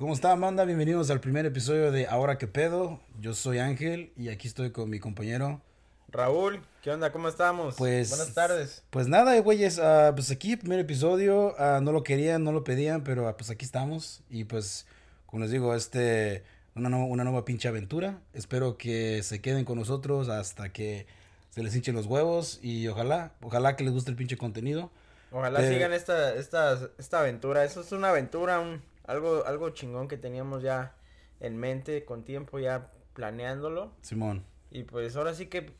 ¿Cómo 0.00 0.14
está, 0.14 0.32
Amanda? 0.32 0.64
Bienvenidos 0.64 1.10
al 1.10 1.20
primer 1.20 1.44
episodio 1.44 1.92
de 1.92 2.06
Ahora 2.06 2.38
que 2.38 2.46
pedo. 2.46 3.00
Yo 3.20 3.34
soy 3.34 3.58
Ángel 3.58 4.14
y 4.16 4.30
aquí 4.30 4.48
estoy 4.48 4.70
con 4.70 4.88
mi 4.88 4.98
compañero. 4.98 5.60
Raúl, 6.08 6.62
¿qué 6.82 6.90
onda? 6.90 7.12
¿Cómo 7.12 7.28
estamos? 7.28 7.74
Pues. 7.76 8.08
Buenas 8.08 8.32
tardes. 8.32 8.82
Pues 8.88 9.08
nada, 9.08 9.38
güeyes. 9.40 9.78
ah, 9.78 10.12
pues 10.14 10.30
aquí, 10.30 10.56
primer 10.56 10.78
episodio. 10.80 11.54
ah, 11.58 11.80
no 11.82 11.92
lo 11.92 12.02
querían, 12.02 12.42
no 12.44 12.50
lo 12.50 12.64
pedían, 12.64 13.04
pero 13.04 13.28
ah, 13.28 13.36
pues 13.36 13.50
aquí 13.50 13.66
estamos. 13.66 14.22
Y 14.30 14.44
pues, 14.44 14.86
como 15.26 15.42
les 15.42 15.50
digo, 15.50 15.74
este. 15.74 16.44
Una, 16.74 16.88
no- 16.88 17.04
una 17.04 17.22
nueva 17.24 17.44
pinche 17.44 17.68
aventura. 17.68 18.20
Espero 18.32 18.78
que 18.78 19.22
se 19.22 19.42
queden 19.42 19.66
con 19.66 19.76
nosotros 19.76 20.30
hasta 20.30 20.72
que 20.72 21.06
se 21.50 21.62
les 21.62 21.76
hinchen 21.76 21.94
los 21.94 22.06
huevos. 22.06 22.58
Y 22.62 22.88
ojalá, 22.88 23.34
ojalá 23.42 23.76
que 23.76 23.84
les 23.84 23.92
guste 23.92 24.10
el 24.10 24.16
pinche 24.16 24.38
contenido. 24.38 24.90
Ojalá 25.30 25.60
sigan 25.68 25.92
esta, 25.92 26.34
esta, 26.34 26.88
esta 26.96 27.20
aventura. 27.20 27.64
Eso 27.64 27.82
es 27.82 27.92
una 27.92 28.08
aventura, 28.08 28.60
un, 28.60 28.82
algo, 29.04 29.44
algo 29.46 29.70
chingón 29.70 30.08
que 30.08 30.16
teníamos 30.16 30.62
ya 30.62 30.94
en 31.40 31.56
mente, 31.56 32.04
con 32.04 32.24
tiempo 32.24 32.58
ya 32.58 32.90
planeándolo. 33.14 33.92
Simón. 34.02 34.44
Y 34.70 34.84
pues 34.84 35.16
ahora 35.16 35.34
sí 35.34 35.46
que 35.46 35.72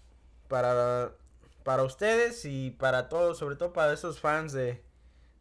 para, 0.49 1.13
para 1.65 1.83
ustedes 1.85 2.45
y 2.45 2.71
para 2.73 3.09
todos, 3.09 3.39
sobre 3.39 3.57
todo 3.57 3.73
para 3.73 3.93
esos 3.93 4.19
fans 4.21 4.53
de, 4.53 4.83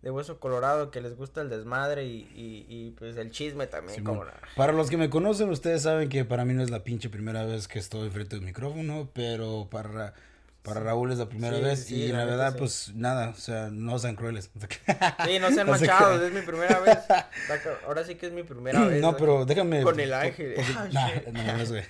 de 0.02 0.12
Hueso 0.12 0.40
Colorado 0.40 0.92
que 0.92 1.02
les 1.02 1.16
gusta 1.16 1.42
el 1.42 1.50
desmadre 1.50 2.06
y, 2.06 2.30
y, 2.36 2.66
y, 2.70 2.92
pues 2.92 3.18
el 3.18 3.32
chisme 3.32 3.66
también. 3.68 3.96
Simón. 3.96 4.18
como 4.18 4.26
la- 4.26 4.40
Para 4.56 4.72
los 4.73 4.90
que 4.90 4.98
me 4.98 5.09
conocen, 5.09 5.50
ustedes 5.50 5.82
saben 5.84 6.09
que 6.09 6.26
para 6.26 6.46
mí 6.46 6.54
no 6.54 6.62
es 6.62 6.70
la 6.70 6.84
pinche 6.84 7.09
primera 7.09 7.46
vez 7.46 7.68
que 7.68 7.80
estoy 7.80 8.09
frente 8.09 8.36
a 8.36 8.40
un 8.40 8.46
micrófono, 8.46 9.09
pero 9.14 9.68
para, 9.72 10.14
para 10.63 10.81
Raúl 10.81 11.12
es 11.12 11.18
la 11.18 11.30
primera 11.30 11.58
Sí, 11.58 11.63
vez 11.63 11.86
sí, 11.86 11.95
y 12.04 12.08
la 12.12 12.26
verdad, 12.26 12.52
sí. 12.52 12.58
pues 12.59 12.91
nada, 12.95 13.30
o 13.30 13.34
sea, 13.36 13.70
no 13.72 13.98
sean 13.98 14.16
crueles. 14.16 14.50
Sí, 15.26 15.40
no 15.40 15.50
sean 15.52 15.67
crean. 15.72 16.23
es 16.23 16.34
mi 16.34 16.41
primera 16.41 16.80
vez. 16.80 16.98
Ahora 17.88 18.04
sí 18.04 18.16
que 18.16 18.27
es 18.27 18.31
mi 18.34 18.44
primera 18.44 18.86
vez. 18.86 19.02
No, 19.02 19.16
pero 19.17 19.45
déjame. 19.45 19.81
Con 19.84 20.00
el 20.00 20.14
ángel. 20.14 20.53
porque- 20.56 20.73
Ah, 20.75 20.88
nah, 20.92 21.09
no, 21.31 21.58
no, 21.58 21.66
güey. 21.66 21.84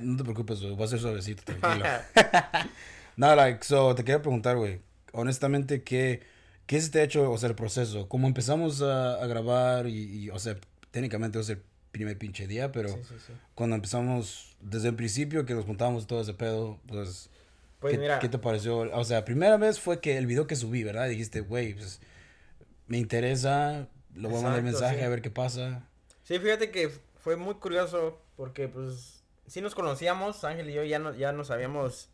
No 0.00 0.16
te 0.16 0.22
preocupes, 0.24 0.60
güey, 0.60 0.74
voy 0.74 0.84
a 0.84 0.88
ser 0.88 1.00
suavecito, 1.00 1.42
tranquilo. 1.44 1.84
Nada, 3.16 3.36
like, 3.36 3.64
so, 3.64 3.94
te 3.94 4.04
quería 4.04 4.22
preguntar, 4.22 4.56
güey, 4.56 4.80
honestamente, 5.12 5.82
¿qué, 5.82 6.22
¿qué 6.66 6.80
se 6.80 6.90
te 6.90 7.00
ha 7.00 7.02
hecho, 7.02 7.30
o 7.30 7.38
sea, 7.38 7.48
el 7.48 7.54
proceso? 7.54 8.08
¿Cómo 8.08 8.26
empezamos 8.26 8.82
a, 8.82 9.14
a 9.22 9.26
grabar 9.26 9.86
y, 9.86 10.24
y, 10.24 10.30
o 10.30 10.38
sea, 10.38 10.56
técnicamente 10.90 11.38
es 11.38 11.48
el 11.50 11.62
primer 11.92 12.16
pinche 12.18 12.46
día, 12.46 12.70
pero 12.72 12.88
Sí, 12.90 13.00
sí, 13.08 13.14
sí. 13.26 13.32
cuando 13.54 13.76
empezamos 13.76 14.56
desde 14.60 14.88
el 14.88 14.94
principio 14.96 15.44
que 15.46 15.54
nos 15.54 15.64
juntábamos 15.64 16.06
todo 16.06 16.20
ese 16.20 16.34
pedo, 16.34 16.78
pues, 16.86 17.30
Pues 17.80 17.94
¿qué, 17.94 17.98
mira, 17.98 18.18
qué 18.18 18.28
te 18.28 18.38
pareció? 18.38 18.78
O 18.78 19.04
sea, 19.04 19.24
primera 19.24 19.56
vez 19.56 19.80
fue 19.80 20.00
que 20.00 20.18
el 20.18 20.26
video 20.26 20.46
que 20.46 20.54
subí, 20.56 20.82
¿verdad? 20.84 21.08
Dijiste, 21.08 21.40
güey, 21.40 21.74
pues, 21.74 22.00
me 22.86 22.98
interesa, 22.98 23.88
lo 24.14 24.28
voy 24.28 24.40
a 24.40 24.42
mandar 24.42 24.62
mensaje 24.62 25.02
a 25.04 25.08
ver 25.08 25.22
qué 25.22 25.30
pasa. 25.30 25.88
sí, 26.24 26.38
fíjate 26.38 26.70
que 26.70 26.90
fue 27.22 27.36
muy 27.36 27.54
curioso 27.54 28.20
porque 28.36 28.68
pues 28.68 29.22
sí 29.46 29.60
nos 29.60 29.74
conocíamos, 29.74 30.44
Ángel 30.44 30.70
y 30.70 30.74
yo 30.74 30.84
ya, 30.84 30.98
no, 30.98 31.14
ya 31.14 31.32
nos 31.32 31.50
habíamos 31.50 32.08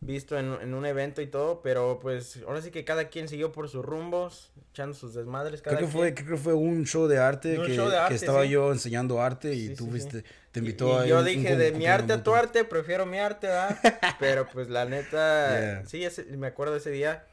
visto 0.00 0.38
en, 0.38 0.52
en 0.62 0.74
un 0.74 0.86
evento 0.86 1.20
y 1.22 1.26
todo, 1.26 1.60
pero 1.60 1.98
pues 2.00 2.38
ahora 2.46 2.62
sí 2.62 2.70
que 2.70 2.84
cada 2.84 3.08
quien 3.08 3.26
siguió 3.28 3.50
por 3.52 3.68
sus 3.68 3.84
rumbos, 3.84 4.52
echando 4.70 4.94
sus 4.94 5.12
desmadres. 5.14 5.60
Cada 5.60 5.76
Creo 5.76 5.88
que, 5.88 5.92
fue, 5.92 6.14
quien. 6.14 6.26
creo 6.26 6.36
que 6.36 6.42
fue 6.44 6.54
un 6.54 6.84
show 6.86 7.08
de 7.08 7.18
arte, 7.18 7.58
Un 7.58 7.66
que, 7.66 7.74
show 7.74 7.86
de 7.86 7.92
que 7.92 7.96
arte, 7.98 8.14
estaba 8.14 8.44
sí. 8.44 8.50
yo 8.50 8.70
enseñando 8.72 9.20
arte 9.20 9.54
y 9.54 9.68
Sí, 9.68 9.74
tú 9.74 9.84
sí, 9.86 10.06
te 10.52 10.60
Y- 10.60 10.62
invitó 10.62 11.00
y 11.00 11.02
a 11.02 11.06
yo 11.06 11.18
un- 11.18 11.24
dije, 11.24 11.52
un 11.52 11.58
de 11.58 11.70
com- 11.70 11.78
mi 11.78 11.86
arte 11.86 12.12
a 12.12 12.22
tu 12.22 12.34
arte, 12.34 12.64
prefiero 12.64 13.06
mi 13.06 13.18
arte, 13.18 13.48
¿verdad? 13.48 13.76
pero 14.20 14.46
pues 14.52 14.68
la 14.68 14.84
neta, 14.84 15.58
Yeah. 15.58 15.86
sí, 15.86 16.04
ese- 16.04 16.24
me 16.36 16.46
acuerdo 16.46 16.76
ese 16.76 16.90
día, 16.90 17.24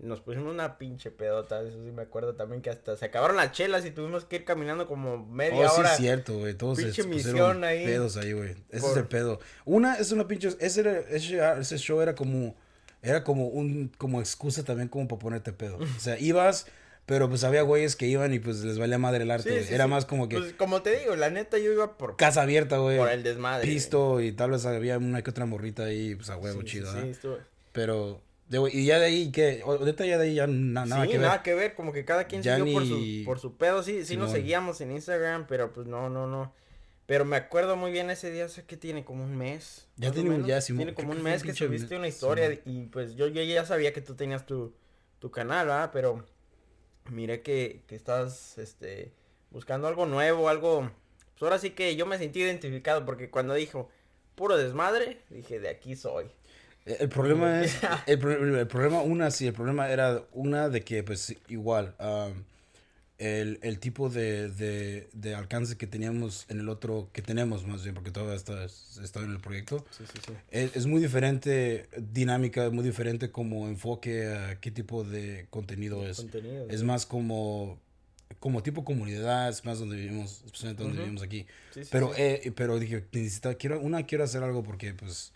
nos 0.00 0.20
pusimos 0.20 0.52
una 0.52 0.76
pinche 0.76 1.10
pedota, 1.10 1.60
eso 1.62 1.72
sí 1.84 1.90
me 1.92 2.02
acuerdo 2.02 2.34
también 2.34 2.62
que 2.62 2.70
hasta 2.70 2.96
se 2.96 3.04
acabaron 3.04 3.36
las 3.36 3.52
chelas 3.52 3.84
y 3.86 3.90
tuvimos 3.92 4.24
que 4.24 4.36
ir 4.36 4.44
caminando 4.44 4.86
como 4.86 5.24
media 5.26 5.66
Oh, 5.66 5.74
sí, 5.74 5.80
hora. 5.80 5.92
es 5.92 5.96
cierto, 5.98 6.38
güey. 6.38 6.54
Todos 6.54 6.78
Pinche 6.78 7.02
se 7.02 7.08
misión 7.08 7.62
ahí. 7.64 7.84
pedos 7.84 8.16
ahí, 8.16 8.32
güey. 8.32 8.56
Ese 8.70 8.86
es 8.90 8.96
el 8.96 9.06
pedo. 9.06 9.38
Una, 9.64 9.94
es 9.96 10.10
una 10.12 10.26
pinche. 10.26 10.48
Ese, 10.58 10.80
era- 10.80 10.98
ese, 11.10 11.40
ese 11.60 11.78
show 11.78 12.00
era 12.00 12.14
como. 12.14 12.54
Era 13.02 13.22
como 13.22 13.46
un. 13.48 13.92
Como 13.96 14.20
excusa 14.20 14.64
también, 14.64 14.88
como 14.88 15.06
para 15.08 15.18
ponerte 15.20 15.52
pedo. 15.52 15.78
O 15.78 16.00
sea, 16.00 16.18
ibas. 16.18 16.66
Pero 17.06 17.28
pues 17.28 17.44
había 17.44 17.60
güeyes 17.60 17.96
que 17.96 18.06
iban 18.06 18.32
y 18.32 18.38
pues 18.38 18.64
les 18.64 18.78
valía 18.78 18.96
madre 18.96 19.24
el 19.24 19.30
arte, 19.30 19.50
Sí, 19.50 19.54
güey. 19.56 19.64
sí, 19.66 19.74
Era 19.74 19.84
sí. 19.84 19.90
más 19.90 20.06
como 20.06 20.26
que 20.26 20.38
Pues 20.38 20.54
como 20.54 20.80
te 20.80 20.98
digo, 21.00 21.14
la 21.16 21.28
neta 21.28 21.58
yo 21.58 21.70
iba 21.70 21.98
por, 21.98 22.16
casa 22.16 22.40
abierta, 22.40 22.78
güey. 22.78 22.96
por 22.96 23.10
el 23.10 23.22
desmadre. 23.22 23.66
Pisto 23.66 24.22
y 24.22 24.32
tal 24.32 24.52
vez 24.52 24.64
había 24.64 24.96
una 24.96 25.20
que 25.20 25.28
otra 25.28 25.44
morrita 25.44 25.84
ahí, 25.84 26.14
pues 26.14 26.30
a 26.30 26.38
huevo 26.38 26.62
Sí, 26.62 26.66
sí, 26.66 26.72
chido, 26.72 26.86
sí, 26.88 26.94
¿verdad? 26.94 27.10
estuvo- 27.10 27.38
Pero, 27.72 28.22
de, 28.48 28.68
y 28.72 28.86
ya 28.86 28.98
de 28.98 29.06
ahí, 29.06 29.32
que 29.32 29.62
Ahorita 29.64 30.04
ya 30.04 30.18
de 30.18 30.24
ahí 30.26 30.34
ya 30.34 30.46
na- 30.46 30.84
nada 30.84 31.04
sí, 31.04 31.10
que 31.12 31.18
ver. 31.18 31.26
nada 31.26 31.42
que 31.42 31.54
ver, 31.54 31.74
como 31.74 31.92
que 31.92 32.04
cada 32.04 32.24
quien 32.24 32.42
Ya 32.42 32.56
siguió 32.56 32.72
por, 32.74 32.86
su, 32.86 33.22
por 33.24 33.38
su 33.40 33.56
pedo, 33.56 33.82
sí, 33.82 34.04
sí 34.04 34.16
nos 34.16 34.30
seguíamos 34.32 34.80
en 34.80 34.92
Instagram, 34.92 35.46
pero 35.46 35.72
pues 35.72 35.86
no, 35.86 36.10
no, 36.10 36.26
no. 36.26 36.52
Pero 37.06 37.24
me 37.26 37.36
acuerdo 37.36 37.76
muy 37.76 37.90
bien 37.92 38.08
ese 38.10 38.30
día, 38.30 38.48
sé 38.48 38.64
que 38.64 38.76
tiene 38.78 39.04
como 39.04 39.24
un 39.24 39.36
mes. 39.36 39.88
Ya 39.96 40.10
tiene 40.10 40.28
un- 40.30 40.36
menos. 40.36 40.48
ya, 40.48 40.60
Simón, 40.60 40.78
Tiene 40.78 40.94
como 40.94 41.12
un 41.12 41.22
mes 41.22 41.42
que 41.42 41.52
subiste 41.54 41.96
una 41.96 42.08
historia 42.08 42.48
Simón. 42.48 42.62
y 42.66 42.86
pues 42.86 43.14
yo, 43.14 43.26
yo 43.28 43.42
ya 43.42 43.64
sabía 43.66 43.92
que 43.92 44.00
tú 44.00 44.14
tenías 44.14 44.46
tu, 44.46 44.74
tu 45.18 45.30
canal, 45.30 45.66
¿verdad? 45.66 45.90
Pero 45.92 46.24
miré 47.10 47.42
que, 47.42 47.82
que 47.86 47.94
estás, 47.94 48.56
este, 48.58 49.12
buscando 49.50 49.86
algo 49.88 50.06
nuevo, 50.06 50.48
algo... 50.48 50.90
Pues 51.32 51.42
ahora 51.42 51.58
sí 51.58 51.70
que 51.70 51.96
yo 51.96 52.06
me 52.06 52.16
sentí 52.16 52.40
identificado 52.40 53.04
porque 53.04 53.28
cuando 53.28 53.54
dijo 53.54 53.90
puro 54.34 54.56
desmadre, 54.56 55.20
dije, 55.30 55.58
de 55.60 55.68
aquí 55.68 55.96
soy. 55.96 56.26
Eh, 56.86 56.96
El 57.00 57.08
problema 57.08 57.62
es, 57.62 57.76
el, 58.06 58.18
pro- 58.18 58.60
el 58.60 58.66
problema, 58.66 59.02
una, 59.02 59.30
sí, 59.30 59.46
el 59.46 59.54
problema 59.54 59.88
era 59.90 60.22
una 60.32 60.68
de 60.68 60.82
que, 60.82 61.02
pues, 61.02 61.34
igual, 61.48 61.94
am, 61.98 62.44
el, 63.18 63.58
el 63.62 63.78
tipo 63.78 64.10
de, 64.10 64.48
de, 64.50 65.08
de 65.12 65.34
alcance 65.34 65.76
que 65.76 65.86
teníamos 65.86 66.46
en 66.48 66.60
el 66.60 66.68
otro, 66.68 67.08
que 67.12 67.22
tenemos 67.22 67.66
más 67.66 67.82
bien, 67.84 67.94
porque 67.94 68.10
todavía 68.10 68.34
está, 68.34 68.64
está 68.64 69.20
en 69.20 69.30
el 69.30 69.40
proyecto, 69.40 69.84
Sí, 69.90 70.04
sí, 70.12 70.18
sí. 70.26 70.32
es, 70.50 70.74
es 70.76 70.86
muy 70.86 71.00
diferente, 71.00 71.88
dinámica, 71.96 72.70
muy 72.70 72.84
diferente 72.84 73.30
como 73.30 73.68
enfoque 73.68 74.26
a 74.34 74.60
qué 74.60 74.70
tipo 74.70 75.04
de 75.04 75.46
contenido 75.50 76.04
es. 76.06 76.16
Contenido. 76.18 76.66
Es 76.68 76.82
más 76.82 77.06
como, 77.06 77.78
como 78.40 78.62
tipo 78.62 78.84
comunidad, 78.84 79.48
es 79.48 79.64
más 79.64 79.78
donde 79.78 79.96
vivimos, 79.96 80.42
especialmente 80.44 80.82
donde 80.82 80.98
vivimos 81.00 81.22
aquí. 81.22 81.46
Sí, 81.72 81.84
sí, 81.84 81.88
Pero, 81.92 82.12
eh, 82.16 82.52
pero 82.56 82.78
dije, 82.78 83.04
necesita, 83.12 83.54
quiero, 83.54 83.80
una, 83.80 84.04
quiero 84.06 84.24
hacer 84.24 84.42
algo 84.42 84.62
porque, 84.64 84.92
pues, 84.92 85.32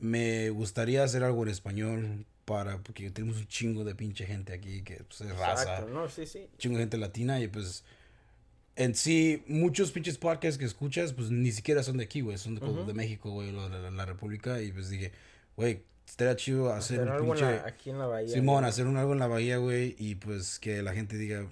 me 0.00 0.50
gustaría 0.50 1.04
hacer 1.04 1.22
algo 1.24 1.42
en 1.44 1.50
español 1.50 2.24
para, 2.44 2.78
porque 2.78 3.10
tenemos 3.10 3.36
un 3.36 3.46
chingo 3.46 3.84
de 3.84 3.94
pinche 3.94 4.26
gente 4.26 4.52
aquí 4.52 4.82
que 4.82 5.04
pues, 5.04 5.20
es 5.20 5.36
raza, 5.36 5.62
Exacto, 5.62 5.88
no, 5.92 6.08
sí, 6.08 6.26
sí. 6.26 6.48
chingo 6.58 6.76
de 6.78 6.82
gente 6.82 6.96
latina 6.98 7.38
y 7.40 7.46
pues, 7.48 7.84
en 8.76 8.94
sí, 8.94 9.42
muchos 9.46 9.92
pinches 9.92 10.16
podcasts 10.18 10.58
que 10.58 10.64
escuchas, 10.64 11.12
pues, 11.12 11.30
ni 11.30 11.52
siquiera 11.52 11.82
son 11.82 11.98
de 11.98 12.04
aquí, 12.04 12.22
güey, 12.22 12.38
son 12.38 12.54
de, 12.56 12.94
México, 12.94 13.30
güey, 13.30 13.54
o 13.54 13.68
de 13.68 13.78
la, 13.82 13.90
la 13.90 14.06
República 14.06 14.60
y 14.62 14.72
pues 14.72 14.88
dije, 14.90 15.12
güey, 15.56 15.82
estaría 16.08 16.34
chido 16.36 16.72
hacer 16.72 17.00
Hacer 17.00 17.08
un 17.08 17.14
algo 17.14 17.26
en 17.34 17.40
pinche... 17.40 17.56
la- 17.56 17.66
aquí 17.68 17.90
en 17.90 17.98
la 17.98 18.06
bahía. 18.06 18.28
Simón, 18.28 18.56
güey. 18.60 18.68
hacer 18.68 18.86
un 18.86 18.96
algo 18.96 19.12
en 19.12 19.18
la 19.18 19.26
bahía, 19.26 19.58
güey, 19.58 19.94
y 19.98 20.14
pues 20.16 20.58
que 20.58 20.82
la 20.82 20.92
gente 20.94 21.16
diga, 21.18 21.46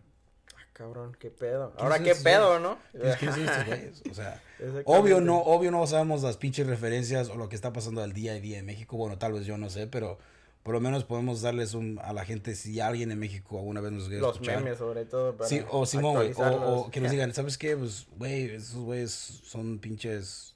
cabrón, 0.78 1.16
qué 1.20 1.28
pedo. 1.30 1.72
¿Quién 1.72 1.82
Ahora 1.84 1.98
qué 2.02 2.14
pedo, 2.14 2.58
¿no? 2.60 2.78
"¿Quiénes- 2.92 3.16
quiénes 3.16 3.34
son 3.36 3.44
estos 3.48 3.66
güeyes?" 3.66 4.02
O 4.10 4.14
sea... 4.14 4.42
Obvio 4.86 5.20
no, 5.20 5.38
obvio 5.40 5.70
no 5.70 5.86
sabemos 5.86 6.22
las 6.22 6.36
pinches 6.36 6.66
referencias 6.66 7.28
o 7.28 7.36
lo 7.36 7.48
que 7.48 7.56
está 7.56 7.72
pasando 7.72 8.02
al 8.02 8.12
día 8.12 8.32
a 8.32 8.36
día 8.40 8.58
en 8.58 8.66
México. 8.66 8.96
Bueno, 8.96 9.18
tal 9.18 9.32
vez 9.34 9.44
yo 9.44 9.58
no 9.58 9.68
sé, 9.70 9.86
pero 9.86 10.18
por 10.62 10.74
lo 10.74 10.80
menos 10.80 11.04
podemos 11.04 11.42
darles 11.42 11.74
un, 11.74 11.98
a 12.02 12.12
la 12.12 12.24
gente 12.24 12.54
si 12.54 12.80
alguien 12.80 13.10
en 13.12 13.18
México 13.18 13.58
alguna 13.58 13.80
vez 13.80 13.92
nos 13.92 14.04
quiere 14.04 14.20
Los 14.20 14.34
escuchar. 14.36 14.62
memes, 14.62 14.78
sobre 14.78 15.04
todo. 15.04 15.36
Para 15.36 15.48
Sí, 15.48 15.62
o 15.70 15.84
Simón, 15.86 16.14
güey, 16.14 16.32
o, 16.36 16.72
o 16.86 16.90
que 16.90 17.00
nos 17.00 17.10
digan, 17.12 17.32
¿sabes 17.34 17.56
qué? 17.58 17.76
Pues, 17.76 18.06
güey, 18.16 18.50
esos 18.54 18.80
güeyes 18.82 19.10
son 19.10 19.78
pinches, 19.78 20.54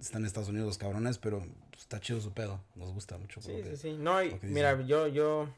están 0.00 0.22
en 0.22 0.26
Estados 0.26 0.48
Unidos 0.48 0.66
los 0.66 0.78
cabrones, 0.78 1.18
pero 1.18 1.42
está 1.78 2.00
chido 2.00 2.20
su 2.20 2.32
pedo, 2.32 2.60
nos 2.74 2.92
gusta 2.92 3.16
mucho. 3.18 3.40
Sí, 3.40 3.52
sí, 3.56 3.62
que- 3.62 3.76
sí. 3.76 3.96
No, 3.98 4.22
y 4.22 4.30
que 4.34 4.46
mira, 4.48 4.80
yo, 4.82 5.06
yo, 5.06 5.48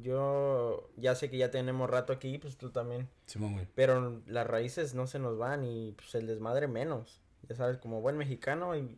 yo 0.00 0.90
ya 0.96 1.14
sé 1.14 1.30
que 1.30 1.36
ya 1.38 1.50
tenemos 1.50 1.88
rato 1.90 2.12
aquí, 2.12 2.38
pues 2.38 2.56
tú 2.56 2.70
también. 2.70 3.08
Simón, 3.26 3.52
güey. 3.54 3.66
Pero 3.74 4.22
las 4.26 4.46
raíces 4.46 4.94
no 4.94 5.06
se 5.06 5.18
nos 5.18 5.36
van 5.38 5.64
y 5.64 5.92
pues 5.92 6.14
el 6.14 6.26
desmadre 6.26 6.68
menos. 6.68 7.20
Ya 7.48 7.56
sabes, 7.56 7.78
como 7.78 8.00
buen 8.00 8.16
mexicano 8.16 8.76
y 8.76 8.96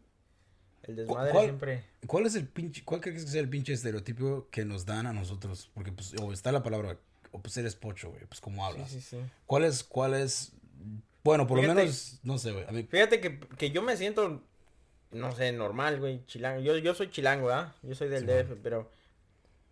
el 0.84 0.96
desmadre 0.96 1.32
cuál- 1.32 1.44
siempre. 1.44 1.84
¿Cuál 2.06 2.26
es 2.26 2.34
el 2.36 2.46
pinche, 2.46 2.84
cuál 2.84 3.00
crees 3.00 3.24
que 3.24 3.30
sea 3.30 3.40
el 3.40 3.48
pinche 3.48 3.72
estereotipo 3.72 4.48
que 4.50 4.64
nos 4.64 4.84
dan 4.86 5.06
a 5.06 5.12
nosotros? 5.12 5.70
Porque 5.74 5.90
pues, 5.92 6.14
o 6.20 6.32
está 6.32 6.52
la 6.52 6.62
palabra, 6.62 6.98
o 7.32 7.40
pues 7.40 7.56
eres 7.56 7.74
pocho, 7.74 8.10
güey, 8.10 8.24
pues 8.26 8.40
como 8.40 8.56
Sí, 8.66 8.72
hablas. 8.72 8.90
sí, 8.90 9.00
sí. 9.00 9.18
¿Cuál 9.46 9.64
es, 9.64 9.82
cuál 9.82 10.14
es? 10.14 10.52
Bueno, 11.24 11.46
por 11.46 11.56
lo 11.60 11.74
menos, 11.74 12.20
no 12.22 12.36
sé, 12.38 12.52
güey. 12.52 12.64
A 12.68 12.70
mí, 12.70 12.82
Fíjate 12.84 13.20
que, 13.20 13.40
que 13.40 13.70
yo 13.70 13.80
me 13.80 13.96
siento, 13.96 14.42
no 15.10 15.32
sé, 15.32 15.50
normal, 15.52 15.98
güey, 15.98 16.24
chilango. 16.26 16.60
Yo, 16.60 16.76
yo 16.76 16.94
soy 16.94 17.10
chilango, 17.10 17.48
¿ah? 17.50 17.74
Yo 17.82 17.94
soy 17.94 18.08
del 18.10 18.20
Sí, 18.20 18.26
DF, 18.26 18.56
pero, 18.62 18.90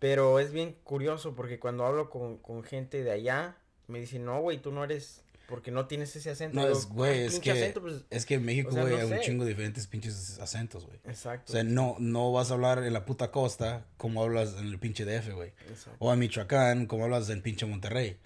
pero 0.03 0.37
es 0.39 0.51
bien 0.51 0.75
curioso 0.83 1.33
porque 1.33 1.59
cuando 1.59 1.85
hablo 1.85 2.09
con, 2.09 2.35
con 2.39 2.61
gente 2.63 3.05
de 3.05 3.11
allá, 3.11 3.55
me 3.87 4.01
dicen, 4.01 4.25
no, 4.25 4.41
güey, 4.41 4.57
tú 4.61 4.69
no 4.73 4.83
eres, 4.83 5.23
porque 5.47 5.71
no 5.71 5.87
tienes 5.87 6.13
ese 6.17 6.29
acento. 6.29 6.59
no 6.59 6.67
es, 6.67 6.87
güey, 6.87 6.95
"¿Cuál 6.95 7.09
es 7.27 7.39
que, 7.39 7.51
acento?" 7.51 7.79
Pues, 7.81 8.03
es 8.09 8.25
que 8.25 8.33
en 8.33 8.43
México, 8.43 8.67
o 8.67 8.73
sea, 8.73 8.81
güey, 8.81 8.95
no 8.97 9.01
hay 9.01 9.11
un 9.13 9.19
chingo 9.21 9.45
de 9.45 9.51
diferentes 9.51 9.87
pinches 9.87 10.39
acentos, 10.41 10.85
güey. 10.85 10.99
exacto. 11.05 11.53
O 11.53 11.55
sea, 11.55 11.63
no, 11.63 11.95
no 11.99 12.33
vas 12.33 12.51
a 12.51 12.55
hablar 12.55 12.83
en 12.83 12.91
la 12.91 13.05
puta 13.05 13.31
costa 13.31 13.85
como 13.95 14.21
hablas 14.23 14.55
en 14.59 14.67
el 14.67 14.77
pinche 14.77 15.05
DF, 15.05 15.31
güey. 15.35 15.53
O 15.99 16.11
en 16.11 16.19
Michoacán 16.19 16.85
como 16.85 17.05
hablas 17.05 17.29
en 17.29 17.41
pinche 17.41 17.65
Monterrey. 17.65 18.17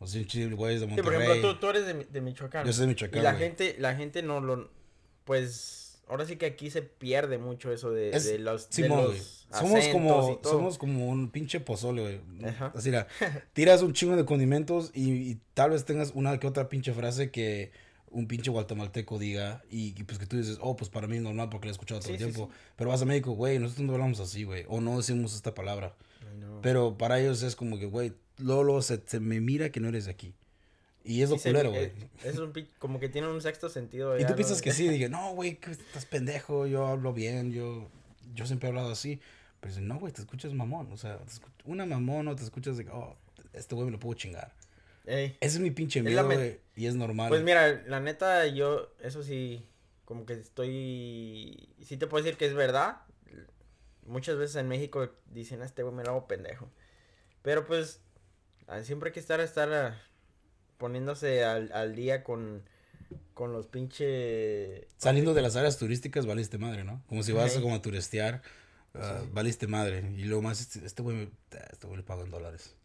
O 0.00 0.08
sea, 0.08 0.20
un 0.20 0.56
güeyes 0.56 0.80
de 0.80 0.86
Sí, 0.88 0.92
Monterrey. 0.92 1.18
por 1.18 1.22
ejemplo, 1.22 1.54
tú, 1.54 1.60
tú 1.60 1.68
eres 1.68 1.86
de, 1.86 1.94
Mi- 1.94 2.04
de 2.04 2.20
Michoacán. 2.20 2.66
Yo 2.66 2.72
soy 2.72 2.86
de 2.86 2.94
Michoacán, 2.94 3.20
Y 3.20 3.22
la 3.22 3.34
gente, 3.34 3.76
la 3.78 3.94
gente 3.94 4.22
no 4.24 4.40
lo, 4.40 4.68
pues, 5.24 5.81
ahora 6.12 6.26
sí 6.26 6.36
que 6.36 6.46
aquí 6.46 6.70
se 6.70 6.82
pierde 6.82 7.38
mucho 7.38 7.72
eso 7.72 7.90
de, 7.90 8.10
Es- 8.10 8.26
de 8.26 8.38
los, 8.38 8.68
Simón, 8.70 9.08
Somos 9.50 9.88
como, 9.88 10.40
somos 10.44 10.78
como 10.78 11.08
un 11.08 11.30
pinche 11.30 11.58
pozole, 11.60 12.02
güey. 12.02 12.20
Ajá. 12.48 12.72
Así, 12.74 12.90
la, 12.90 13.06
tiras 13.52 13.82
un 13.82 13.92
chingo 13.92 14.14
de 14.16 14.24
condimentos 14.24 14.90
y, 14.94 15.10
y 15.12 15.40
tal 15.54 15.70
vez 15.70 15.84
tengas 15.84 16.12
una 16.14 16.38
que 16.38 16.46
otra 16.46 16.68
pinche 16.68 16.92
frase 16.92 17.30
que 17.30 17.72
un 18.10 18.26
pinche 18.28 18.50
guatemalteco 18.50 19.18
diga 19.18 19.62
y, 19.70 19.98
y 19.98 20.04
pues 20.04 20.18
que 20.18 20.26
tú 20.26 20.36
dices, 20.36 20.58
oh, 20.60 20.76
pues 20.76 20.90
para 20.90 21.06
mí 21.06 21.16
es 21.16 21.22
normal 21.22 21.48
porque 21.48 21.66
la 21.66 21.70
he 21.70 21.72
escuchado 21.72 22.00
todo 22.00 22.08
Sí, 22.08 22.14
el 22.14 22.18
sí, 22.18 22.24
tiempo. 22.34 22.50
Pero 22.76 22.90
vas 22.90 23.00
a 23.02 23.06
México, 23.06 23.32
güey, 23.32 23.58
nosotros 23.58 23.86
no 23.86 23.92
hablamos 23.94 24.20
así, 24.20 24.44
güey. 24.44 24.64
O 24.68 24.80
no 24.82 24.96
decimos 24.98 25.34
esta 25.34 25.54
palabra. 25.54 25.94
Pero 26.60 26.96
para 26.96 27.18
ellos 27.20 27.42
es 27.42 27.56
como 27.56 27.78
que, 27.78 27.86
güey, 27.86 28.12
Lolo 28.38 28.80
se, 28.82 29.00
se 29.06 29.18
me 29.18 29.40
mira 29.40 29.70
que 29.70 29.80
no 29.80 29.88
eres 29.88 30.04
de 30.04 30.10
aquí. 30.12 30.34
Y 31.04 31.22
es 31.22 31.30
lo 31.30 31.36
culero, 31.36 31.74
eh, 31.74 31.92
güey. 31.94 32.08
Es 32.24 32.38
un 32.38 32.52
como 32.78 33.00
que 33.00 33.08
tiene 33.08 33.28
un 33.28 33.40
sexto 33.40 33.68
sentido. 33.68 34.16
Y 34.18 34.22
tú 34.22 34.30
¿no? 34.30 34.36
piensas 34.36 34.62
que 34.62 34.72
sí, 34.72 34.88
dije, 34.88 35.08
no, 35.08 35.34
güey, 35.34 35.56
que 35.56 35.72
estás 35.72 36.04
pendejo, 36.06 36.66
yo 36.66 36.86
hablo 36.86 37.12
bien, 37.12 37.52
yo, 37.52 37.88
yo 38.34 38.46
siempre 38.46 38.68
he 38.68 38.70
hablado 38.70 38.90
así. 38.90 39.20
Pero 39.60 39.80
no, 39.80 39.98
güey, 39.98 40.12
te 40.12 40.20
escuchas 40.20 40.52
mamón, 40.54 40.90
o 40.92 40.96
sea, 40.96 41.20
una 41.64 41.86
mamón 41.86 42.26
o 42.26 42.34
te 42.34 42.42
escuchas 42.42 42.76
de, 42.76 42.88
oh, 42.90 43.16
este 43.52 43.74
güey 43.74 43.86
me 43.86 43.92
lo 43.92 44.00
puedo 44.00 44.14
chingar. 44.14 44.52
Ey. 45.06 45.36
Ese 45.40 45.56
es 45.56 45.60
mi 45.60 45.70
pinche 45.70 46.02
miedo, 46.02 46.24
güey, 46.24 46.60
y 46.74 46.86
es 46.86 46.96
normal. 46.96 47.28
Pues 47.28 47.42
mira, 47.42 47.82
la 47.86 48.00
neta, 48.00 48.46
yo, 48.48 48.92
eso 49.00 49.22
sí, 49.22 49.64
como 50.04 50.26
que 50.26 50.34
estoy, 50.34 51.68
sí 51.80 51.96
te 51.96 52.06
puedo 52.08 52.24
decir 52.24 52.36
que 52.36 52.46
es 52.46 52.54
verdad. 52.54 53.02
Muchas 54.04 54.36
veces 54.36 54.56
en 54.56 54.66
México 54.66 55.08
dicen, 55.26 55.62
"A 55.62 55.64
este 55.64 55.84
güey 55.84 55.94
me 55.94 56.02
lo 56.02 56.10
hago 56.10 56.26
pendejo. 56.26 56.68
Pero 57.42 57.64
pues, 57.64 58.00
ah, 58.66 58.82
siempre 58.82 59.10
hay 59.10 59.12
que 59.12 59.20
estar, 59.20 59.38
estar 59.40 59.72
ah, 59.72 60.02
poniéndose 60.82 61.44
al, 61.44 61.70
al 61.72 61.94
día 61.94 62.24
con, 62.24 62.62
con 63.34 63.52
los 63.52 63.68
pinche... 63.68 64.88
Saliendo 64.96 65.32
de 65.32 65.42
las 65.42 65.54
áreas 65.54 65.78
turísticas, 65.78 66.26
valiste 66.26 66.58
madre, 66.58 66.82
¿no? 66.82 67.04
Como 67.08 67.22
si 67.22 67.30
vas 67.30 67.52
como 67.58 67.76
a 67.76 67.80
turistear, 67.82 68.42
ah, 68.94 69.20
Sí. 69.22 69.28
valiste 69.32 69.68
madre. 69.68 70.02
Y 70.16 70.24
luego 70.24 70.42
más, 70.42 70.60
este 70.60 70.84
este 70.84 71.02
güey, 71.02 71.30
este 71.70 71.86
güey 71.86 71.98
le 71.98 72.02
pago 72.02 72.24
en 72.24 72.30
dólares. 72.32 72.74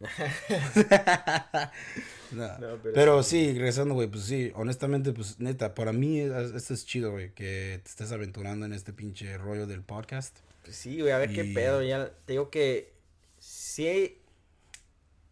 No. 2.30 2.58
No, 2.58 2.78
Pero 2.94 3.22
sí, 3.22 3.52
regresando, 3.54 3.94
güey, 3.94 4.06
pues 4.08 4.24
sí, 4.24 4.52
honestamente, 4.54 5.12
pues 5.12 5.40
neta, 5.40 5.74
para 5.74 5.92
mí 5.92 6.20
es- 6.20 6.52
esto 6.54 6.74
es 6.74 6.84
chido, 6.86 7.10
güey, 7.10 7.30
que 7.32 7.80
te 7.82 7.88
estés 7.88 8.12
aventurando 8.12 8.66
en 8.66 8.72
este 8.74 8.92
pinche 8.92 9.36
rollo 9.38 9.66
del 9.66 9.82
podcast. 9.82 10.36
Pues 10.62 10.76
sí, 10.76 11.00
güey, 11.00 11.12
a 11.12 11.18
ver 11.18 11.32
qué 11.32 11.44
pedo. 11.44 11.82
Ya 11.82 12.10
te 12.26 12.34
digo 12.34 12.50
que 12.50 12.92
sí. 13.38 14.18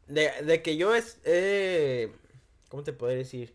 De, 0.08 0.30
de 0.44 0.62
que 0.62 0.76
yo 0.78 0.94
es. 0.94 1.18
Eh, 1.24 2.10
¿Cómo 2.68 2.82
te 2.82 2.92
podría 2.92 3.18
decir? 3.18 3.54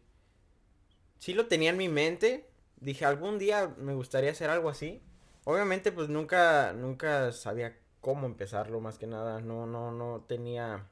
Sí 1.20 1.34
lo 1.34 1.48
tenía 1.48 1.70
en 1.72 1.78
mi 1.78 1.90
mente. 1.90 2.48
Dije, 2.80 3.06
algún 3.06 3.38
día 3.38 3.74
me 3.78 3.94
gustaría 3.94 4.32
hacer 4.32 4.50
algo 4.50 4.70
así. 4.70 5.02
Obviamente, 5.44 5.92
pues 5.92 6.10
nunca, 6.10 6.74
nunca 6.74 7.32
sabía 7.32 7.78
cómo 8.00 8.26
empezarlo, 8.26 8.80
más 8.80 8.98
que 8.98 9.08
nada. 9.08 9.42
No, 9.42 9.66
no, 9.68 9.92
no 9.92 10.26
tenía, 10.28 10.88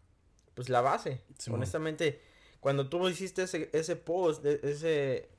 pues 0.53 0.69
la 0.69 0.81
base. 0.81 1.21
Honestamente, 1.55 2.21
cuando 2.59 2.89
tú 2.89 3.07
hiciste 3.09 3.43
ese, 3.43 3.69
ese 3.73 3.95
post, 3.95 4.43
de- 4.43 4.59
ese, 4.63 5.29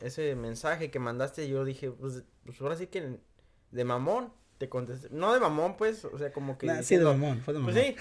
ese 0.00 0.34
mensaje 0.36 0.90
que 0.90 0.98
mandaste, 0.98 1.48
yo 1.48 1.64
dije, 1.64 1.90
pues, 1.90 2.22
pues 2.44 2.60
ahora 2.60 2.76
sí 2.76 2.86
que 2.86 3.18
de 3.72 3.84
mamón 3.84 4.32
te 4.58 4.68
contesté. 4.68 5.08
No 5.10 5.34
de 5.34 5.40
mamón, 5.40 5.76
pues, 5.76 6.04
o 6.04 6.16
sea, 6.18 6.32
como 6.32 6.56
que. 6.58 6.66
Nah, 6.66 6.82
sí, 6.82 6.96
de 6.96 7.04
mamón, 7.04 7.40
fue 7.40 7.54
de 7.54 7.60
mamón. 7.60 7.74
Pues 7.74 7.86
sí, 7.86 7.96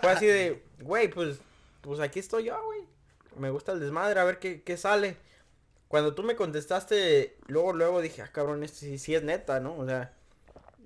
fue 0.00 0.10
así 0.10 0.26
de, 0.26 0.64
güey, 0.80 1.08
pues, 1.08 1.38
pues 1.82 2.00
aquí 2.00 2.18
estoy 2.18 2.44
yo, 2.44 2.64
güey. 2.64 2.80
Me 3.36 3.50
gusta 3.50 3.72
el 3.72 3.80
desmadre, 3.80 4.20
a 4.20 4.24
ver 4.24 4.38
qué, 4.38 4.62
qué 4.62 4.76
sale. 4.76 5.16
Cuando 5.88 6.14
tú 6.14 6.22
me 6.22 6.34
contestaste, 6.36 7.36
luego, 7.46 7.72
luego 7.72 8.00
dije, 8.00 8.22
ah, 8.22 8.30
cabrón, 8.32 8.64
esto 8.64 8.78
sí, 8.80 8.98
sí 8.98 9.14
es 9.14 9.22
neta, 9.22 9.60
¿no? 9.60 9.76
O 9.76 9.86
sea, 9.86 10.12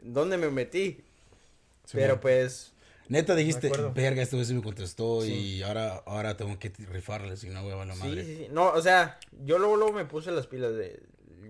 ¿dónde 0.02 0.36
me 0.36 0.50
metí? 0.50 1.02
Sí, 1.84 1.92
Pero 1.96 2.14
güey. 2.14 2.20
pues, 2.20 2.72
Neta 3.08 3.34
dijiste, 3.34 3.70
verga, 3.94 4.20
este 4.20 4.36
güey 4.36 4.44
sí 4.44 4.52
me 4.52 4.62
contestó 4.62 5.22
Sí. 5.22 5.32
y 5.32 5.62
ahora, 5.62 6.02
ahora 6.04 6.36
tengo 6.36 6.58
que 6.58 6.68
rifarle, 6.90 7.38
si 7.38 7.48
no, 7.48 7.62
güey, 7.62 7.72
a 7.80 7.84
la 7.86 7.94
madre. 7.94 8.22
sí, 8.24 8.36
sí. 8.36 8.48
No, 8.50 8.68
o 8.70 8.82
sea, 8.82 9.18
yo 9.46 9.58
luego, 9.58 9.76
luego 9.76 9.92
me 9.94 10.04
puse 10.04 10.30
las 10.30 10.46
pilas 10.46 10.74
de... 10.74 11.00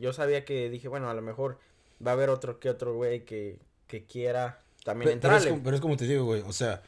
Yo 0.01 0.13
sabía 0.13 0.45
que 0.45 0.71
dije, 0.71 0.87
bueno, 0.87 1.11
a 1.11 1.15
lo 1.15 1.23
mejor 1.23 1.59
va 2.07 2.13
a 2.13 2.15
haber 2.15 2.31
otro 2.31 2.61
que 2.61 2.71
otro 2.71 2.95
güey 2.95 3.25
que, 3.25 3.59
que 3.89 4.05
quiera 4.05 4.61
también 4.85 5.11
Pe- 5.11 5.17
pero, 5.21 5.35
es 5.35 5.43
entrarle. 5.43 5.51
como, 5.51 5.63
pero 5.65 5.75
es 5.75 5.83
como 5.83 5.97
te 5.97 6.05
digo, 6.07 6.25
güey, 6.27 6.43
o 6.47 6.53
sea, 6.53 6.81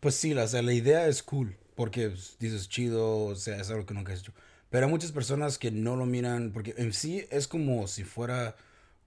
pues 0.00 0.16
sí, 0.16 0.34
la, 0.34 0.42
o 0.42 0.48
sea, 0.48 0.60
la 0.62 0.72
idea 0.72 1.06
es 1.06 1.22
cool, 1.22 1.56
porque 1.74 2.10
pues, 2.10 2.36
dices 2.38 2.68
chido, 2.68 3.26
o 3.26 3.36
sea, 3.36 3.60
es 3.60 3.70
algo 3.70 3.86
que 3.86 3.94
nunca 3.94 4.12
has 4.12 4.20
hecho. 4.20 4.32
Pero 4.70 4.86
hay 4.86 4.92
muchas 4.92 5.12
personas 5.12 5.58
que 5.58 5.70
no 5.70 5.96
lo 5.96 6.06
miran, 6.06 6.52
porque 6.52 6.74
en 6.78 6.92
sí 6.92 7.26
es 7.30 7.48
como 7.48 7.86
si 7.86 8.04
fuera, 8.04 8.56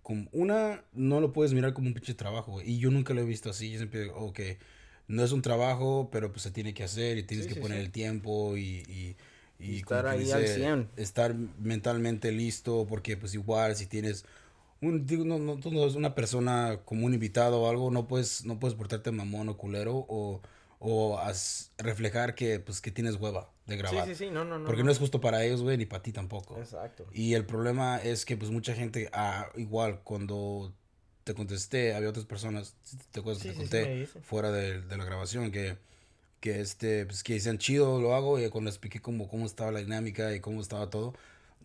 como, 0.04 0.28
una, 0.31 0.84
no 0.94 1.19
lo 1.22 1.34
puedes 1.34 1.54
mirar 1.54 1.74
como 1.74 1.88
un 1.88 1.94
pinche 1.94 2.14
trabajo, 2.14 2.62
y 2.62 2.80
yo 2.80 2.92
nunca 2.92 3.14
lo 3.14 3.22
he 3.22 3.25
visto 3.25 3.50
así, 3.50 3.72
yo 3.72 3.78
siempre 3.80 4.02
digo, 4.02 4.16
ok, 4.18 4.40
no 5.08 5.24
es 5.24 5.31
un 5.31 5.42
trabajo, 5.42 6.10
pero 6.12 6.31
pues 6.31 6.44
se 6.44 6.52
tiene 6.52 6.74
que 6.74 6.84
hacer 6.84 7.18
y 7.18 7.24
tienes 7.24 7.46
Sí, 7.46 7.54
que 7.54 7.56
sí, 7.56 7.62
poner 7.62 7.80
sí. 7.80 7.81
el 7.81 7.92
tiempo 7.92 8.58
y... 8.58 8.84
y 8.88 9.18
y 9.60 9.81
Estar 9.81 10.06
ahí 10.08 10.31
al 10.31 10.46
100. 10.48 10.90
estar 10.96 11.34
mentalmente 11.36 12.31
listo, 12.31 12.86
porque 12.88 13.18
pues 13.18 13.34
igual 13.34 13.75
si 13.75 13.86
tienes 13.88 14.25
un, 14.81 15.06
digo, 15.08 15.25
no, 15.25 15.40
no, 15.40 15.58
tú 15.60 15.72
no 15.72 15.81
eres 15.84 15.96
una 15.96 16.16
persona 16.16 16.81
como 16.86 17.06
un 17.06 17.14
invitado 17.14 17.62
o 17.62 17.69
algo, 17.69 17.92
no 17.92 18.08
puedes, 18.08 18.46
no 18.46 18.60
puedes 18.60 18.75
portarte 18.78 19.12
mamón 19.12 19.50
o 19.50 19.58
culero 19.58 20.06
o, 20.10 20.42
o 20.80 21.20
reflejar 21.78 22.36
que, 22.36 22.60
pues, 22.60 22.82
que 22.82 22.92
tienes 22.92 23.16
hueva 23.16 23.52
de 23.66 23.76
Sí, 23.76 23.80
grabar. 23.82 24.08
sí, 24.08 24.16
sí, 24.16 24.30
no, 24.32 24.46
no, 24.46 24.60
no. 24.60 24.66
Porque 24.66 24.84
no 24.84 24.92
es 24.92 25.00
justo 25.00 25.20
para 25.22 25.44
ellos, 25.44 25.62
güey, 25.62 25.78
ni 25.78 25.86
para 25.86 26.04
ti 26.04 26.12
tampoco. 26.12 26.58
Exacto. 26.58 27.06
Y 27.14 27.34
el 27.34 27.46
problema 27.46 27.98
es 27.98 28.26
que, 28.26 28.38
pues, 28.38 28.52
mucha 28.52 28.74
gente, 28.76 29.10
ah, 29.14 29.50
igual, 29.56 30.02
cuando 30.04 30.74
te 31.24 31.34
contesté, 31.34 31.94
había 31.96 32.10
otras 32.10 32.26
personas, 32.26 32.76
te 33.12 33.20
acuerdas 33.20 33.44
que 33.44 33.50
Sí, 33.50 33.56
te 33.56 33.66
sí, 33.66 33.68
sí, 33.68 33.84
conté 33.84 34.06
fuera 34.22 34.52
de, 34.52 34.82
de 34.82 34.98
la 34.98 35.04
grabación, 35.04 35.52
que, 35.52 35.78
que, 36.40 36.62
este, 36.62 37.06
pues, 37.06 37.24
que 37.24 37.34
decían, 37.34 37.58
chido, 37.58 38.00
lo 38.00 38.14
hago, 38.16 38.40
y 38.40 38.50
cuando 38.50 38.70
expliqué 38.70 39.02
cómo, 39.02 39.28
cómo 39.28 39.46
estaba 39.46 39.72
la 39.72 39.80
dinámica 39.80 40.34
y 40.36 40.40
cómo 40.40 40.62
estaba 40.62 40.90
todo, 40.90 41.14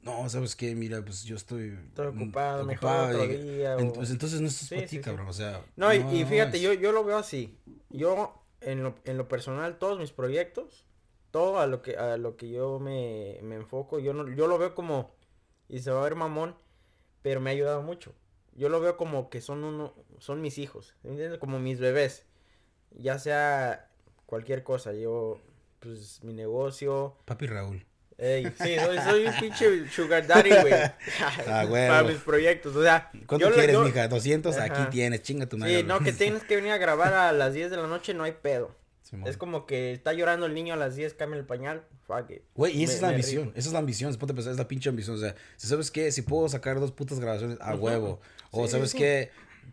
no, 0.03 0.29
¿sabes 0.29 0.57
qué? 0.57 0.75
Mira, 0.75 1.05
pues, 1.05 1.23
yo 1.25 1.37
estoy... 1.37 1.79
Estoy 1.89 2.09
mm, 2.09 2.23
ocupado, 2.23 2.65
mejor 2.65 2.89
ocupado", 2.91 3.23
otro 3.23 3.33
y- 3.35 3.37
día. 3.37 3.75
en- 3.75 3.89
o- 3.97 4.03
entonces 4.03 4.41
no 4.41 4.49
es 4.49 4.55
Sí, 4.57 4.75
para 4.75 4.87
ti, 4.87 4.89
sí, 4.89 4.97
sí. 4.97 5.03
cabrón, 5.03 5.29
o 5.29 5.33
sea... 5.33 5.65
No, 5.77 5.93
y, 5.95 5.99
y 5.99 6.25
fíjate, 6.25 6.57
es- 6.57 6.63
yo, 6.63 6.73
yo 6.73 6.91
lo 6.91 7.05
veo 7.05 7.19
así. 7.19 7.57
Yo, 7.91 8.42
en 8.65 8.83
lo, 8.83 8.95
en 9.05 9.17
lo 9.17 9.29
personal, 9.29 9.79
todos 9.79 9.99
mis 9.99 10.13
proyectos, 10.13 10.87
todo 11.31 11.59
a 11.59 11.67
lo 11.67 11.83
que, 11.83 11.97
a 11.97 12.17
lo 12.17 12.37
que 12.37 12.51
yo 12.51 12.79
me, 12.79 13.39
me 13.43 13.57
enfoco, 13.57 13.99
yo 13.99 14.13
no, 14.15 14.29
yo 14.29 14.47
lo 14.47 14.59
veo 14.59 14.75
como, 14.75 15.15
y 15.69 15.81
se 15.81 15.91
va 15.91 16.01
a 16.01 16.05
ver 16.05 16.15
mamón, 16.15 16.57
pero 17.23 17.41
me 17.41 17.51
ha 17.51 17.53
ayudado 17.53 17.83
mucho. 17.83 18.15
Yo 18.55 18.69
lo 18.69 18.81
veo 18.81 18.97
como 18.97 19.31
que 19.31 19.41
son 19.41 19.65
uno, 19.65 19.95
son 20.19 20.43
mis 20.43 20.59
hijos, 20.59 20.95
¿me 21.03 21.11
¿entiendes? 21.11 21.39
Como 21.39 21.59
mis 21.59 21.81
bebés. 21.81 22.27
Ya 22.91 23.19
sea 23.19 23.91
cualquier 24.27 24.63
cosa, 24.63 24.93
yo, 24.93 25.39
pues, 25.81 26.23
mi 26.23 26.35
negocio. 26.35 27.17
Papi 27.25 27.47
Raúl. 27.47 27.87
Ey, 28.25 28.45
sí, 28.63 28.77
soy, 28.79 28.99
soy 28.99 29.27
un 29.27 29.35
pinche 29.41 29.89
sugar 29.91 30.25
daddy, 30.27 30.51
güey. 30.51 30.73
Ah, 31.49 31.67
huevo. 31.69 31.89
Para 31.93 32.03
mis 32.05 32.19
proyectos, 32.19 32.77
o 32.77 32.83
sea. 32.83 33.11
¿Cuánto 33.27 33.49
yo 33.49 33.53
quieres, 33.55 33.73
yo- 33.75 33.83
mija? 33.85 34.07
200, 34.07 34.57
aquí 34.59 34.83
tienes, 34.91 35.23
chinga 35.23 35.47
tu 35.47 35.59
madre. 35.59 35.79
Sí, 35.79 35.83
no, 35.83 35.99
que 35.99 36.13
tienes 36.13 36.45
que 36.45 36.55
venir 36.57 36.71
a 36.71 36.79
grabar 36.79 37.13
a 37.15 37.33
las 37.33 37.53
10 37.55 37.71
de 37.73 37.77
la 37.79 37.87
noche, 37.89 38.15
no 38.15 38.23
hay 38.25 38.33
pedo. 38.33 38.75
Es 39.27 39.37
como 39.37 39.67
que 39.67 39.93
está 39.93 40.15
llorando 40.15 40.47
el 40.47 40.55
niño 40.55 40.73
a 40.73 40.77
las 40.79 40.97
10, 40.97 41.13
cambia 41.15 41.39
el 41.39 41.45
pañal, 41.45 41.83
fuck 42.07 42.31
it. 42.31 42.43
Güey, 42.55 42.79
y 42.79 42.85
esa 42.85 42.93
Me- 42.93 42.97
es 42.97 43.03
la 43.03 43.09
ambición, 43.09 43.53
esa 43.55 43.69
es 43.69 43.73
la 43.75 43.79
ambición, 43.81 44.15
ponte 44.17 44.33
a 44.33 44.35
pensar, 44.37 44.53
es 44.53 44.59
la 44.59 44.67
pinche 44.69 44.89
ambición, 44.89 45.17
o 45.17 45.19
sea, 45.19 45.35
si 45.59 45.67
sabes 45.67 45.91
qué, 45.91 46.11
si 46.13 46.23
puedo 46.23 46.49
sacar 46.49 46.81
dos 46.81 46.93
putas 46.93 47.21
grabaciones 47.21 47.59
a 47.61 47.75
huevo, 47.75 48.21
o 48.53 48.65
Sí, 48.65 48.71
sabes 48.73 48.93
sí. 48.93 48.97
qué, 48.99 49.31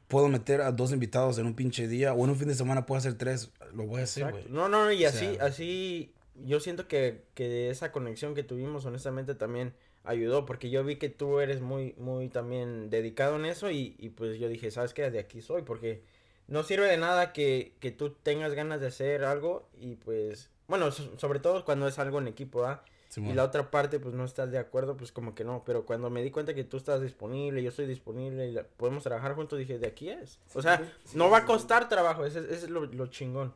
puedo 0.09 0.27
meter 0.27 0.59
a 0.61 0.73
dos 0.73 0.91
invitados 0.91 1.37
en 1.37 1.45
un 1.45 1.53
pinche 1.53 1.87
día, 1.87 2.13
o 2.13 2.21
en 2.25 2.31
un 2.31 2.35
fin 2.35 2.49
de 2.49 2.55
semana 2.55 2.85
puedo 2.85 2.99
hacer 2.99 3.13
tres, 3.13 3.49
lo 3.73 3.85
voy 3.85 4.01
a 4.01 4.03
hacer, 4.03 4.29
güey. 4.29 4.43
No, 4.49 4.67
no, 4.67 4.91
y 4.91 5.05
O 5.05 5.07
así, 5.07 5.35
sea- 5.35 5.45
así, 5.45 6.11
yo 6.45 6.59
siento 6.59 6.87
que, 6.87 7.23
que 7.33 7.69
esa 7.69 7.91
conexión 7.91 8.35
que 8.35 8.43
tuvimos, 8.43 8.85
honestamente, 8.85 9.35
también 9.35 9.73
ayudó, 10.03 10.45
porque 10.45 10.69
yo 10.69 10.83
vi 10.83 10.95
que 10.97 11.09
tú 11.09 11.39
eres 11.39 11.61
muy, 11.61 11.93
muy 11.97 12.29
también 12.29 12.89
dedicado 12.89 13.35
en 13.35 13.45
eso, 13.45 13.69
y, 13.71 13.95
y 13.99 14.09
pues 14.09 14.39
yo 14.39 14.47
dije, 14.47 14.71
¿sabes 14.71 14.93
qué? 14.93 15.09
De 15.11 15.19
aquí 15.19 15.41
soy, 15.41 15.61
porque 15.63 16.01
no 16.47 16.63
sirve 16.63 16.87
de 16.87 16.97
nada 16.97 17.33
que, 17.33 17.73
que 17.79 17.91
tú 17.91 18.11
tengas 18.11 18.53
ganas 18.53 18.79
de 18.81 18.87
hacer 18.87 19.23
algo, 19.23 19.67
y 19.79 19.95
pues, 19.95 20.49
bueno, 20.67 20.89
so- 20.91 21.17
sobre 21.19 21.39
todo 21.39 21.65
cuando 21.65 21.87
es 21.87 21.99
algo 21.99 22.19
en 22.19 22.27
equipo, 22.27 22.63
¿ah? 22.65 22.83
Y 23.31 23.33
la 23.33 23.43
otra 23.43 23.71
parte, 23.71 23.99
pues 23.99 24.13
no 24.13 24.23
estás 24.23 24.51
de 24.51 24.59
acuerdo, 24.59 24.95
pues 24.95 25.11
como 25.11 25.33
que 25.33 25.43
no. 25.43 25.63
Pero 25.65 25.83
cuando 25.83 26.11
me 26.11 26.21
di 26.21 26.29
cuenta 26.29 26.53
que 26.53 26.63
tú 26.63 26.77
estás 26.77 27.01
disponible, 27.01 27.63
yo 27.63 27.69
estoy 27.69 27.87
disponible 27.87 28.47
y 28.47 28.51
la- 28.51 28.63
podemos 28.63 29.01
trabajar 29.03 29.33
juntos, 29.33 29.57
dije, 29.57 29.79
de 29.79 29.87
aquí 29.87 30.09
es. 30.09 30.37
O 30.53 30.61
sea, 30.61 30.77
no 31.15 31.29
va 31.31 31.39
a 31.39 31.45
costar 31.45 31.89
trabajo, 31.89 32.23
ese, 32.23 32.39
ese 32.41 32.53
es 32.53 32.69
lo, 32.69 32.85
lo 32.85 33.07
chingón. 33.07 33.53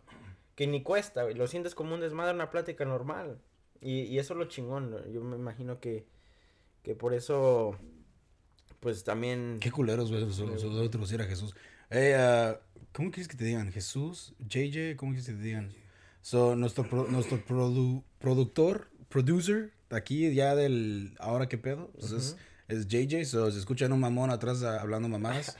Que 0.55 0.67
ni 0.67 0.83
cuesta, 0.83 1.24
güey, 1.24 1.36
lo 1.36 1.48
sientes 1.48 1.74
como 1.75 1.93
un 1.95 2.01
desmadre, 2.01 2.33
una 2.33 2.50
plática 2.51 2.86
normal. 2.86 3.39
Y, 3.81 4.01
y 4.01 4.19
eso 4.19 4.33
es 4.33 4.38
lo 4.38 4.45
chingón, 4.45 4.91
¿no? 4.91 5.07
yo 5.10 5.22
me 5.22 5.36
imagino 5.36 5.79
que, 5.79 6.05
que 6.83 6.95
por 6.95 7.13
eso, 7.13 7.77
pues 8.79 9.03
también... 9.03 9.57
Qué 9.60 9.72
culeros, 9.72 10.10
güey, 10.12 10.22
se 10.31 10.89
traducir 10.89 11.22
a 11.22 11.25
Jesús. 11.25 11.55
Eh, 11.89 12.15
ah, 12.17 12.60
¿Cómo 12.93 13.12
quieres 13.12 13.27
que 13.27 13.36
te 13.38 13.45
digan? 13.45 13.72
¿Jesús? 13.72 14.36
¿JJ? 14.39 14.95
¿Cómo 14.95 15.12
quieres 15.12 15.25
que 15.27 15.33
te 15.33 15.41
digan? 15.41 15.74
So, 16.22 16.55
nuestro, 16.55 16.88
pro- 16.88 17.07
nuestro 17.07 17.43
produ- 17.45 18.03
productor 18.19 18.89
producer 19.10 19.74
aquí 19.89 20.33
ya 20.33 20.55
del 20.55 21.15
ahora 21.19 21.50
qué 21.50 21.57
pedo. 21.57 21.91
Pues 22.00 22.12
es, 22.13 22.38
es 22.67 22.88
JJ, 22.88 23.25
so 23.25 23.51
se 23.51 23.60
escuchan 23.60 23.91
un 23.91 24.00
mamón 24.00 24.29
atrás 24.29 24.63
a- 24.63 24.79
hablando 24.79 25.10
mamadas 25.10 25.57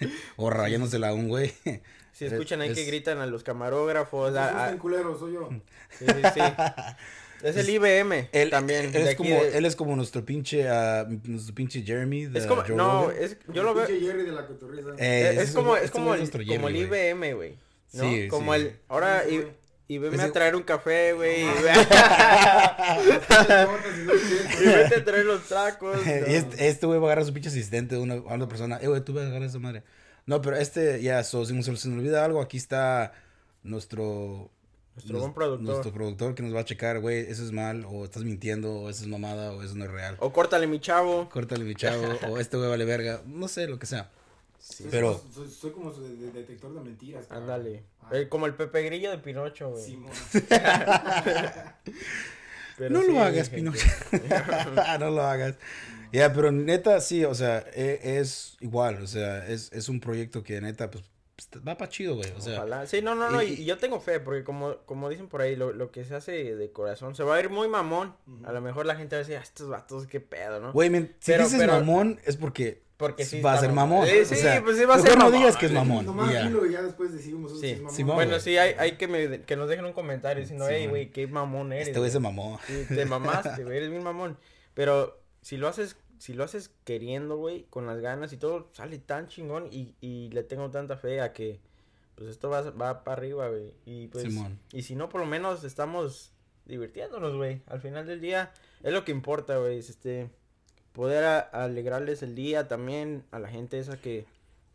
o 0.36 0.48
rayándosela 0.50 1.08
a 1.10 1.14
un 1.14 1.28
güey. 1.28 1.52
Si 2.16 2.24
escuchan 2.24 2.60
ahí 2.62 2.70
Es- 2.70 2.74
que 2.76 2.84
gritan 2.84 3.18
a 3.18 3.26
los 3.26 3.42
camarógrafos, 3.42 4.34
a- 4.36 4.46
a- 4.46 4.64
están 4.64 4.78
culeros, 4.78 5.18
soy 5.18 5.34
yo. 5.34 5.50
sí, 5.98 6.06
sí, 6.06 6.22
sí. 6.34 6.40
Es 7.42 7.56
el 7.58 7.68
IBM 7.68 8.30
Él, 8.32 8.48
también. 8.48 8.86
él 8.96 9.08
es 9.08 9.14
como, 9.16 9.28
de- 9.28 9.58
él 9.58 9.66
es 9.66 9.76
como 9.76 9.94
nuestro 9.94 10.24
pinche, 10.24 10.66
ah, 10.70 11.06
nuestro 11.24 11.54
pinche 11.54 11.82
Jeremy 11.82 12.24
de 12.26 12.38
es 12.38 12.46
como, 12.46 12.62
Joe 12.62 12.74
no, 12.74 13.02
Rogan. 13.08 13.16
es, 13.22 13.36
yo 13.52 13.62
lo 13.62 13.74
veo, 13.74 13.86
Pinche 13.86 14.06
Jerry 14.06 14.22
de 14.24 14.32
la 14.32 14.46
cotorriza. 14.46 14.88
Eh, 14.98 15.36
es, 15.42 15.50
como, 15.52 15.76
es 15.76 15.90
como 15.90 16.14
el, 16.14 16.30
como 16.30 16.68
el. 16.68 16.76
IBM, 16.76 17.34
güey. 17.34 17.58
¿no? 17.92 18.02
Sí, 18.10 18.28
como 18.28 18.54
sí. 18.54 18.60
el, 18.62 18.76
ahora 18.88 19.22
Sí. 19.28 19.46
IBM 19.88 20.14
Ese- 20.16 20.24
a 20.24 20.32
traer 20.32 20.56
un 20.56 20.62
café, 20.62 21.12
güey. 21.12 21.42
y 21.42 21.44
y 21.44 21.46
no 21.50 21.52
y 24.62 24.66
vete 24.66 24.94
a 24.96 25.04
traer 25.04 25.24
los 25.26 25.46
tacos. 25.48 25.96
y 26.06 26.08
no. 26.08 26.14
este, 26.26 26.68
este 26.68 26.86
güey 26.86 26.98
va 26.98 27.04
a 27.04 27.08
agarrar 27.08 27.22
a 27.24 27.26
su 27.26 27.32
pinche 27.32 27.48
asistente, 27.50 27.96
una, 27.96 28.14
a 28.14 28.34
una 28.34 28.48
persona. 28.48 28.78
Eh, 28.82 28.88
güey, 28.88 29.02
tú 29.04 29.12
vas 29.12 29.24
a 29.24 29.26
agarrar 29.26 29.44
a 29.44 29.50
esa 29.50 29.58
madre. 29.58 29.82
No, 30.26 30.40
pero 30.42 30.56
este, 30.56 31.00
ya, 31.02 31.22
so, 31.24 31.44
si 31.44 31.60
se 31.62 31.70
nos 31.70 31.86
olvida 31.86 32.24
algo, 32.24 32.40
aquí 32.40 32.56
está 32.56 33.12
nuestro. 33.62 34.50
Nuestro 34.96 35.18
buen 35.20 35.34
productor. 35.34 35.66
Nuestro 35.66 35.92
productor 35.92 36.34
que 36.34 36.42
nos 36.42 36.54
va 36.54 36.60
a 36.60 36.64
checar, 36.64 37.00
güey, 37.00 37.18
eso 37.30 37.44
es 37.44 37.52
mal, 37.52 37.84
o 37.88 38.04
estás 38.04 38.24
mintiendo, 38.24 38.72
o 38.74 38.88
eso 38.90 39.02
es 39.04 39.08
mamada, 39.08 39.52
o 39.52 39.62
eso 39.62 39.74
no 39.74 39.84
es 39.84 39.90
real. 39.90 40.16
O 40.20 40.32
córtale, 40.32 40.66
mi 40.66 40.80
chavo. 40.80 41.28
Córtale, 41.28 41.64
mi 41.64 41.74
chavo, 41.74 42.02
o 42.30 42.38
este 42.38 42.56
güey 42.56 42.68
vale 42.70 42.84
verga, 42.86 43.20
no 43.26 43.46
sé, 43.46 43.68
lo 43.68 43.78
que 43.78 43.84
sea. 43.86 44.10
Soy 44.58 44.86
Pero- 44.90 45.18
como- 45.18 45.32
Soy, 45.34 45.50
soy 45.50 45.70
como 45.70 45.92
su 45.92 46.02
de- 46.02 46.16
de- 46.16 46.30
detector 46.32 46.74
de 46.74 46.80
mentiras. 46.80 47.26
Ándale. 47.30 47.84
Ah, 48.02 48.10
Eh, 48.14 48.28
como 48.28 48.46
el 48.46 48.54
Pepe 48.54 48.82
Grillo 48.82 49.10
de 49.10 49.18
Pinocho, 49.18 49.70
güey. 49.70 49.84
Simón. 49.84 50.10
Pero 52.78 52.90
no 52.90 53.02
sí, 53.02 53.12
lo 53.12 53.20
hagas. 53.22 53.48
Pinocho. 53.50 53.86
no 55.00 55.10
lo 55.10 55.22
hagas. 55.22 55.54
Ya, 56.12 56.32
pero 56.32 56.52
neta, 56.52 57.00
sí, 57.00 57.24
o 57.24 57.34
sea, 57.34 57.64
e- 57.74 58.18
es, 58.20 58.56
igual, 58.60 59.02
o 59.02 59.06
sea, 59.06 59.46
es, 59.48 59.72
es 59.72 59.88
un 59.88 60.00
proyecto 60.00 60.42
que 60.42 60.60
neta, 60.60 60.90
pues, 60.90 61.04
va 61.66 61.76
para 61.76 61.90
chido, 61.90 62.14
güey, 62.16 62.30
o 62.36 62.40
sea. 62.40 62.58
Ojalá. 62.58 62.86
Sí, 62.86 63.02
no, 63.02 63.14
no, 63.14 63.28
no. 63.30 63.42
Y, 63.42 63.64
yo 63.64 63.76
tengo 63.78 64.00
fe, 64.00 64.20
porque 64.20 64.44
como, 64.44 64.76
como 64.86 65.08
dicen 65.08 65.28
por 65.28 65.42
ahí, 65.42 65.56
lo, 65.56 65.72
lo 65.72 65.90
que 65.90 66.04
se 66.04 66.14
hace 66.14 66.54
de 66.56 66.72
corazón 66.72 67.14
se 67.14 67.24
va 67.24 67.34
a 67.36 67.40
ir 67.40 67.50
muy 67.50 67.68
mamón. 67.68 68.14
A 68.44 68.52
lo 68.52 68.60
mejor 68.60 68.86
la 68.86 68.94
gente 68.96 69.16
va 69.16 69.20
a 69.20 69.24
decir, 69.24 69.36
"Ah, 69.36 69.42
estos 69.42 69.68
vatos, 69.68 70.06
qué 70.06 70.20
pedo, 70.20 70.60
¿no? 70.60 70.72
Güey, 70.72 70.88
men, 70.88 71.14
si 71.18 71.32
Pero- 71.32 71.44
dices 71.44 71.58
pero- 71.60 71.72
mamón 71.74 72.20
es 72.24 72.36
porque 72.36 72.85
Porque 72.96 73.24
sí. 73.26 73.42
va 73.42 73.52
a 73.52 73.58
ser 73.60 73.72
mamón. 73.72 74.06
Sí, 74.06 74.18
o 74.20 74.24
sí, 74.24 74.36
sea, 74.36 74.62
pues 74.64 74.78
sí 74.78 74.84
va 74.86 74.94
a 74.94 74.98
ser 74.98 75.18
no 75.18 75.24
mamón. 75.24 75.38
digas 75.38 75.56
que 75.56 75.66
es 75.66 75.72
mamón. 75.72 76.06
Nomás 76.06 76.30
y 76.30 76.32
ya. 76.34 76.42
dilo 76.44 76.64
y 76.66 76.72
ya 76.72 76.82
después 76.82 77.12
decimos 77.12 77.52
eso 77.52 77.60
Sí. 77.60 77.66
sí 77.66 77.72
es 77.72 77.78
mamón. 77.80 77.94
Simón, 77.96 78.14
Bueno, 78.16 78.40
sí, 78.40 78.56
hay, 78.56 78.74
hay 78.78 78.92
que, 78.92 79.06
me- 79.06 79.42
que 79.42 79.54
nos 79.56 79.68
dejen 79.68 79.84
un 79.84 79.92
comentario 79.92 80.40
diciendo, 80.40 80.66
Sí, 80.66 80.72
hey, 80.74 80.82
man. 80.84 80.90
güey, 80.90 81.10
qué 81.10 81.26
mamón 81.26 81.72
eres. 81.74 81.88
Este 81.88 81.98
güey 81.98 82.10
se 82.10 82.18
güey". 82.18 82.22
mamó. 82.34 82.58
Sí, 82.66 82.84
te 82.88 83.04
mamaste, 83.06 83.64
güey, 83.64 83.76
eres 83.76 83.90
bien 83.90 84.02
mamón. 84.02 84.38
Pero 84.72 85.20
si 85.42 85.58
lo 85.58 85.68
haces, 85.68 85.96
si 86.18 86.32
lo 86.32 86.44
haces 86.44 86.70
queriendo, 86.84 87.36
güey, 87.36 87.64
con 87.68 87.86
las 87.86 88.00
ganas 88.00 88.32
y 88.32 88.38
todo, 88.38 88.70
sale 88.72 88.98
tan 88.98 89.28
chingón 89.28 89.68
y, 89.70 89.94
y 90.00 90.30
le 90.30 90.42
tengo 90.42 90.70
tanta 90.70 90.96
fe 90.96 91.20
a 91.20 91.34
que, 91.34 91.60
pues 92.14 92.30
esto 92.30 92.48
va, 92.48 92.62
va 92.70 93.04
para 93.04 93.18
arriba, 93.18 93.48
güey. 93.50 93.74
Y 93.84 94.06
pues, 94.08 94.24
Simón. 94.24 94.58
y 94.72 94.82
si 94.84 94.96
no, 94.96 95.10
por 95.10 95.20
lo 95.20 95.26
menos 95.26 95.64
estamos 95.64 96.32
divirtiéndonos, 96.64 97.36
güey. 97.36 97.60
Al 97.66 97.80
final 97.80 98.06
del 98.06 98.22
día, 98.22 98.52
es 98.82 98.92
lo 98.94 99.04
que 99.04 99.12
importa, 99.12 99.58
güey, 99.58 99.78
es 99.78 99.90
este, 99.90 100.30
poder 100.96 101.24
alegrarles 101.52 102.22
el 102.22 102.34
día 102.34 102.68
también 102.68 103.22
a 103.30 103.38
la 103.38 103.48
gente 103.48 103.78
esa 103.78 103.98
que, 103.98 104.24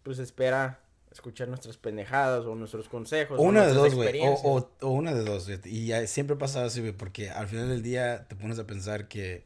pues 0.04 0.20
espera 0.20 0.80
escuchar 1.12 1.48
nuestras 1.48 1.78
pendejadas 1.78 2.46
o 2.46 2.54
nuestros 2.54 2.88
consejos. 2.88 3.40
O 3.40 3.42
una 3.42 3.66
de 3.66 3.74
nuestras 3.74 3.96
dos, 3.96 3.96
güey. 3.96 4.22
O, 4.22 4.34
o, 4.44 4.70
o 4.82 4.90
una 4.92 5.16
de 5.16 5.24
dos. 5.24 5.48
fíjate. 5.48 5.70
Y 5.70 5.88
ya 5.88 6.06
siempre 6.06 6.36
pasa 6.36 6.64
así, 6.64 6.80
güey. 6.80 6.94
Porque 6.94 7.32
al 7.32 7.48
final 7.48 7.70
del 7.70 7.82
día 7.82 8.28
te 8.28 8.36
pones 8.36 8.60
a 8.60 8.68
pensar 8.68 9.08
que 9.08 9.44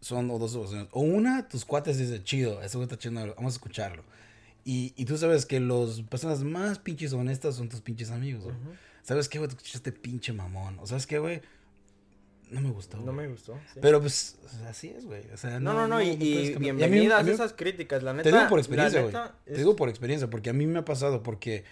son 0.00 0.30
o 0.30 0.38
dos 0.38 0.54
opciones. 0.54 0.86
O 0.92 1.00
una, 1.00 1.48
tus 1.48 1.64
cuates 1.64 1.98
dicen, 1.98 2.22
chido, 2.22 2.62
eso 2.62 2.78
güey 2.78 2.84
está 2.86 2.96
chido, 2.96 3.14
vamos 3.34 3.54
a 3.54 3.56
escucharlo. 3.56 4.04
Y, 4.64 4.94
y 4.96 5.04
tú 5.04 5.18
sabes 5.18 5.46
que 5.46 5.58
las 5.58 6.00
personas 6.02 6.44
más 6.44 6.78
pinches 6.78 7.12
honestas 7.12 7.56
son 7.56 7.68
tus 7.68 7.80
pinches 7.80 8.12
amigos, 8.12 8.44
güey. 8.44 8.54
Ujú. 8.54 8.70
¿Sabes 9.02 9.28
qué, 9.28 9.38
güey? 9.38 9.50
Tú 9.50 9.56
escuchaste 9.56 9.90
pinche 9.90 10.32
mamón. 10.32 10.78
O 10.78 10.86
sabes 10.86 11.08
qué, 11.08 11.18
güey? 11.18 11.42
No 12.50 12.60
me 12.60 12.70
gustó. 12.70 12.96
No 12.98 13.04
güey. 13.12 13.16
me 13.16 13.28
gustó. 13.28 13.58
sí. 13.72 13.78
Pero 13.82 14.00
pues, 14.00 14.36
así 14.68 14.88
es, 14.88 15.04
güey. 15.04 15.22
O 15.32 15.36
sea, 15.36 15.60
No, 15.60 15.72
no, 15.74 15.86
no, 15.88 16.00
y, 16.02 16.16
puedes 16.16 16.22
y. 16.22 16.32
Y 16.50 16.54
a 16.54 16.58
mí- 16.58 16.72
bienvenidas 16.72 17.20
a 17.20 17.22
mí- 17.22 17.30
esas 17.30 17.52
críticas, 17.52 18.02
la 18.02 18.12
neta. 18.12 18.30
Te 18.30 18.36
digo 18.36 18.48
por 18.48 18.58
experiencia, 18.58 19.00
güey. 19.00 19.12
neta 19.12 19.34
Te 19.44 19.52
es- 19.52 19.58
digo 19.58 19.76
por 19.76 19.88
experiencia, 19.88 20.28
porque 20.30 20.50
a 20.50 20.52
mí 20.52 20.66
me 20.66 20.78
ha 20.78 20.84
pasado, 20.84 21.22
porque 21.22 21.64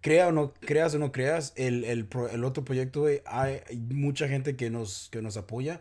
crea 0.00 0.28
o 0.28 0.32
no 0.32 0.52
creas 0.60 0.94
o 0.94 0.98
no 0.98 1.10
creas, 1.12 1.52
el, 1.56 1.84
el, 1.84 2.06
el 2.32 2.44
otro 2.44 2.64
proyecto, 2.64 3.00
güey, 3.00 3.22
hay, 3.26 3.60
hay 3.68 3.76
mucha 3.76 4.28
gente 4.28 4.54
que 4.56 4.70
nos, 4.70 5.08
que 5.10 5.20
nos 5.20 5.36
apoya, 5.36 5.80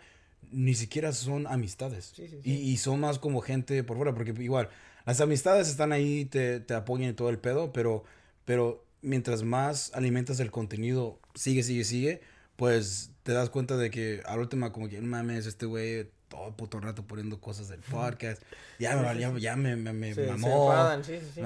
ni 0.52 0.74
siquiera 0.74 1.12
son 1.12 1.46
amistades. 1.48 2.14
Sí, 2.16 2.28
sí, 2.28 2.40
Y, 2.44 2.54
y 2.54 2.78
son 2.78 3.00
más 3.02 3.20
como 3.20 3.42
gente 3.42 3.84
por 3.84 3.98
fuera, 3.98 4.14
porque 4.16 4.34
igual, 4.42 4.70
las 5.06 5.22
amistades 5.22 5.68
están 5.70 5.92
ahí, 5.92 6.26
te, 6.26 6.60
te 6.60 6.74
apoyan 6.74 7.12
y 7.12 7.14
todo 7.14 7.30
el 7.30 7.38
pedo, 7.38 7.72
pero, 7.72 8.04
pero 8.46 8.84
mientras 9.04 9.44
más 9.44 9.92
alimentas 9.94 10.40
el 10.40 10.50
contenido, 10.50 11.20
sigue, 11.36 11.62
sigue, 11.62 11.84
sigue, 11.84 12.22
pues 12.56 13.12
te 13.24 13.34
das 13.34 13.50
cuenta 13.50 13.78
de 13.78 13.90
que 13.90 14.22
al 14.26 14.40
último 14.40 14.72
como 14.72 14.88
que, 14.90 15.02
no 15.02 15.08
mames, 15.08 15.46
este 15.46 15.66
güey 15.66 16.08
todo 16.28 16.48
el 16.48 16.54
puto 16.56 16.80
rato 16.80 17.04
poniendo 17.06 17.40
cosas 17.40 17.70
del 17.70 17.80
podcast, 17.82 18.42
ya 18.80 18.96
me, 18.98 19.20
ya, 19.20 19.32
ya 19.38 19.56
me, 19.56 19.76
me, 19.76 19.94
me 19.94 20.14
se 20.14 20.26
mamó. 20.28 20.74
sí, 21.04 21.20
sí, 21.20 21.32
sí. 21.36 21.42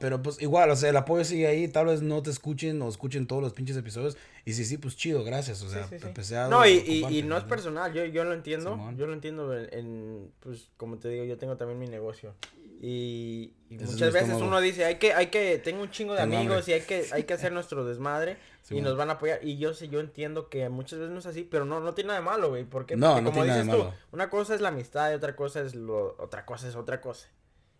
Pero 0.00 0.22
pues 0.22 0.42
igual, 0.42 0.70
o 0.70 0.76
sea, 0.76 0.90
el 0.90 0.96
apoyo 0.96 1.24
sigue 1.24 1.46
ahí, 1.46 1.68
tal 1.68 1.86
vez 1.86 2.02
no 2.02 2.20
te 2.22 2.30
escuchen 2.30 2.82
o 2.82 2.88
escuchen 2.88 3.26
todos 3.28 3.42
los 3.42 3.52
pinches 3.52 3.76
episodios, 3.76 4.16
y 4.44 4.52
si 4.54 4.64
sí, 4.64 4.76
pues 4.76 4.96
chido, 4.96 5.22
gracias, 5.24 5.62
o 5.62 5.70
sea, 5.70 5.84
Sí, 5.84 5.90
sí, 5.94 5.98
sí. 6.00 6.06
empecé 6.08 6.36
a- 6.36 6.48
No, 6.48 6.66
y, 6.66 7.04
y, 7.10 7.22
no 7.22 7.38
es 7.38 7.44
personal, 7.44 7.92
yo, 7.92 8.04
yo 8.06 8.24
lo 8.24 8.34
entiendo, 8.34 8.72
Simón. 8.72 8.96
yo 8.96 9.06
lo 9.06 9.12
entiendo 9.14 9.56
en, 9.56 9.68
en, 9.72 10.32
pues, 10.40 10.68
como 10.76 10.98
te 10.98 11.08
digo, 11.08 11.24
yo 11.24 11.38
tengo 11.38 11.56
también 11.56 11.78
mi 11.78 11.86
negocio. 11.86 12.34
Y, 12.82 13.54
muchas 13.70 14.12
veces 14.12 14.22
estómago. 14.22 14.46
uno 14.48 14.60
dice, 14.60 14.84
hay 14.84 14.96
que, 14.96 15.14
hay 15.14 15.28
que, 15.28 15.58
tengo 15.58 15.80
un 15.82 15.90
chingo 15.90 16.12
de 16.14 16.20
Tengo 16.20 16.36
amigos 16.36 16.58
hambre. 16.58 16.72
y 16.72 16.74
hay 16.74 16.86
que, 16.86 17.06
hay 17.12 17.22
que 17.22 17.32
hacer 17.34 17.52
nuestro 17.52 17.84
desmadre 17.86 18.36
y 18.70 18.80
nos 18.80 18.96
van 18.96 19.10
a 19.10 19.14
apoyar. 19.14 19.40
Y 19.42 19.58
yo 19.58 19.74
sé, 19.74 19.88
yo 19.88 20.00
entiendo 20.00 20.48
que 20.48 20.68
muchas 20.68 20.98
veces 20.98 21.12
no 21.12 21.18
es 21.18 21.26
así, 21.26 21.44
pero 21.44 21.64
no, 21.64 21.80
no 21.80 21.94
tiene 21.94 22.08
nada 22.08 22.20
de 22.20 22.24
malo, 22.26 22.48
güey. 22.50 22.64
Porque 22.64 22.96
no 22.96 23.14
como 23.16 23.30
tiene 23.32 23.48
nada 23.48 23.58
de 23.58 23.64
dices 23.64 23.78
tú, 23.78 23.84
malo. 23.84 23.94
una 24.12 24.30
cosa 24.30 24.54
es 24.54 24.60
la 24.60 24.68
amistad 24.68 25.10
y 25.10 25.14
otra 25.14 25.36
cosa 25.36 25.60
es 25.60 25.74
lo, 25.74 26.16
otra 26.18 26.44
cosa 26.46 26.68
es 26.68 26.74
otra 26.76 27.00
cosa. 27.00 27.28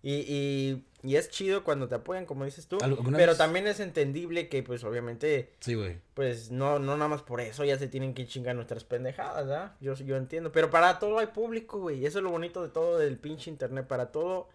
Y, 0.02 0.16
y, 0.28 0.84
y 1.02 1.16
es 1.16 1.30
chido 1.30 1.64
cuando 1.64 1.88
te 1.88 1.94
apoyan, 1.94 2.26
como 2.26 2.44
dices 2.44 2.66
tú, 2.68 2.76
¿Alguna 2.82 3.16
pero 3.16 3.30
vez? 3.32 3.38
también 3.38 3.66
es 3.66 3.80
entendible 3.80 4.50
que, 4.50 4.62
pues, 4.62 4.84
obviamente, 4.84 5.54
Sí, 5.60 5.74
güey. 5.74 5.98
pues 6.12 6.50
no, 6.50 6.78
no 6.78 6.98
nada 6.98 7.08
más 7.08 7.22
por 7.22 7.40
eso 7.40 7.64
ya 7.64 7.78
se 7.78 7.88
tienen 7.88 8.12
que 8.12 8.26
chingar 8.26 8.54
nuestras 8.54 8.84
pendejadas, 8.84 9.46
¿verdad? 9.46 9.72
Yo, 9.80 9.94
yo 9.94 10.16
entiendo. 10.18 10.52
Pero 10.52 10.68
para 10.68 10.98
todo 10.98 11.18
hay 11.20 11.28
público, 11.28 11.78
güey. 11.78 12.04
Eso 12.04 12.18
es 12.18 12.22
lo 12.24 12.30
bonito 12.30 12.62
de 12.62 12.68
todo 12.68 12.98
del 12.98 13.16
pinche 13.16 13.48
internet. 13.50 13.86
Para 13.86 14.12
todo, 14.12 14.50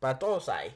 para 0.00 0.18
todos 0.18 0.48
hay. 0.48 0.74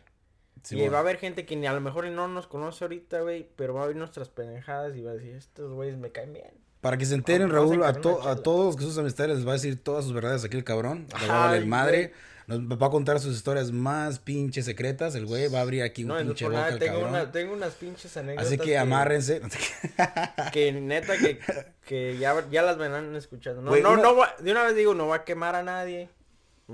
Sí, 0.62 0.78
y 0.80 0.88
va 0.88 0.98
a 0.98 1.00
haber 1.00 1.16
gente 1.18 1.46
que 1.46 1.56
ni 1.56 1.66
a 1.66 1.72
lo 1.72 1.80
mejor 1.80 2.06
no 2.10 2.28
nos 2.28 2.46
conoce 2.46 2.84
ahorita, 2.84 3.20
güey. 3.20 3.48
Pero 3.56 3.74
va 3.74 3.84
a 3.84 3.86
ver 3.86 3.96
nuestras 3.96 4.28
pendejadas 4.28 4.96
y 4.96 5.02
va 5.02 5.12
a 5.12 5.14
decir, 5.14 5.34
estos 5.34 5.72
güeyes 5.72 5.96
me 5.96 6.10
caen 6.12 6.32
bien. 6.32 6.50
Para 6.80 6.96
que 6.96 7.04
se 7.06 7.14
enteren, 7.14 7.48
Vamos 7.50 7.70
Raúl, 7.76 7.84
a, 7.84 7.92
to- 8.00 8.26
a 8.28 8.36
todos 8.36 8.76
que 8.76 8.84
sus 8.84 8.96
amistades 8.98 9.36
les 9.36 9.46
va 9.46 9.50
a 9.50 9.54
decir 9.54 9.82
todas 9.82 10.04
sus 10.04 10.14
verdades 10.14 10.44
aquí 10.44 10.56
el 10.56 10.64
cabrón. 10.64 11.06
Le 11.20 11.26
va 11.28 11.44
a 11.44 11.46
valer 11.48 11.66
madre. 11.66 12.12
Nos 12.46 12.58
va 12.60 12.88
a 12.88 12.90
contar 12.90 13.20
sus 13.20 13.36
historias 13.36 13.70
más 13.70 14.18
pinches 14.18 14.64
secretas. 14.64 15.14
El 15.14 15.26
güey 15.26 15.46
va 15.48 15.58
a 15.58 15.62
abrir 15.62 15.82
aquí 15.84 16.02
un 16.02 16.08
No, 16.08 16.14
no 16.18 16.20
pinche 16.24 16.46
boca 16.48 16.78
tengo, 16.78 16.94
cabrón. 16.94 17.10
una, 17.10 17.30
tengo 17.30 17.52
unas 17.52 17.74
pinches 17.74 18.16
anécdotas. 18.16 18.46
Así 18.48 18.58
que 18.58 18.76
amárrense. 18.76 19.40
Que 20.52 20.72
neta 20.72 21.16
que, 21.16 21.38
que 21.86 22.18
ya, 22.18 22.44
ya 22.50 22.62
las 22.62 22.76
verán 22.76 23.14
escuchando. 23.14 23.62
No, 23.62 23.70
no, 23.76 23.92
una- 23.92 24.02
no 24.02 24.16
de 24.42 24.50
una 24.50 24.64
vez 24.64 24.74
digo, 24.74 24.94
no 24.94 25.06
va 25.06 25.16
a 25.16 25.24
quemar 25.24 25.54
a 25.54 25.62
nadie. 25.62 26.08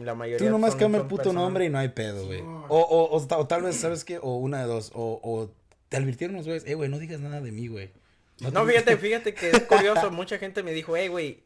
La 0.02 0.14
mayoría 0.14 0.38
Tú 0.46 0.50
nomás 0.52 0.72
son- 0.72 0.80
cambia 0.80 1.00
el 1.00 1.06
puto 1.06 1.22
personas- 1.24 1.42
nombre 1.42 1.64
y 1.64 1.70
no 1.70 1.78
hay 1.78 1.88
pedo, 1.90 2.26
güey. 2.26 2.40
O, 2.40 2.66
o, 2.80 3.16
o, 3.16 3.26
ta- 3.26 3.38
o 3.38 3.46
tal 3.46 3.62
vez, 3.62 3.76
¿sabes 3.76 4.04
qué? 4.04 4.18
O 4.18 4.36
una 4.36 4.60
de 4.60 4.66
dos. 4.66 4.90
O, 4.94 5.20
o 5.22 5.50
te 5.88 5.96
advirtieron 5.96 6.36
los 6.36 6.46
güeyes. 6.46 6.64
Eh, 6.66 6.74
güey, 6.74 6.88
no 6.90 6.98
digas 6.98 7.20
nada 7.20 7.40
de 7.40 7.52
mí, 7.52 7.68
güey. 7.68 7.90
No, 8.40 8.50
te- 8.52 8.72
fíjate, 8.72 8.96
fíjate 8.98 9.34
que 9.34 9.50
es 9.50 9.60
curioso. 9.62 10.10
Mucha 10.10 10.38
gente 10.38 10.62
me 10.62 10.72
dijo, 10.72 10.96
hey, 10.96 11.08
güey, 11.08 11.44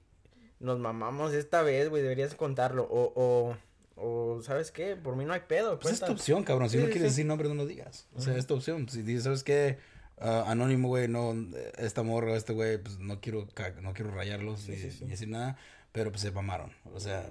nos 0.58 0.78
mamamos 0.78 1.32
esta 1.34 1.62
vez, 1.62 1.88
güey, 1.88 2.02
deberías 2.02 2.34
contarlo. 2.34 2.84
O, 2.90 3.12
o, 3.14 3.56
o, 4.02 4.42
¿sabes 4.42 4.70
qué? 4.72 4.96
Por 4.96 5.14
mí 5.16 5.24
no 5.24 5.32
hay 5.32 5.42
pedo. 5.46 5.78
Pues 5.78 5.94
es 5.94 6.00
tu 6.00 6.10
opción, 6.12 6.42
cabrón. 6.42 6.68
Si 6.70 6.76
Sí, 6.76 6.82
no 6.82 6.86
sí, 6.86 6.92
quieres 6.92 7.12
sí. 7.12 7.16
decir 7.16 7.26
nombre, 7.26 7.48
no 7.48 7.54
lo 7.54 7.66
digas. 7.66 8.08
O 8.16 8.20
sea, 8.20 8.36
es 8.36 8.46
tu 8.46 8.54
opción. 8.54 8.88
Si 8.88 9.02
dices, 9.02 9.24
¿sabes 9.24 9.44
qué? 9.44 9.78
Ah, 10.18 10.44
anónimo, 10.48 10.88
güey, 10.88 11.08
no, 11.08 11.34
esta 11.78 12.02
morra, 12.02 12.36
este 12.36 12.52
güey, 12.52 12.76
pues 12.76 12.98
no 12.98 13.20
quiero, 13.20 13.46
no 13.80 13.94
quiero 13.94 14.10
rayarlos 14.10 14.68
ni, 14.68 14.76
ni 14.76 15.10
decir 15.10 15.28
nada, 15.28 15.56
pero 15.92 16.10
pues 16.10 16.20
se 16.20 16.30
mamaron. 16.30 16.72
O 16.92 17.00
sea, 17.00 17.30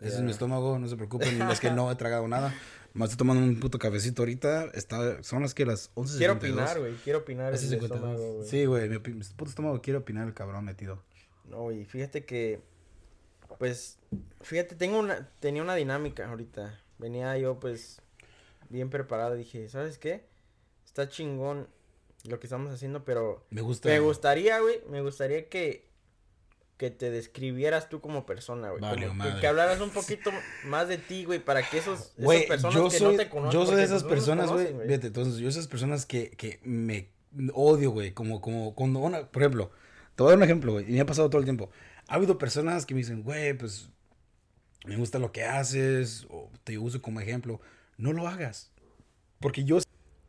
ese 0.00 0.16
es 0.16 0.22
mi 0.22 0.30
estómago, 0.30 0.78
no 0.78 0.88
se 0.88 0.96
preocupen, 0.96 1.42
es 1.42 1.60
que 1.60 1.70
no 1.70 1.90
he 1.90 1.96
tragado 1.96 2.28
nada. 2.28 2.54
Me 2.94 3.04
estoy 3.04 3.18
tomando 3.18 3.42
un 3.42 3.60
puto 3.60 3.78
cafecito 3.78 4.22
ahorita, 4.22 4.70
está, 4.74 5.22
son 5.22 5.42
las 5.42 5.54
que 5.54 5.66
las 5.66 5.94
11.52. 5.94 6.18
Quiero 6.18 6.32
opinar, 6.34 6.78
güey, 6.80 6.94
quiero 7.04 7.18
opinar. 7.20 7.52
El 7.52 7.58
52. 7.58 7.90
estómago, 7.90 8.32
güey. 8.34 8.48
Sí, 8.48 8.64
güey, 8.64 8.88
mi, 8.88 8.98
puto 8.98 9.50
estómago 9.50 9.80
quiere 9.82 9.98
opinar 9.98 10.26
el 10.26 10.34
cabrón 10.34 10.64
metido. 10.64 11.02
No, 11.44 11.70
y 11.70 11.84
fíjate 11.84 12.24
que, 12.24 12.60
pues, 13.58 13.98
fíjate, 14.40 14.74
tengo 14.74 14.98
una, 14.98 15.28
tenía 15.40 15.62
una 15.62 15.74
dinámica 15.74 16.28
ahorita. 16.28 16.80
Venía 16.98 17.36
yo, 17.38 17.60
pues, 17.60 18.00
bien 18.68 18.90
preparado. 18.90 19.34
Dije, 19.34 19.68
¿sabes 19.68 19.98
qué? 19.98 20.26
Está 20.84 21.08
chingón 21.08 21.68
lo 22.24 22.40
que 22.40 22.46
estamos 22.46 22.72
haciendo, 22.72 23.04
pero 23.04 23.46
Me 23.50 23.60
gusta. 23.60 23.88
me 23.88 24.00
gustaría, 24.00 24.60
güey, 24.60 24.80
me 24.90 25.02
gustaría 25.02 25.48
que 25.48 25.87
que 26.78 26.90
te 26.90 27.10
describieras 27.10 27.88
tú 27.88 28.00
como 28.00 28.24
persona, 28.24 28.70
güey. 28.70 28.80
Vale, 28.80 29.08
Como 29.08 29.40
que, 29.40 29.46
hablaras 29.46 29.80
un 29.80 29.90
poquito 29.90 30.30
más 30.64 30.86
de 30.86 30.96
ti, 30.96 31.24
güey, 31.24 31.40
para 31.40 31.68
que 31.68 31.78
esos, 31.78 32.12
esas 32.16 32.42
personas 32.44 32.74
yo 32.74 32.88
que 32.88 32.98
soy, 32.98 33.16
no 33.16 33.22
te 33.22 33.28
conocen. 33.28 33.60
yo 33.60 33.66
soy 33.66 33.76
de 33.76 33.82
esas 33.82 34.04
personas, 34.04 34.50
güey. 34.50 34.68
Fíjate, 34.86 35.08
entonces, 35.08 35.36
yo 35.38 35.48
esas 35.48 35.66
personas 35.66 36.06
que, 36.06 36.30
que 36.30 36.60
me 36.62 37.08
odio, 37.52 37.90
güey. 37.90 38.12
Como, 38.12 38.40
como, 38.40 38.76
cuando 38.76 39.00
una, 39.00 39.26
por 39.26 39.42
ejemplo, 39.42 39.72
te 40.14 40.22
voy 40.22 40.28
a 40.28 40.30
dar 40.30 40.38
un 40.38 40.44
ejemplo, 40.44 40.72
güey. 40.72 40.88
Y 40.88 40.92
me 40.92 41.00
ha 41.00 41.06
pasado 41.06 41.28
todo 41.28 41.40
el 41.40 41.44
tiempo. 41.44 41.68
Ha 42.06 42.14
habido 42.14 42.38
personas 42.38 42.86
que 42.86 42.94
me 42.94 42.98
dicen, 42.98 43.24
güey, 43.24 43.54
pues, 43.54 43.90
me 44.86 44.96
gusta 44.96 45.18
lo 45.18 45.32
que 45.32 45.42
haces, 45.42 46.28
o 46.30 46.48
te 46.62 46.78
uso 46.78 47.02
como 47.02 47.20
ejemplo. 47.20 47.60
No 47.96 48.12
lo 48.12 48.28
hagas. 48.28 48.70
Porque 49.40 49.64
yo, 49.64 49.78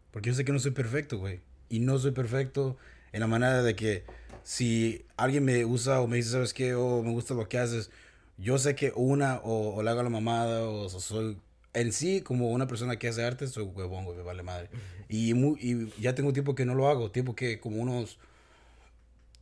porque 0.09 0.29
yo 0.29 0.35
sé 0.35 0.45
que 0.45 0.51
no 0.51 0.57
soy 0.57 0.71
perfecto, 0.71 1.19
güey. 1.19 1.41
Y 1.69 1.79
no 1.79 1.99
soy 1.99 2.09
perfecto 2.11 2.75
en 3.11 3.19
la 3.19 3.27
manera 3.27 3.61
de 3.61 3.75
que 3.75 4.03
si 4.43 5.05
alguien 5.17 5.45
me 5.45 5.65
usa 5.65 6.01
o 6.01 6.07
me 6.07 6.17
dice, 6.17 6.31
¿sabes 6.31 6.53
qué? 6.53 6.73
O 6.75 7.03
me 7.03 7.11
gusta 7.11 7.33
lo 7.33 7.47
que 7.49 7.57
haces. 7.57 7.89
Yo 8.37 8.57
sé 8.57 8.75
que 8.75 8.93
una, 8.95 9.37
o, 9.43 9.75
o 9.75 9.83
le 9.83 9.89
hago 9.89 10.01
la 10.03 10.09
mamada, 10.09 10.63
o 10.67 10.87
so- 10.89 10.99
soy 10.99 11.37
en 11.73 11.91
sí, 11.93 12.21
como 12.21 12.49
una 12.51 12.67
persona 12.67 12.97
que 12.97 13.07
hace 13.09 13.23
arte, 13.23 13.47
soy 13.47 13.63
huevón, 13.65 14.05
güey, 14.05 14.17
me 14.17 14.23
vale 14.23 14.43
madre. 14.43 14.69
Y, 15.09 15.33
mu- 15.33 15.57
y 15.59 15.91
ya 16.01 16.15
tengo 16.15 16.33
tiempo 16.33 16.55
que 16.55 16.65
no 16.65 16.73
lo 16.75 16.87
hago, 16.87 17.11
tiempo 17.11 17.35
que 17.35 17.59
como 17.59 17.77
unos 17.81 18.17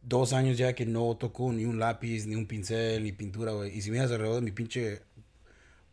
dos 0.02 0.34
años 0.34 0.58
ya 0.58 0.74
que 0.74 0.86
no 0.86 1.16
toco 1.18 1.52
ni 1.52 1.66
un 1.66 1.80
lápiz, 1.80 2.26
ni 2.28 2.36
un 2.36 2.46
pincel, 2.48 3.04
ni 3.04 3.12
pintura, 3.12 3.52
güey. 3.52 3.76
Y 3.78 3.82
si 3.82 3.92
miras 3.92 4.12
alrededor 4.12 4.36
de 4.38 4.42
mi 4.42 4.52
pinche 4.52 5.02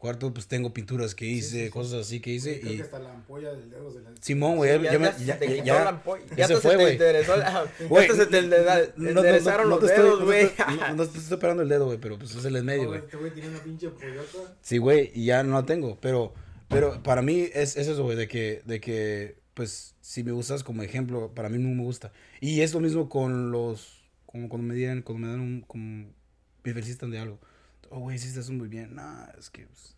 cuarto, 0.05 0.35
pues 0.35 0.47
tengo 0.47 0.75
pinturas 0.75 1.15
que 1.15 1.25
hice, 1.27 1.49
sí, 1.59 1.65
sí. 1.65 1.71
cosas 1.71 2.07
así 2.07 2.21
que 2.21 2.31
hice. 2.31 2.61
Creo 2.61 2.73
y 2.73 2.77
que 2.77 2.83
hasta 2.83 2.99
la 2.99 3.11
ampolla 3.13 3.53
del 3.55 3.71
dedo 3.71 3.91
se 3.91 4.01
la... 4.03 4.11
Simón, 4.21 4.57
güey, 4.57 4.77
Sí, 4.79 4.85
ya, 4.85 4.93
ya 4.93 4.99
me- 4.99 5.25
ya- 5.25 5.39
te 5.39 5.57
ya- 5.57 5.65
ya- 5.65 5.85
la 5.85 5.89
ampolla, 5.91 6.25
ya 6.31 6.37
ya 6.37 6.47
se 6.49 6.55
te- 6.55 6.61
fue, 6.61 6.71
se 6.73 6.77
te 6.77 6.85
güey. 6.85 6.99
ya 6.99 8.07
te 8.07 8.15
se 8.15 8.27
te 8.27 8.39
enderezaron 8.39 9.69
no 9.71 9.77
los 9.77 9.81
te 9.81 9.87
estoy- 9.95 10.05
dedos, 10.05 10.25
güey. 10.25 10.51
No, 10.79 10.95
no 10.97 11.07
te 11.09 11.19
estoy 11.19 11.39
parando 11.39 11.63
el 11.63 11.69
dedo, 11.69 11.87
güey, 11.87 11.99
pero 11.99 12.19
pues 12.19 12.35
es 12.35 12.45
el 12.45 12.57
en 12.57 12.65
medio, 12.65 12.89
güey. 12.89 13.01
Este 13.01 13.17
güey 13.17 13.33
tiene 13.33 13.49
una 13.49 13.59
pinche 13.61 13.89
pollota. 13.89 14.55
Sí, 14.63 14.79
güey, 14.79 15.11
y 15.15 15.25
ya 15.27 15.43
no 15.43 15.55
la 15.55 15.65
tengo, 15.67 15.99
pero, 16.01 16.35
pero 16.69 17.03
para 17.03 17.23
mí 17.23 17.49
es, 17.55 17.77
es 17.77 17.89
eso, 17.89 18.03
güey, 18.05 18.17
de 18.17 18.29
que, 18.29 18.63
de 18.67 18.81
que, 18.81 19.39
pues, 19.55 19.95
si 20.01 20.23
me 20.23 20.33
usas 20.33 20.63
como 20.65 20.83
ejemplo, 20.83 21.33
para 21.35 21.49
mí 21.49 21.59
no 21.59 21.69
me 21.75 21.83
gusta. 21.83 22.13
Y 22.41 22.61
es 22.61 22.75
lo 22.75 22.81
mismo 22.81 23.09
con 23.09 23.51
los, 23.51 24.03
como 24.27 24.49
cuando 24.49 24.69
me 24.69 24.75
digan, 24.75 25.03
cuando 25.03 25.27
me 25.27 25.33
dan 25.33 25.41
un, 25.41 25.61
como, 25.63 26.13
me 26.63 26.73
felicitan 26.75 27.11
de 27.11 27.19
algo. 27.19 27.39
Oh, 27.91 28.01
güey, 28.01 28.17
hiciste 28.17 28.41
eso 28.41 28.53
muy 28.53 28.67
bien. 28.69 28.95
Nah, 28.97 29.27
es 29.39 29.51
que, 29.51 29.67
pues, 29.67 29.94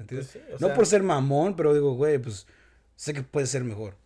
¿me 0.00 0.02
entiendes? 0.02 0.30
Pues 0.32 0.44
sí, 0.44 0.52
no 0.60 0.66
sea- 0.68 0.74
por 0.76 0.86
ser 0.86 1.02
mamón, 1.02 1.56
pero 1.56 1.74
digo, 1.74 1.92
güey, 1.94 2.18
pues, 2.18 2.46
sé 2.96 3.12
que 3.14 3.22
puede 3.22 3.46
ser 3.46 3.64
mejor. 3.64 3.96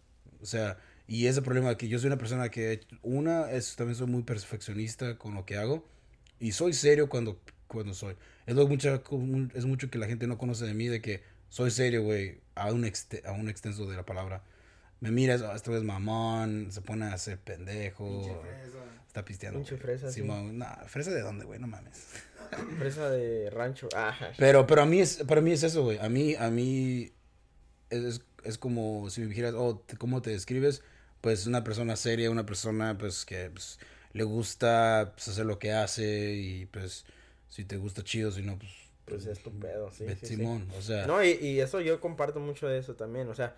O 0.43 0.47
sea, 0.47 0.79
y 1.07 1.27
ese 1.27 1.41
problema 1.43 1.77
que 1.77 1.89
yo 1.89 1.99
soy 1.99 2.09
una 2.09 2.19
persona 2.19 2.49
que, 2.51 2.81
una, 3.03 3.51
es, 3.51 3.77
también 3.77 3.97
soy 3.97 4.07
muy 4.07 4.23
perfeccionista 4.23 5.17
con 5.19 5.35
lo 5.35 5.45
que 5.47 5.57
hago. 5.57 5.87
Y 6.41 6.53
soy 6.53 6.73
serio 6.73 7.09
cuando, 7.09 7.41
cuando 7.69 7.95
soy. 7.95 8.17
Es, 8.47 8.55
lo 8.55 8.67
mucha, 8.67 9.03
es 9.55 9.65
mucho 9.67 9.89
que 9.91 9.99
la 9.99 10.07
gente 10.07 10.27
no 10.27 10.37
conoce 10.39 10.67
de 10.67 10.75
mí, 10.75 10.89
de 10.89 11.01
que 11.01 11.23
soy 11.49 11.71
serio, 11.71 12.03
güey, 12.03 12.41
a 12.55 12.73
un, 12.73 12.85
a 13.25 13.33
un 13.33 13.49
extenso 13.49 13.87
de 13.87 13.97
la 13.97 14.05
palabra. 14.05 14.43
Me 15.01 15.11
miras, 15.11 15.43
"Ah, 15.43 15.53
este 15.55 15.71
güey 15.71 15.81
es 15.81 15.87
mamón, 15.87 16.69
se 16.71 16.81
pone 16.81 17.05
a 17.07 17.13
hacer 17.15 17.39
pendejo. 17.39 18.05
Está 19.15 19.25
pisteando. 19.25 19.61
Pinche 19.61 19.77
fresa, 19.77 20.09
sí. 20.09 20.23
Simón, 20.23 20.59
nah, 20.59 20.75
fresa 20.87 21.13
de 21.13 21.21
dónde, 21.21 21.45
güey, 21.45 21.61
no 21.61 21.69
mames. 21.69 22.03
Empresa 22.59 23.09
de 23.11 23.49
rancho. 23.49 23.89
Ajá. 23.95 24.33
Pero, 24.37 24.67
pero 24.67 24.83
a 24.83 24.87
mí 24.87 25.01
es, 25.01 25.23
para 25.23 25.41
mí 25.41 25.53
es 25.53 25.63
eso, 25.63 25.85
güey. 25.85 25.99
A 25.99 26.09
mí, 26.09 26.35
a 26.35 26.51
mí 26.51 27.13
es, 27.91 28.23
es 28.43 28.59
como 28.59 29.09
si 29.11 29.21
me 29.21 29.29
dijeras, 29.29 29.55
oh, 29.57 29.85
¿cómo 29.99 30.21
te 30.21 30.31
describes? 30.31 30.83
Pues 31.21 31.47
una 31.47 31.63
persona 31.63 31.95
seria, 31.95 32.29
una 32.29 32.45
persona, 32.45 32.99
pues, 32.99 33.25
que 33.25 33.51
pues, 33.51 33.79
le 34.13 34.25
gusta 34.25 35.13
pues, 35.15 35.29
hacer 35.29 35.47
lo 35.47 35.61
que 35.61 35.73
hace 35.73 36.33
y, 36.35 36.67
pues, 36.67 37.05
si 37.49 37.65
te 37.65 37.77
gusta 37.77 38.03
chido, 38.03 38.33
si 38.33 38.43
no, 38.43 38.59
pues... 38.59 38.73
Pues 39.05 39.27
es 39.27 39.39
tu 39.43 39.53
pedo, 39.53 39.93
sí, 39.93 40.07
sí, 40.09 40.17
sí. 40.21 40.27
Simón, 40.27 40.67
o 40.77 40.83
sea... 40.83 41.07
No, 41.07 41.23
y, 41.23 41.33
y 41.33 41.61
eso 41.61 41.81
yo 41.81 42.01
comparto 42.01 42.41
mucho 42.41 42.67
de 42.67 42.79
eso 42.79 42.95
también. 42.95 43.29
O 43.29 43.35
sea, 43.35 43.55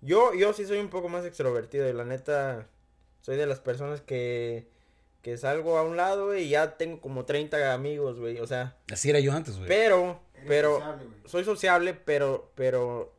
yo, 0.00 0.32
yo 0.34 0.52
sí 0.52 0.64
soy 0.64 0.78
un 0.78 0.90
poco 0.90 1.08
más 1.08 1.24
extrovertido 1.24 1.88
y 1.88 1.92
la 1.92 2.04
neta 2.04 2.68
soy 3.22 3.36
de 3.36 3.46
las 3.46 3.58
personas 3.58 4.02
que, 4.02 4.70
que 5.22 5.36
salgo 5.36 5.78
a 5.78 5.82
un 5.82 5.96
lado 5.96 6.36
y 6.36 6.48
ya 6.48 6.76
tengo 6.76 7.00
como 7.00 7.24
30 7.24 7.72
amigos, 7.72 8.18
güey. 8.18 8.38
O 8.40 8.46
sea, 8.46 8.76
Así 8.92 9.08
era 9.08 9.20
yo 9.20 9.32
antes, 9.32 9.56
güey. 9.56 9.68
pero, 9.68 10.20
Eres 10.34 10.48
pero, 10.48 10.74
sociable, 10.74 11.06
soy 11.24 11.44
sociable, 11.44 11.94
pero, 11.94 12.50
pero 12.54 13.14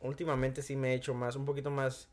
últimamente 0.00 0.62
sí 0.62 0.76
me 0.76 0.92
he 0.92 0.94
hecho 0.94 1.14
más, 1.14 1.36
un 1.36 1.44
poquito 1.44 1.70
más, 1.70 2.08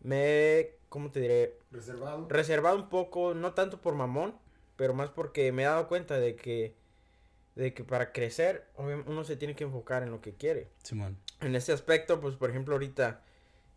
me 0.00 0.20
he, 0.24 0.78
¿cómo 0.88 1.10
te 1.10 1.20
diré? 1.20 1.58
Reservado. 1.72 2.26
reservado 2.28 2.76
un 2.76 2.88
poco, 2.88 3.34
no 3.34 3.54
tanto 3.54 3.80
por 3.80 3.94
mamón, 3.94 4.36
pero 4.76 4.94
más 4.94 5.10
porque 5.10 5.50
me 5.52 5.62
he 5.62 5.66
dado 5.66 5.88
cuenta 5.88 6.18
de 6.18 6.36
que, 6.36 6.74
de 7.56 7.74
que 7.74 7.82
para 7.82 8.12
crecer 8.12 8.66
uno 8.76 9.24
se 9.24 9.36
tiene 9.36 9.56
que 9.56 9.64
enfocar 9.64 10.04
en 10.04 10.10
lo 10.10 10.20
que 10.20 10.34
quiere. 10.34 10.68
Simón. 10.84 11.18
En 11.40 11.56
este 11.56 11.72
aspecto, 11.72 12.20
pues 12.20 12.36
por 12.36 12.50
ejemplo 12.50 12.74
ahorita 12.74 13.22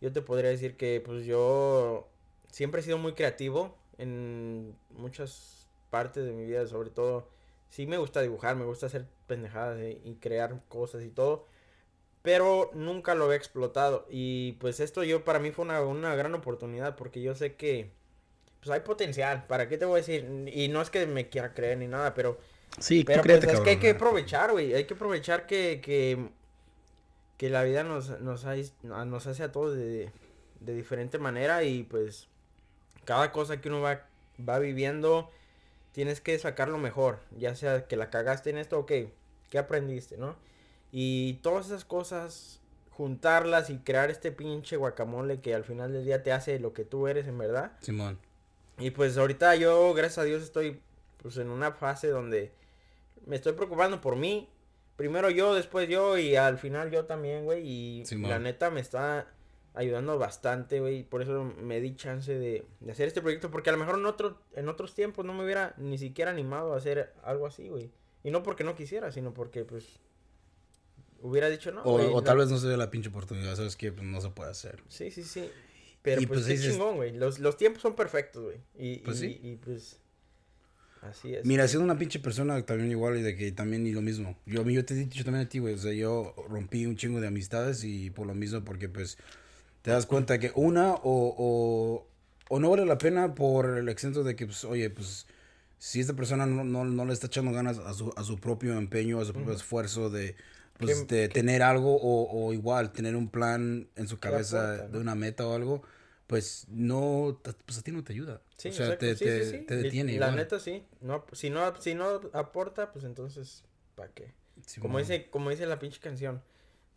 yo 0.01 0.11
te 0.11 0.21
podría 0.21 0.51
decir 0.51 0.77
que 0.77 1.01
pues 1.03 1.25
yo 1.25 2.07
siempre 2.51 2.81
he 2.81 2.83
sido 2.83 2.97
muy 2.99 3.13
creativo 3.13 3.75
en 3.97 4.75
muchas 4.91 5.67
partes 5.89 6.25
de 6.25 6.33
mi 6.33 6.45
vida, 6.45 6.67
sobre 6.67 6.89
todo 6.89 7.29
sí 7.69 7.87
me 7.87 7.97
gusta 7.97 8.21
dibujar, 8.21 8.55
me 8.55 8.65
gusta 8.65 8.87
hacer 8.87 9.05
pendejadas 9.27 9.79
y, 10.03 10.15
crear 10.15 10.61
cosas 10.69 11.03
y 11.03 11.09
todo, 11.09 11.45
pero 12.21 12.71
nunca 12.73 13.15
lo 13.15 13.31
he 13.31 13.35
explotado 13.35 14.05
y 14.09 14.53
pues 14.53 14.79
esto 14.79 15.03
yo 15.03 15.23
para 15.23 15.39
mí 15.39 15.51
fue 15.51 15.65
una, 15.65 15.81
una 15.81 16.15
gran 16.15 16.33
oportunidad 16.35 16.95
porque 16.95 17.21
yo 17.21 17.35
sé 17.35 17.55
que 17.55 17.91
pues 18.59 18.71
hay 18.71 18.81
potencial, 18.81 19.45
¿para 19.47 19.69
qué 19.69 19.77
te 19.77 19.85
voy 19.85 19.95
a 19.95 19.97
decir? 19.97 20.51
Y 20.53 20.69
no 20.69 20.81
es 20.81 20.89
que 20.89 21.05
me 21.05 21.29
quiera 21.29 21.53
creer 21.53 21.77
ni 21.77 21.87
nada, 21.87 22.13
pero 22.13 22.37
Sí, 22.79 23.03
pero 23.05 23.21
créete, 23.23 23.45
pues 23.45 23.57
es 23.57 23.61
que 23.61 23.69
hay 23.71 23.77
que 23.79 23.91
aprovechar, 23.91 24.51
güey. 24.51 24.73
Hay 24.73 24.85
que 24.85 24.95
aprovechar 24.95 25.45
que, 25.47 25.79
que, 25.81 26.29
que 27.37 27.49
la 27.49 27.63
vida 27.63 27.83
nos, 27.83 28.19
nos, 28.21 28.45
hay- 28.45 28.69
nos 28.83 29.27
hace 29.27 29.43
a 29.43 29.51
todos 29.51 29.75
de, 29.75 30.11
de 30.59 30.73
diferente 30.75 31.17
manera 31.17 31.63
y 31.63 31.83
pues 31.83 32.27
cada 33.05 33.31
cosa 33.31 33.61
que 33.61 33.69
uno 33.69 33.81
va, 33.81 34.01
va 34.47 34.59
viviendo 34.59 35.31
tienes 35.95 36.19
que 36.19 36.37
sacar 36.37 36.67
lo 36.67 36.77
mejor. 36.77 37.19
Ya 37.37 37.55
sea 37.55 37.87
que 37.87 37.95
la 37.95 38.09
cagaste 38.09 38.49
en 38.49 38.57
esto, 38.57 38.79
ok, 38.79 38.91
¿qué 39.49 39.57
aprendiste, 39.57 40.17
no? 40.17 40.35
Y 40.91 41.35
todas 41.35 41.67
esas 41.67 41.85
cosas, 41.85 42.59
juntarlas 42.89 43.69
y 43.69 43.77
crear 43.77 44.11
este 44.11 44.33
pinche 44.33 44.75
guacamole 44.75 45.39
que 45.39 45.55
al 45.55 45.63
final 45.63 45.93
del 45.93 46.03
día 46.03 46.21
te 46.21 46.33
hace 46.33 46.59
lo 46.59 46.73
que 46.73 46.83
tú 46.83 47.07
eres 47.07 47.27
en 47.27 47.37
verdad. 47.37 47.71
Simón. 47.79 48.19
Y 48.77 48.91
pues 48.91 49.17
ahorita 49.17 49.55
yo, 49.55 49.93
gracias 49.93 50.17
a 50.17 50.23
Dios, 50.23 50.43
estoy 50.43 50.81
pues 51.21 51.37
en 51.37 51.49
una 51.49 51.71
fase 51.71 52.09
donde 52.09 52.51
me 53.25 53.37
estoy 53.37 53.53
preocupando 53.53 54.01
por 54.01 54.17
mí. 54.17 54.49
Primero 54.97 55.29
yo, 55.29 55.55
después 55.55 55.87
yo 55.87 56.17
y 56.17 56.35
al 56.35 56.57
final 56.57 56.91
yo 56.91 57.05
también, 57.05 57.45
güey. 57.45 57.65
Y 57.65 58.05
Simón. 58.05 58.31
la 58.31 58.39
neta 58.39 58.69
me 58.69 58.81
está 58.81 59.27
ayudando 59.75 60.17
bastante, 60.17 60.79
güey. 60.79 61.03
Por 61.03 61.21
eso 61.21 61.43
me 61.43 61.79
di 61.81 61.95
chance 61.95 62.33
de, 62.33 62.65
de 62.79 62.91
hacer 62.91 63.07
este 63.07 63.21
proyecto. 63.21 63.51
Porque 63.51 63.69
a 63.69 63.73
lo 63.73 63.79
mejor 63.79 63.99
en, 63.99 64.05
otro, 64.05 64.39
en 64.55 64.69
otros 64.69 64.95
tiempos 64.95 65.25
no 65.25 65.33
me 65.33 65.43
hubiera 65.43 65.73
ni 65.77 65.97
siquiera 65.97 66.31
animado 66.31 66.73
a 66.73 66.77
hacer 66.77 67.13
algo 67.23 67.45
así, 67.47 67.67
güey. 67.69 67.91
Y 68.23 68.31
no 68.31 68.41
porque 68.43 68.63
no 68.63 68.75
quisiera, 68.75 69.11
sino 69.11 69.33
porque 69.33 69.63
pues 69.65 69.85
hubiera 71.21 71.49
dicho 71.49 71.71
no. 71.71 71.81
O, 71.83 72.15
o 72.15 72.23
tal 72.23 72.37
vez 72.37 72.49
no 72.49 72.57
se 72.57 72.67
ve 72.67 72.77
la 72.77 72.89
pinche 72.89 73.09
oportunidad, 73.09 73.55
¿sabes 73.55 73.75
qué? 73.75 73.91
Pues 73.91 74.07
no 74.07 74.21
se 74.21 74.29
puede 74.29 74.51
hacer. 74.51 74.81
Sí, 74.87 75.11
sí, 75.11 75.23
sí. 75.23 75.49
Pero 76.01 76.21
Y, 76.21 76.25
pues, 76.27 76.41
pues, 76.41 76.47
qué 76.47 76.53
dices- 76.53 76.71
chingón, 76.73 76.95
güey. 76.97 77.13
Los, 77.13 77.39
los 77.39 77.57
tiempos 77.57 77.81
son 77.81 77.95
perfectos, 77.95 78.43
güey. 78.43 78.57
Y, 78.77 78.99
Pues 78.99 79.17
y- 79.21 79.27
sí. 79.33 79.39
y, 79.43 79.55
pues 79.55 79.99
así 81.01 81.33
es. 81.35 81.45
Mira, 81.45 81.67
siendo 81.67 81.83
una 81.83 81.97
pinche 81.97 82.19
persona 82.19 82.63
también 82.65 82.91
igual 82.91 83.17
y 83.17 83.21
de 83.23 83.35
que 83.35 83.51
también 83.51 83.85
y 83.87 83.91
lo 83.91 84.01
mismo. 84.01 84.37
Yo, 84.45 84.63
yo 84.69 84.85
te 84.85 84.93
he 84.93 84.97
dicho 84.97 85.23
también 85.23 85.45
a 85.45 85.49
ti, 85.49 85.59
güey. 85.59 85.73
O 85.73 85.77
sea, 85.77 85.93
yo 85.93 86.33
rompí 86.49 86.85
un 86.85 86.95
chingo 86.95 87.19
de 87.21 87.27
amistades 87.27 87.83
y 87.83 88.11
por 88.11 88.27
lo 88.27 88.35
mismo 88.35 88.63
porque 88.63 88.87
pues 88.89 89.17
te 89.85 89.91
das 89.91 90.07
cuenta 90.07 90.39
que 90.39 90.51
una 90.55 90.95
o, 90.95 90.99
o, 91.03 92.07
o 92.49 92.59
no 92.59 92.71
vale 92.71 92.85
la 92.87 92.97
pena 92.97 93.35
por 93.35 93.77
el 93.77 93.87
exento 93.87 94.23
de 94.23 94.35
que 94.35 94.47
pues, 94.47 94.63
oye, 94.65 94.89
pues 94.89 95.27
si 95.77 95.99
esta 95.99 96.13
persona 96.15 96.47
no, 96.47 96.63
no, 96.63 96.85
no 96.85 97.05
le 97.05 97.13
está 97.13 97.27
echando 97.27 97.51
ganas 97.51 97.77
a 97.77 97.93
su, 97.93 98.11
a 98.15 98.23
su 98.23 98.39
propio 98.39 98.77
empeño, 98.77 99.19
a 99.21 99.25
su 99.25 99.33
propio 99.33 99.53
esfuerzo 99.53 100.09
de, 100.09 100.35
pues, 100.79 101.03
¿Qué- 101.03 101.15
de 101.15 101.29
tener 101.29 101.61
algo 101.61 101.95
o, 101.97 102.47
o 102.47 102.53
igual 102.53 102.91
tener 102.93 103.15
un 103.15 103.29
plan 103.29 103.87
en 103.95 104.07
su 104.07 104.15
¿Qué 104.15 104.21
cabeza 104.21 104.73
aporta, 104.73 104.87
de 104.87 104.99
una 104.99 105.13
meta 105.15 105.45
o 105.47 105.53
algo, 105.53 105.83
pues 106.27 106.65
no, 106.69 107.39
pues 107.65 107.77
a 107.77 107.81
ti 107.83 107.91
no 107.91 108.03
te 108.03 108.13
ayuda. 108.13 108.41
Sí, 108.57 108.69
o 108.69 108.71
sea, 108.71 108.85
exacto. 108.87 109.05
te, 109.05 109.15
Sí, 109.15 109.25
te, 109.25 109.45
sí, 109.45 109.65
te 109.67 109.75
detiene. 109.75 110.13
La 110.13 110.27
igual. 110.27 110.35
neta 110.37 110.59
sí. 110.59 110.83
No, 111.01 111.25
si 111.33 111.51
no, 111.51 111.79
si 111.79 111.93
no 111.93 112.21
aporta, 112.33 112.91
pues 112.91 113.05
entonces, 113.05 113.63
¿para 113.95 114.09
qué? 114.13 114.31
Como 114.79 114.93
mo. 114.93 114.99
dice, 114.99 115.29
como 115.29 115.51
dice 115.51 115.67
la 115.67 115.77
pinche 115.77 115.99
canción, 115.99 116.41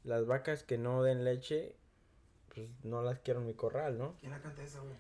las 0.04 0.26
vacas 0.26 0.62
que 0.62 0.78
no 0.78 1.02
den 1.02 1.24
leche, 1.24 1.74
pues 2.66 2.84
no 2.84 3.02
las 3.02 3.18
quiero 3.20 3.40
en 3.40 3.46
mi 3.46 3.54
corral, 3.54 3.98
¿no? 3.98 4.16
¿Quién 4.20 4.32
la 4.32 4.40
canta 4.40 4.62
esa, 4.62 4.80
güey? 4.80 4.94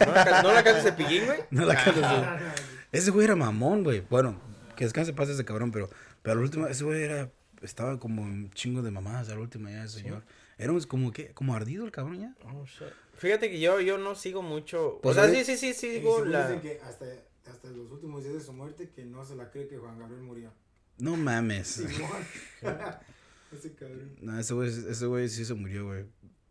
¿No 0.00 0.06
la, 0.12 0.24
ca- 0.24 0.42
¿no 0.42 0.52
la 0.52 0.64
canta 0.64 0.82
Cepillín, 0.82 1.26
güey? 1.26 1.38
No 1.50 1.64
la 1.66 1.74
güey. 1.84 1.96
Ah, 2.04 2.54
Ese 2.92 3.10
güey 3.10 3.24
era 3.24 3.36
mamón, 3.36 3.84
güey. 3.84 4.00
Bueno, 4.08 4.40
que 4.76 4.84
descanse 4.84 5.12
paz 5.12 5.28
ese 5.28 5.44
cabrón, 5.44 5.70
pero, 5.72 5.90
pero 6.22 6.36
la 6.36 6.42
última, 6.42 6.68
ese 6.70 6.84
güey 6.84 7.02
era, 7.02 7.30
estaba 7.62 7.98
como 7.98 8.22
un 8.22 8.50
chingo 8.52 8.82
de 8.82 8.90
mamadas, 8.90 9.28
a 9.28 9.34
la 9.34 9.40
última 9.40 9.70
ya, 9.70 9.84
ese 9.84 10.00
señor. 10.00 10.22
Era 10.56 10.72
un- 10.72 10.80
como 10.82 11.12
que, 11.12 11.28
como 11.32 11.54
ardido 11.54 11.84
el 11.84 11.90
cabrón 11.92 12.20
ya. 12.20 12.34
Oh, 12.44 12.64
shit. 12.64 12.88
Fíjate 13.16 13.50
que 13.50 13.58
yo, 13.60 13.80
yo 13.80 13.98
no 13.98 14.14
sigo 14.14 14.42
mucho. 14.42 15.00
Pues 15.02 15.16
o 15.16 15.20
sea, 15.20 15.30
sí, 15.32 15.44
sí, 15.44 15.56
sí, 15.56 15.74
sí, 15.74 15.94
sigo 15.98 16.24
la. 16.24 16.48
dicen 16.48 16.60
que 16.62 16.80
hasta 16.82 17.04
hasta 17.50 17.68
los 17.70 17.90
últimos 17.90 18.22
días 18.22 18.34
de 18.34 18.40
su 18.42 18.52
muerte 18.52 18.90
que 18.90 19.04
no 19.04 19.24
se 19.24 19.34
la 19.34 19.50
cree 19.50 19.66
que 19.66 19.78
Juan 19.78 19.98
Gabriel 19.98 20.22
murió. 20.22 20.52
No 20.98 21.16
mames. 21.16 21.78
Ese 23.52 23.72
cabrón. 23.74 24.14
No, 24.20 24.38
ese 24.38 24.52
güey, 24.54 24.68
ese 24.68 25.06
güey 25.06 25.28
sí 25.28 25.44
se 25.44 25.54
murió, 25.54 25.86
güey. 25.86 26.04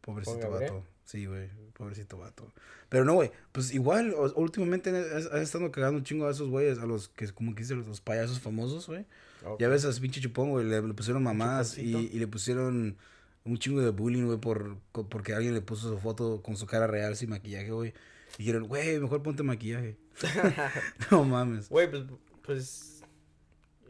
Pobrecito 0.08 0.50
vato. 0.50 0.84
Sí, 1.04 1.26
güey. 1.26 1.50
Pobrecito 1.74 2.18
vato. 2.18 2.52
Pero 2.90 3.04
no, 3.04 3.14
güey. 3.16 3.30
Pues 3.52 3.74
igual, 3.74 4.14
o- 4.14 4.34
últimamente 4.40 4.90
has, 4.90 5.26
has 5.26 5.42
estado 5.42 5.70
cagando 5.72 5.98
un 6.00 6.04
chingo 6.06 6.28
a 6.28 6.32
esos 6.32 6.48
güeyes, 6.50 6.80
a 6.80 6.86
los 6.86 7.10
que, 7.10 7.28
como 7.34 7.54
que 7.54 7.64
dicen, 7.64 7.86
los 7.86 8.00
payasos 8.02 8.40
famosos, 8.40 8.88
güey. 8.88 9.06
Ok. 9.46 9.60
Ya 9.60 9.68
ves 9.68 9.84
a 9.86 10.02
pinche 10.02 10.22
chupón, 10.22 10.50
güey. 10.52 10.66
Le, 10.66 10.82
le 10.82 10.94
pusieron 10.94 11.22
mamás 11.24 11.78
y, 11.78 11.94
y 11.96 12.20
le 12.20 12.28
pusieron 12.28 12.98
un 13.44 13.58
chingo 13.58 13.82
de 13.82 13.90
bullying, 13.90 14.26
güey, 14.26 14.40
por, 14.40 14.78
porque 15.10 15.34
alguien 15.34 15.54
le 15.54 15.62
puso 15.62 15.90
su 15.90 15.98
foto 15.98 16.42
con 16.42 16.56
su 16.56 16.66
cara 16.66 16.88
real 16.88 17.16
sin 17.18 17.30
maquillaje, 17.30 17.72
güey. 17.72 17.94
Y 18.38 18.44
dijeron, 18.44 18.68
güey, 18.68 18.98
mejor 19.00 19.22
ponte 19.24 19.44
maquillaje. 19.44 19.98
no 21.12 21.26
mames. 21.26 21.68
Güey, 21.70 21.90
pues, 21.90 22.04
pues. 22.44 22.97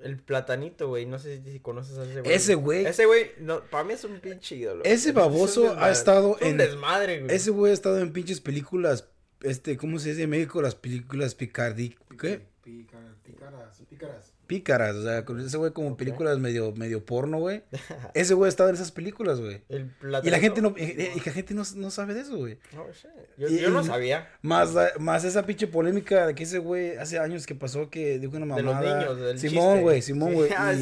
El 0.03 0.17
platanito, 0.17 0.87
güey. 0.87 1.05
No 1.05 1.19
sé 1.19 1.41
si, 1.43 1.51
si 1.53 1.59
conoces 1.59 1.97
a 1.97 2.03
ese 2.03 2.21
güey. 2.21 2.33
Ese 2.35 2.55
güey. 2.55 2.85
Ese 2.85 3.05
güey, 3.05 3.31
no, 3.39 3.61
para 3.69 3.83
mí 3.83 3.93
es 3.93 4.03
un 4.03 4.19
pinche 4.19 4.55
ídolo. 4.55 4.83
Ese 4.83 5.09
Es 5.09 5.15
baboso 5.15 5.75
ha 5.77 5.89
estado 5.91 6.35
Es 6.37 6.41
un 6.43 6.47
en- 6.49 6.57
desmadre, 6.57 7.21
güey. 7.21 7.35
Ese 7.35 7.51
güey 7.51 7.71
ha 7.71 7.73
estado 7.73 7.99
en 7.99 8.11
pinches 8.13 8.39
películas, 8.41 9.07
este, 9.41 9.77
¿cómo 9.77 9.99
se 9.99 10.09
dice 10.09 10.23
en 10.23 10.29
México? 10.29 10.61
Las 10.61 10.75
películas 10.75 11.35
picardi... 11.35 11.95
¿Qué? 12.19 12.41
Pícaras, 12.67 13.15
pícaras, 13.23 13.81
pícaras. 13.89 14.33
Pícaras, 14.45 14.95
o 14.97 15.03
sea, 15.03 15.23
con 15.23 15.39
ese 15.39 15.55
güey 15.55 15.71
como 15.71 15.95
películas 15.95 16.37
medio, 16.37 16.73
medio 16.73 17.05
porno, 17.05 17.39
güey. 17.39 17.63
Ese 18.13 18.33
güey 18.33 18.47
ha 18.47 18.49
estado 18.49 18.67
en 18.67 18.75
esas 18.75 18.91
películas, 18.91 19.39
güey. 19.39 19.61
Y 19.69 20.29
la 20.29 20.39
gente 20.39 20.61
no, 20.61 20.75
y, 20.77 20.83
y 20.83 21.21
la 21.25 21.31
gente 21.31 21.53
no, 21.53 21.63
no 21.77 21.91
sabe 21.91 22.13
de 22.13 22.21
eso, 22.21 22.35
güey. 22.35 22.59
No 22.73 22.85
sé. 22.93 23.07
Yo, 23.37 23.47
Y- 23.47 23.59
yo 23.59 23.69
no 23.69 23.85
sabía. 23.85 24.29
Más, 24.41 24.73
la- 24.73 24.91
más 24.99 25.23
esa 25.23 25.45
pinche 25.45 25.67
polémica 25.67 26.27
de 26.27 26.35
que 26.35 26.43
ese 26.43 26.57
güey 26.59 26.97
hace 26.97 27.19
años 27.19 27.45
que 27.45 27.55
pasó 27.55 27.89
que 27.89 28.19
dijo 28.19 28.35
una 28.35 28.53
De 28.57 28.63
los 28.63 28.73
mamada. 28.75 28.99
niños, 28.99 29.17
del 29.17 29.39
Simón, 29.39 29.81
güey, 29.81 30.01
Simón, 30.01 30.33
güey. 30.33 30.49
ah, 30.57 30.73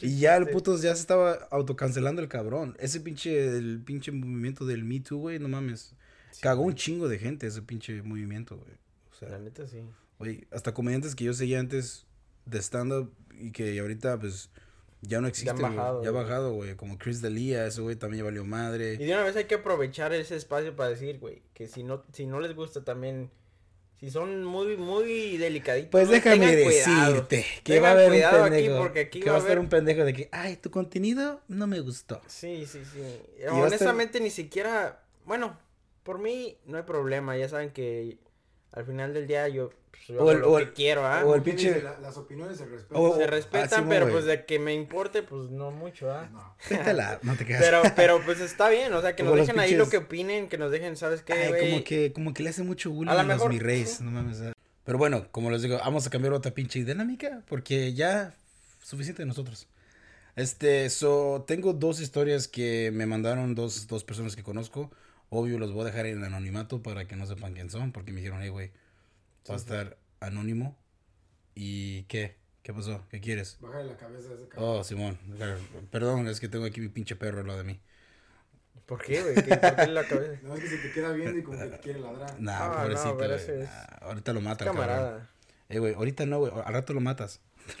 y, 0.00 0.18
ya 0.18 0.36
el 0.36 0.48
puto 0.48 0.78
ya 0.78 0.94
se 0.94 1.02
estaba 1.02 1.34
autocancelando 1.50 2.22
el 2.22 2.28
cabrón. 2.28 2.74
Ese 2.78 3.00
pinche, 3.00 3.54
el 3.58 3.82
pinche 3.84 4.12
movimiento 4.12 4.64
del 4.64 4.82
Me 4.84 5.00
Too, 5.00 5.18
güey, 5.18 5.38
no 5.38 5.48
mames. 5.48 5.94
Cagó 6.40 6.62
un 6.62 6.74
chingo 6.74 7.06
de 7.06 7.18
gente 7.18 7.46
ese 7.46 7.60
pinche 7.60 8.00
movimiento, 8.02 8.56
güey. 8.56 8.72
O 9.12 9.14
sea, 9.14 9.28
La 9.28 9.38
neta 9.38 9.66
sí. 9.66 9.82
Güey, 10.18 10.46
hasta 10.50 10.72
comediantes 10.74 11.14
que 11.14 11.24
yo 11.24 11.34
seguía 11.34 11.60
antes 11.60 12.06
de 12.46 12.58
stand-up 12.60 13.12
y 13.38 13.50
que 13.52 13.78
ahorita, 13.80 14.18
pues, 14.18 14.50
ya 15.02 15.20
no 15.20 15.28
existen, 15.28 15.56
güey. 15.58 15.74
bajado, 15.76 16.02
Ya 16.02 16.08
ha 16.08 16.12
bajado, 16.12 16.52
güey. 16.54 16.76
Como 16.76 16.96
Chris 16.98 17.20
D'Elia, 17.20 17.66
ese 17.66 17.80
güey 17.82 17.96
también 17.96 18.20
ya 18.20 18.24
valió 18.24 18.44
madre. 18.44 18.94
Y 18.94 19.04
de 19.04 19.12
una 19.12 19.24
vez 19.24 19.36
hay 19.36 19.44
que 19.44 19.56
aprovechar 19.56 20.12
ese 20.14 20.36
espacio 20.36 20.74
para 20.76 20.90
decir, 20.90 21.18
güey, 21.18 21.42
que 21.52 21.68
si 21.68 21.82
no, 21.82 22.02
si 22.12 22.26
no 22.26 22.40
les 22.40 22.54
gusta 22.54 22.84
también, 22.84 23.30
si 24.00 24.10
son 24.10 24.44
muy, 24.44 24.76
muy 24.76 25.36
delicaditos. 25.36 25.90
Pues 25.90 26.08
déjame 26.08 26.62
cuidado. 26.64 27.12
decirte 27.12 27.44
que 27.64 27.74
Tengan 27.74 27.82
va 27.84 27.88
a 27.88 27.92
haber 28.06 28.10
un 28.10 28.24
aquí, 28.44 28.50
pendejo. 28.54 28.78
porque 28.78 29.00
aquí 29.00 29.20
que 29.20 29.30
va 29.30 29.36
va 29.36 29.42
a 29.42 29.44
haber- 29.46 29.58
un 29.58 29.68
pendejo 29.68 30.04
de 30.04 30.12
que, 30.14 30.28
ay, 30.32 30.56
tu 30.56 30.70
contenido 30.70 31.40
no 31.48 31.66
me 31.66 31.80
gustó. 31.80 32.20
Sí, 32.26 32.64
sí, 32.66 32.80
sí. 32.90 33.00
estar- 33.38 33.52
Honestamente 33.52 34.20
ni 34.20 34.30
siquiera, 34.30 35.02
bueno, 35.26 35.58
por 36.02 36.18
mí 36.18 36.56
no 36.66 36.76
hay 36.78 36.82
problema, 36.84 37.36
ya 37.36 37.48
saben 37.48 37.70
que 37.70 38.18
al 38.74 38.84
final 38.84 39.14
del 39.14 39.26
día 39.26 39.48
yo, 39.48 39.70
pues, 39.90 40.06
yo 40.08 40.16
O 40.16 40.20
hago 40.20 40.32
el- 40.32 40.38
lo 40.40 40.52
o 40.52 40.56
que 40.58 40.62
el- 40.64 40.72
quiero, 40.72 41.06
¿ah? 41.06 41.22
o 41.24 41.34
el 41.34 41.42
¿Quién 41.42 41.56
pinche-? 41.56 41.82
La- 41.82 41.98
las 42.00 42.16
opiniones 42.16 42.58
se 42.58 42.66
respetan. 42.66 42.96
O- 43.02 43.16
Se 43.16 43.24
Ah, 43.24 43.26
respetan, 43.28 43.88
pero 43.88 44.08
pues 44.10 44.24
de 44.24 44.44
que 44.44 44.58
me 44.58 44.74
importe, 44.74 45.22
pues 45.22 45.50
no 45.50 45.70
mucho, 45.70 46.10
¿ah? 46.12 46.28
No. 46.32 46.56
Pétala, 46.68 47.18
no 47.22 47.36
te 47.36 47.46
quedas. 47.46 47.62
Pero, 47.64 47.82
pero 47.96 48.20
pues 48.24 48.40
está 48.40 48.68
bien, 48.68 48.92
o 48.92 49.00
sea, 49.00 49.16
que 49.16 49.22
nos 49.22 49.34
dejen 49.36 49.58
ahí 49.58 49.74
lo 49.74 49.84
pinches- 49.86 49.90
que 49.90 49.96
opinen, 49.98 50.48
que 50.48 50.58
nos 50.58 50.70
dejen, 50.70 50.96
¿sabes 50.96 51.22
qué, 51.22 51.32
Ay, 51.32 51.70
como 51.70 51.84
que, 51.84 52.12
como 52.12 52.34
que 52.34 52.42
le 52.42 52.50
hace 52.50 52.62
mucho 52.62 52.90
bullying 52.90 53.10
A 53.12 53.20
a, 53.20 53.22
lo 53.22 53.34
los 53.36 53.48
mis 53.48 53.62
reyes, 53.62 53.90
sí. 53.98 54.04
no 54.04 54.10
mames. 54.10 54.40
ah. 54.42 54.52
Pero 54.84 54.98
bueno, 54.98 55.28
como 55.30 55.50
les 55.50 55.62
digo, 55.62 55.78
vamos 55.78 56.06
a 56.06 56.10
cambiar 56.10 56.34
otra 56.34 56.52
pinche 56.52 56.84
dinámica 56.84 57.42
porque 57.48 57.94
ya 57.94 58.34
suficiente 58.82 59.22
de 59.22 59.26
nosotros. 59.26 59.66
Este, 60.36 60.90
so, 60.90 61.44
tengo 61.46 61.72
dos 61.72 62.00
historias 62.00 62.48
que 62.48 62.90
me 62.92 63.06
mandaron 63.06 63.54
dos, 63.54 63.86
dos 63.86 64.02
personas 64.04 64.34
que 64.36 64.42
conozco. 64.42 64.90
Obvio, 65.30 65.58
los 65.58 65.72
voy 65.72 65.82
a 65.82 65.84
dejar 65.86 66.06
en 66.06 66.22
anonimato 66.24 66.82
para 66.82 67.06
que 67.06 67.16
no 67.16 67.26
sepan 67.26 67.54
quién 67.54 67.70
son, 67.70 67.92
porque 67.92 68.12
me 68.12 68.18
dijeron, 68.20 68.40
hey, 68.42 68.48
güey, 68.50 68.70
va 69.50 69.54
a 69.54 69.58
estar 69.58 69.96
anónimo. 70.20 70.76
¿Y 71.54 72.02
qué? 72.04 72.36
¿Qué 72.62 72.72
pasó? 72.72 73.04
¿Qué 73.10 73.20
quieres? 73.20 73.58
Bájale 73.60 73.84
la 73.90 73.96
cabeza 73.96 74.30
a 74.30 74.34
ese 74.34 74.48
cabrón. 74.48 74.78
Oh, 74.78 74.84
Simón, 74.84 75.18
perdón, 75.90 76.28
es 76.28 76.40
que 76.40 76.48
tengo 76.48 76.64
aquí 76.64 76.80
mi 76.80 76.88
pinche 76.88 77.14
perro 77.16 77.40
al 77.40 77.46
lado 77.46 77.58
de 77.58 77.64
mí. 77.64 77.80
¿Por 78.86 79.02
qué, 79.02 79.22
güey? 79.22 79.34
¿Qué- 79.34 79.56
¿Por 79.56 79.76
qué 79.76 79.86
la 79.88 80.06
cabeza? 80.06 80.40
No 80.42 80.54
es 80.54 80.60
que 80.60 80.68
se 80.68 80.76
te 80.78 80.92
queda 80.92 81.12
viendo 81.12 81.38
y 81.38 81.42
como 81.42 81.58
que 81.58 81.66
te 81.66 81.78
quiere 81.78 82.00
ladrar. 82.00 82.34
Nah, 82.40 82.52
Ah, 82.64 82.68
no, 82.88 83.16
pobrecito, 83.16 83.34
es- 83.34 83.68
Nah, 83.68 83.84
ahorita 84.08 84.32
lo 84.32 84.40
mata, 84.40 84.64
cabrón. 84.64 84.86
Camarada. 84.86 85.30
Eh, 85.68 85.78
güey, 85.78 85.94
ahorita 85.94 86.26
no, 86.26 86.38
güey, 86.40 86.52
al 86.64 86.72
rato 86.72 86.92
lo 86.92 87.00
matas. 87.00 87.40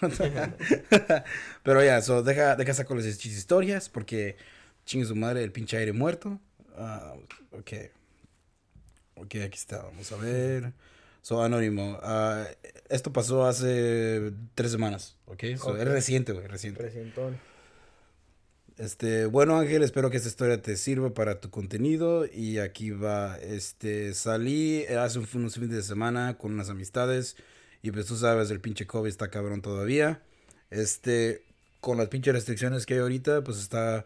Pero 1.62 1.84
ya, 1.84 2.00
so, 2.02 2.22
deja, 2.22 2.56
deja 2.56 2.74
sacar 2.74 2.96
las 2.96 3.06
historias 3.06 3.88
porque 3.88 4.36
chingue 4.84 5.06
su 5.06 5.14
madre 5.16 5.42
el 5.44 5.52
pinche 5.52 5.76
aire 5.76 5.92
muerto. 5.92 6.40
Ah, 6.74 7.14
ok. 7.52 7.72
Ok, 9.16 9.34
aquí 9.44 9.56
está, 9.58 9.82
vamos 9.82 10.10
a 10.12 10.16
ver. 10.16 10.72
So, 11.22 11.42
anónimo. 11.42 11.98
ah, 12.02 12.46
esto 12.88 13.12
pasó 13.12 13.46
hace 13.46 14.32
tres 14.54 14.72
semanas, 14.72 15.16
ok. 15.26 15.42
So, 15.56 15.68
Ok. 15.70 15.78
Es 15.78 15.88
reciente, 15.88 16.32
güey, 16.32 16.46
reciente. 16.46 16.82
Presentón. 16.82 17.38
Este, 18.76 19.26
bueno 19.26 19.56
Ángel, 19.56 19.84
espero 19.84 20.10
que 20.10 20.16
esta 20.16 20.28
historia 20.28 20.60
te 20.60 20.76
sirva 20.76 21.14
para 21.14 21.40
tu 21.40 21.48
contenido 21.48 22.26
y 22.26 22.58
aquí 22.58 22.90
va, 22.90 23.38
este, 23.38 24.12
salí 24.14 24.84
hace 24.86 25.20
un- 25.20 25.28
unos 25.34 25.54
fines 25.54 25.70
de 25.70 25.82
semana 25.82 26.36
con 26.38 26.52
unas 26.52 26.70
amistades 26.70 27.36
y 27.82 27.92
pues 27.92 28.06
tú 28.06 28.16
sabes, 28.16 28.50
el 28.50 28.60
pinche 28.60 28.84
COVID 28.86 29.08
está 29.08 29.30
cabrón 29.30 29.62
todavía, 29.62 30.22
este, 30.70 31.44
con 31.80 31.98
las 31.98 32.08
pinches 32.08 32.34
restricciones 32.34 32.84
que 32.84 32.94
hay 32.94 33.00
ahorita, 33.00 33.44
pues 33.44 33.58
está, 33.58 33.98
es- 33.98 34.04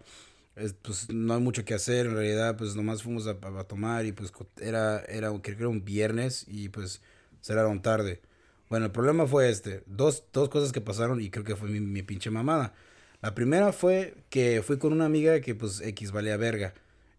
pues 0.83 1.11
no 1.11 1.35
hay 1.35 1.41
mucho 1.41 1.65
que 1.65 1.75
hacer, 1.75 2.07
en 2.07 2.15
realidad, 2.15 2.57
pues 2.57 2.75
nomás 2.77 3.03
fuimos 3.03 3.27
a, 3.27 3.31
a 3.31 3.65
tomar 3.65 4.07
y 4.07 4.13
pues 4.13 4.33
era, 4.61 5.01
era, 5.09 5.29
creo 5.29 5.43
que 5.43 5.63
era 5.63 5.69
un 5.69 5.85
viernes 5.85 6.45
y 6.49 6.69
pues 6.69 7.01
cerraron 7.41 7.83
tarde. 7.83 8.21
Bueno, 8.69 8.87
el 8.87 8.93
problema 8.93 9.27
fue 9.27 9.49
este, 9.49 9.83
dos, 9.87 10.25
dos 10.33 10.49
cosas 10.49 10.73
que 10.73 10.81
pasaron 10.81 11.21
y 11.21 11.31
creo 11.31 11.45
que 11.45 11.57
fue 11.57 11.69
mi, 11.69 11.81
mi 11.81 12.03
pinche 12.03 12.31
mamada. 12.31 12.75
La 13.23 13.35
primera 13.35 13.73
fue 13.73 14.15
que 14.31 14.63
fui 14.63 14.79
con 14.79 14.93
una 14.93 15.07
amiga 15.07 15.41
que 15.41 15.55
pues 15.55 15.81
X 15.81 16.13
valía 16.13 16.37
verga. 16.37 16.75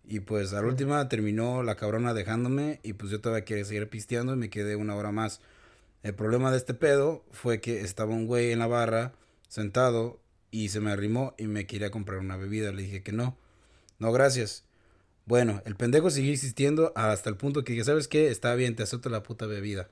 Y 0.08 0.22
pues 0.22 0.54
a 0.54 0.62
la 0.62 0.68
última 0.68 1.08
terminó 1.10 1.62
la 1.64 1.76
cabrona 1.76 2.14
dejándome 2.14 2.80
y 2.84 2.94
pues 2.94 3.12
yo 3.12 3.22
todavía 3.22 3.46
quería 3.46 3.66
seguir 3.66 3.90
pisteando 3.90 4.34
y 4.34 4.38
me 4.38 4.50
quedé 4.50 4.76
una 4.76 4.96
hora 4.96 5.12
más. 5.12 5.42
El 6.04 6.16
problema 6.16 6.52
de 6.52 6.58
este 6.58 6.74
pedo 6.74 7.24
fue 7.32 7.62
que 7.62 7.82
estaba 7.82 8.14
un 8.14 8.26
güey 8.26 8.52
en 8.52 8.60
la 8.60 8.68
barra 8.68 9.14
sentado 9.50 10.20
y 10.52 10.70
se 10.70 10.80
me 10.80 10.92
arrimó 10.92 11.36
y 11.38 11.48
me 11.48 11.68
quería 11.68 11.92
comprar 11.92 12.20
una 12.20 12.38
bebida. 12.38 12.72
Le 12.72 12.84
dije 12.84 13.04
que 13.04 13.12
no. 13.12 13.38
No, 14.00 14.12
gracias. 14.12 14.66
Bueno, 15.26 15.62
el 15.66 15.76
pendejo 15.76 16.10
siguió 16.10 16.32
insistiendo 16.32 16.92
hasta 16.96 17.30
el 17.30 17.38
punto 17.38 17.64
que 17.64 17.74
dije, 17.74 17.86
¿sabes 17.86 18.08
qué? 18.08 18.30
Está 18.30 18.56
bien, 18.56 18.76
te 18.76 18.84
acepto 18.84 19.10
la 19.10 19.24
puta 19.24 19.46
bebida. 19.46 19.90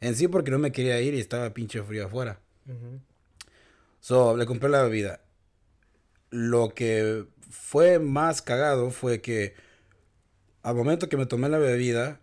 En 0.00 0.16
sí 0.16 0.28
porque 0.28 0.50
no 0.50 0.58
me 0.58 0.72
quería 0.72 1.00
ir 1.00 1.14
y 1.14 1.20
estaba 1.20 1.54
pinche 1.54 1.82
frío 1.82 2.06
afuera. 2.06 2.40
So, 4.00 4.36
le 4.36 4.46
compré 4.46 4.68
la 4.68 4.82
bebida. 4.82 5.20
Lo 6.30 6.70
que 6.74 7.26
fue 7.50 7.98
más 7.98 8.42
cagado 8.42 8.90
fue 8.90 9.20
que 9.20 9.54
al 10.62 10.74
momento 10.74 11.08
que 11.08 11.16
me 11.16 11.26
tomé 11.26 11.48
la 11.48 11.58
bebida, 11.58 12.20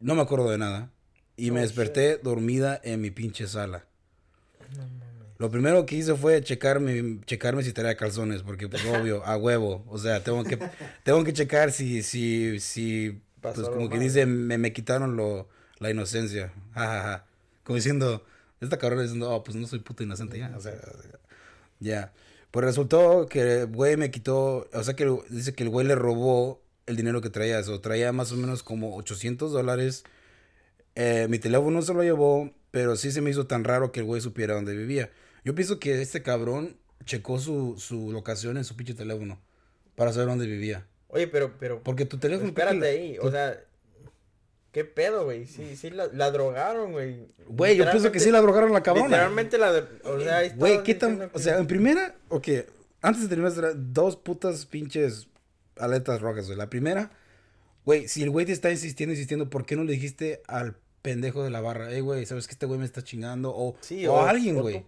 no 0.00 0.14
me 0.14 0.22
acuerdo 0.22 0.50
de 0.50 0.58
nada. 0.58 0.92
Y 1.36 1.50
me 1.52 1.60
Oh, 1.60 1.62
desperté 1.62 2.18
dormida 2.18 2.80
en 2.84 3.00
mi 3.00 3.10
pinche 3.10 3.46
sala. 3.46 3.86
Lo 5.40 5.50
primero 5.50 5.86
que 5.86 5.96
hice 5.96 6.14
fue 6.16 6.42
checarme, 6.42 7.18
checarme 7.24 7.62
si 7.62 7.72
traía 7.72 7.96
calzones, 7.96 8.42
porque 8.42 8.68
pues 8.68 8.84
obvio, 8.84 9.24
a 9.24 9.38
huevo. 9.38 9.82
O 9.88 9.96
sea, 9.96 10.22
tengo 10.22 10.44
que, 10.44 10.58
tengo 11.02 11.24
que 11.24 11.32
checar 11.32 11.72
si, 11.72 12.02
si, 12.02 12.60
si, 12.60 13.22
Pasó 13.40 13.62
pues 13.62 13.74
como 13.74 13.88
que 13.88 13.98
dice, 13.98 14.26
me, 14.26 14.58
me 14.58 14.74
quitaron 14.74 15.16
lo, 15.16 15.48
la 15.78 15.90
inocencia. 15.90 16.52
Ja, 16.74 16.84
ja, 16.86 17.02
ja. 17.02 17.26
Como 17.64 17.76
diciendo, 17.76 18.22
esta 18.60 18.76
cabrona 18.76 19.00
diciendo, 19.00 19.30
oh, 19.30 19.42
pues 19.42 19.56
no 19.56 19.66
soy 19.66 19.78
puta 19.78 20.02
inocente 20.02 20.38
ya. 20.38 20.52
O 20.54 20.60
sea, 20.60 20.74
ya. 21.78 22.12
Pues 22.50 22.66
resultó 22.66 23.26
que 23.26 23.62
el 23.62 23.66
güey 23.68 23.96
me 23.96 24.10
quitó, 24.10 24.68
o 24.70 24.82
sea 24.84 24.94
que 24.94 25.04
el- 25.04 25.20
dice 25.30 25.54
que 25.54 25.62
el 25.62 25.70
güey 25.70 25.86
le 25.86 25.94
robó 25.94 26.60
el 26.84 26.96
dinero 26.96 27.22
que 27.22 27.30
traía. 27.30 27.60
O 27.60 27.80
traía 27.80 28.12
más 28.12 28.30
o 28.32 28.36
menos 28.36 28.62
como 28.62 28.94
800 28.94 29.52
dólares. 29.52 30.04
Eh, 30.96 31.28
mi 31.30 31.38
teléfono 31.38 31.80
se 31.80 31.94
lo 31.94 32.02
llevó, 32.02 32.50
pero 32.72 32.94
sí 32.96 33.10
se 33.10 33.22
me 33.22 33.30
hizo 33.30 33.46
tan 33.46 33.64
raro 33.64 33.90
que 33.90 34.00
el 34.00 34.06
güey 34.06 34.20
supiera 34.20 34.52
dónde 34.52 34.76
vivía. 34.76 35.08
Yo 35.44 35.54
pienso 35.54 35.78
que 35.78 36.00
este 36.00 36.22
cabrón 36.22 36.76
checó 37.04 37.38
su, 37.38 37.76
su 37.78 38.12
locación 38.12 38.56
en 38.56 38.64
su 38.64 38.76
pinche 38.76 38.94
teléfono 38.94 39.40
para 39.94 40.12
saber 40.12 40.28
dónde 40.28 40.46
vivía. 40.46 40.86
Oye, 41.08 41.26
pero, 41.26 41.58
pero, 41.58 41.82
Porque 41.82 42.04
tu 42.04 42.18
teléfono... 42.18 42.48
espérate 42.48 42.76
¿por 42.76 42.84
qué 42.84 42.88
ahí, 42.88 43.18
o 43.20 43.30
sea, 43.30 43.58
¿qué 44.70 44.84
pedo, 44.84 45.24
güey? 45.24 45.46
Sí, 45.46 45.76
sí, 45.76 45.90
la, 45.90 46.06
la 46.08 46.30
drogaron, 46.30 46.92
güey. 46.92 47.26
Güey, 47.48 47.76
yo 47.76 47.90
pienso 47.90 48.12
que 48.12 48.20
sí 48.20 48.30
la 48.30 48.40
drogaron 48.40 48.72
la 48.72 48.82
cabrona. 48.82 49.08
Literalmente 49.08 49.58
la, 49.58 49.88
o 50.04 50.20
sea, 50.20 50.38
ahí 50.38 50.52
Güey, 50.54 50.82
¿qué 50.82 50.94
tan...? 50.94 51.30
O 51.32 51.38
sea, 51.38 51.58
en 51.58 51.66
primera, 51.66 52.14
ok, 52.28 52.48
antes 53.02 53.22
de 53.22 53.28
terminar, 53.28 53.74
dos 53.76 54.16
putas 54.16 54.66
pinches 54.66 55.28
aletas 55.76 56.20
rojas, 56.20 56.46
güey. 56.46 56.56
La 56.56 56.70
primera, 56.70 57.10
güey, 57.84 58.06
si 58.06 58.22
el 58.22 58.30
güey 58.30 58.46
te 58.46 58.52
está 58.52 58.70
insistiendo, 58.70 59.12
insistiendo, 59.12 59.50
¿por 59.50 59.66
qué 59.66 59.74
no 59.74 59.84
le 59.84 59.92
dijiste 59.92 60.42
al 60.46 60.76
pendejo 61.02 61.42
de 61.42 61.50
la 61.50 61.60
barra. 61.60 61.92
Ey, 61.92 62.00
güey, 62.00 62.26
¿sabes 62.26 62.46
que 62.46 62.52
este 62.52 62.66
güey 62.66 62.78
me 62.78 62.84
está 62.84 63.02
chingando? 63.02 63.52
O, 63.54 63.76
Sí, 63.80 64.06
o, 64.06 64.18
a 64.18 64.30
alguien, 64.30 64.58
o 64.58 64.62
güey. 64.62 64.84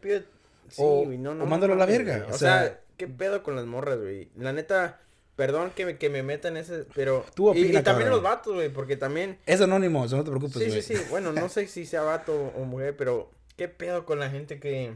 Sí, 0.72 0.82
O- 0.85 1.04
güey, 1.04 1.18
no, 1.18 1.35
no. 1.35 1.42
o 1.42 1.44
no 1.44 1.50
mándalo 1.50 1.74
a 1.74 1.76
la 1.76 1.87
verga, 1.87 2.26
o 2.28 2.35
O 2.35 2.38
sea, 2.38 2.62
sea- 2.62 2.80
¿qué 2.96 3.06
pedo 3.08 3.42
con 3.42 3.56
las 3.56 3.66
morras, 3.66 3.98
güey? 3.98 4.30
La 4.37 4.52
neta, 4.52 5.00
perdón 5.37 5.70
que 5.74 5.87
me, 5.87 5.98
que 5.98 6.11
me 6.11 6.22
meta 6.22 6.48
en 6.48 6.56
ese, 6.56 6.85
pero... 6.94 7.24
Tú 7.35 7.52
y, 7.54 7.58
y 7.58 7.64
opina, 7.64 7.82
también 7.82 8.08
cabrón. 8.08 8.11
los 8.11 8.22
vatos, 8.22 8.54
güey, 8.54 8.68
porque 8.70 8.96
también... 8.96 9.38
Es 9.46 9.61
anónimo, 9.61 10.04
eso 10.04 10.16
no 10.16 10.24
te 10.24 10.30
preocupes, 10.30 10.62
sí, 10.62 10.68
güey. 10.68 10.82
sí, 10.82 10.96
sí, 10.96 11.02
bueno, 11.11 11.32
no 11.32 11.48
sé 11.48 11.66
si 11.68 11.87
sea 11.87 12.02
vato 12.02 12.35
o 12.56 12.64
mujer, 12.64 12.96
pero 12.96 13.30
¿qué 13.56 13.68
pedo 13.68 14.04
con 14.06 14.18
la 14.18 14.30
gente 14.30 14.58
que... 14.61 14.94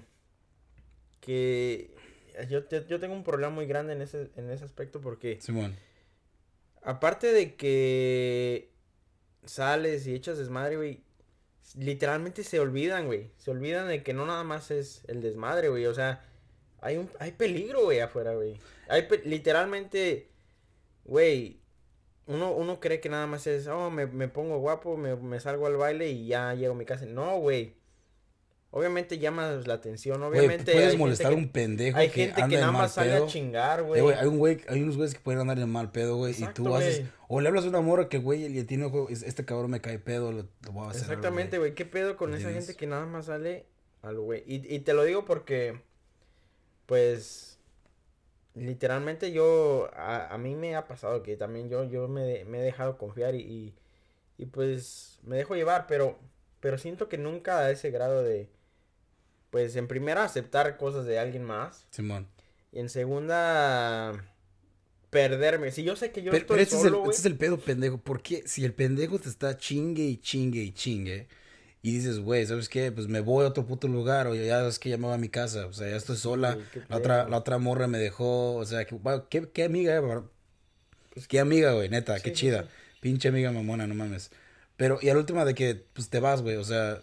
que... 1.20 1.94
Yo, 2.50 2.68
yo 2.68 3.00
tengo 3.00 3.14
un 3.14 3.24
problema 3.24 3.50
muy 3.54 3.66
grande 3.66 3.94
en 3.94 4.02
ese, 4.02 4.28
en 4.36 4.50
ese 4.50 4.64
aspecto 4.64 5.00
porque... 5.00 5.38
Simón. 5.40 5.74
Aparte 6.82 7.32
de 7.32 7.54
que 7.56 8.70
sales 9.44 10.06
y 10.06 10.14
echas 10.14 10.38
desmadre, 10.38 10.76
güey. 10.76 11.02
Literalmente 11.74 12.44
se 12.44 12.60
olvidan, 12.60 13.06
güey. 13.06 13.30
Se 13.38 13.50
olvidan 13.50 13.88
de 13.88 14.02
que 14.02 14.14
no 14.14 14.26
nada 14.26 14.44
más 14.44 14.70
es 14.70 15.02
el 15.08 15.20
desmadre, 15.20 15.68
güey. 15.68 15.86
O 15.86 15.94
sea, 15.94 16.24
hay 16.80 16.96
un 16.96 17.10
hay 17.18 17.32
peligro, 17.32 17.84
güey, 17.84 18.00
afuera, 18.00 18.34
güey. 18.34 18.58
Hay 18.88 19.08
literalmente, 19.24 20.30
güey. 21.04 21.60
Uno, 22.26 22.52
uno 22.52 22.80
cree 22.80 23.00
que 23.00 23.08
nada 23.08 23.26
más 23.26 23.46
es, 23.46 23.66
oh, 23.68 23.90
me, 23.90 24.06
me 24.06 24.28
pongo 24.28 24.58
guapo, 24.58 24.96
me, 24.96 25.14
me 25.16 25.38
salgo 25.40 25.66
al 25.66 25.76
baile 25.76 26.08
y 26.10 26.26
ya 26.26 26.54
llego 26.54 26.74
a 26.74 26.76
mi 26.76 26.84
casa. 26.84 27.06
No, 27.06 27.38
güey. 27.38 27.74
Obviamente 28.76 29.18
llamas 29.18 29.66
la 29.66 29.72
atención, 29.72 30.22
obviamente. 30.22 30.70
hay 30.72 30.76
puedes 30.76 30.98
molestar 30.98 31.32
a 31.32 31.34
un 31.34 31.48
pendejo 31.48 31.96
Hay 31.96 32.10
que 32.10 32.26
gente 32.26 32.42
anda 32.42 32.54
que 32.54 32.60
nada 32.60 32.72
más 32.72 32.92
sale 32.92 33.14
a 33.14 33.26
chingar, 33.26 33.80
Eh, 33.80 33.82
güey. 33.82 34.02
hay 34.12 34.26
un 34.26 34.36
güey, 34.36 34.60
hay 34.68 34.82
unos 34.82 34.96
güeyes 34.98 35.14
que 35.14 35.20
pueden 35.20 35.40
andar 35.40 35.58
en 35.58 35.70
mal 35.70 35.90
pedo, 35.92 36.16
güey, 36.16 36.34
y 36.38 36.46
tú 36.48 36.74
haces, 36.74 37.04
o 37.28 37.40
le 37.40 37.48
hablas 37.48 37.64
a 37.64 37.68
una 37.68 37.80
morra 37.80 38.10
que 38.10 38.18
güey 38.18 38.50
le 38.50 38.64
tiene 38.64 38.84
ojo, 38.84 39.08
este 39.08 39.46
cabrón 39.46 39.70
me 39.70 39.80
cae 39.80 39.98
pedo, 39.98 40.30
lo, 40.30 40.42
lo 40.64 40.72
voy 40.72 40.86
a 40.86 40.90
hacer. 40.90 41.04
Exactamente, 41.04 41.56
güey. 41.56 41.74
¿Qué 41.74 41.86
pedo 41.86 42.18
con 42.18 42.34
esa 42.34 42.52
gente 42.52 42.76
que 42.76 42.86
nada 42.86 43.06
más 43.06 43.26
sale 43.26 43.64
al 44.02 44.18
güey? 44.18 44.42
Y, 44.46 44.56
y 44.74 44.80
te 44.80 44.92
lo 44.92 45.04
digo 45.04 45.24
porque, 45.24 45.80
pues, 46.84 47.58
literalmente 48.54 49.32
yo, 49.32 49.88
a, 49.94 50.34
a 50.34 50.38
mí 50.38 50.54
me 50.54 50.76
ha 50.76 50.86
pasado 50.86 51.22
que 51.22 51.36
también 51.36 51.68
yo, 51.70 51.84
yo 51.84 52.08
me, 52.08 52.44
me 52.44 52.58
he 52.60 52.62
dejado 52.62 52.98
confiar 52.98 53.34
y, 53.34 53.40
y, 53.40 53.74
y, 54.36 54.46
pues 54.46 55.18
me 55.22 55.36
dejo 55.36 55.54
llevar, 55.54 55.86
pero, 55.86 56.18
pero 56.60 56.76
siento 56.76 57.08
que 57.08 57.16
nunca 57.18 57.60
a 57.60 57.70
ese 57.70 57.90
grado 57.90 58.22
de, 58.22 58.48
pues 59.50 59.76
en 59.76 59.88
primera 59.88 60.24
aceptar 60.24 60.76
cosas 60.76 61.06
de 61.06 61.18
alguien 61.18 61.44
más 61.44 61.86
Simón. 61.90 62.26
y 62.72 62.78
en 62.80 62.88
segunda 62.88 64.24
perderme. 65.10 65.70
Si 65.70 65.82
yo 65.82 65.96
sé 65.96 66.10
que 66.12 66.22
yo 66.22 66.30
Pero, 66.30 66.42
estoy 66.42 66.54
pero 66.56 66.62
este, 66.62 66.76
es 66.76 66.84
el, 66.84 66.94
este 67.04 67.10
es 67.20 67.26
el 67.26 67.36
pedo, 67.36 67.58
pendejo. 67.58 67.98
Porque 67.98 68.42
si 68.46 68.64
el 68.64 68.74
pendejo 68.74 69.18
te 69.18 69.28
está 69.28 69.56
chingue 69.56 70.04
y 70.04 70.16
chingue 70.18 70.60
y 70.62 70.72
chingue, 70.72 71.28
y 71.82 71.92
dices, 71.92 72.18
güey, 72.18 72.44
¿sabes 72.46 72.68
qué? 72.68 72.90
Pues 72.90 73.06
me 73.06 73.20
voy 73.20 73.44
a 73.44 73.48
otro 73.48 73.64
puto 73.66 73.86
lugar, 73.88 74.26
o 74.26 74.34
ya 74.34 74.58
sabes 74.58 74.78
que 74.78 74.90
ya 74.90 74.98
me 74.98 75.04
voy 75.06 75.14
a 75.14 75.18
mi 75.18 75.28
casa, 75.28 75.66
o 75.66 75.72
sea, 75.72 75.88
ya 75.88 75.96
estoy 75.96 76.16
sola. 76.16 76.58
Sí, 76.72 76.80
la, 76.88 76.96
otra, 76.96 77.28
la 77.28 77.36
otra 77.38 77.58
morra 77.58 77.86
me 77.86 77.98
dejó, 77.98 78.56
o 78.56 78.64
sea, 78.64 78.84
que, 78.84 78.98
¿qué, 79.30 79.48
qué 79.52 79.64
amiga, 79.64 79.96
eh? 79.96 80.02
Pues 81.14 81.28
qué 81.28 81.38
amiga, 81.40 81.72
güey, 81.72 81.88
neta, 81.88 82.16
Sí, 82.16 82.24
qué 82.24 82.32
chida. 82.32 82.62
sí. 82.64 82.68
Pinche 83.00 83.28
amiga 83.28 83.52
mamona, 83.52 83.86
no 83.86 83.94
mames. 83.94 84.30
Pero, 84.76 84.98
y 85.00 85.08
al 85.10 85.16
última 85.16 85.44
de 85.44 85.54
que, 85.54 85.76
pues 85.92 86.10
te 86.10 86.18
vas, 86.18 86.42
güey, 86.42 86.56
o 86.56 86.64
sea, 86.64 87.02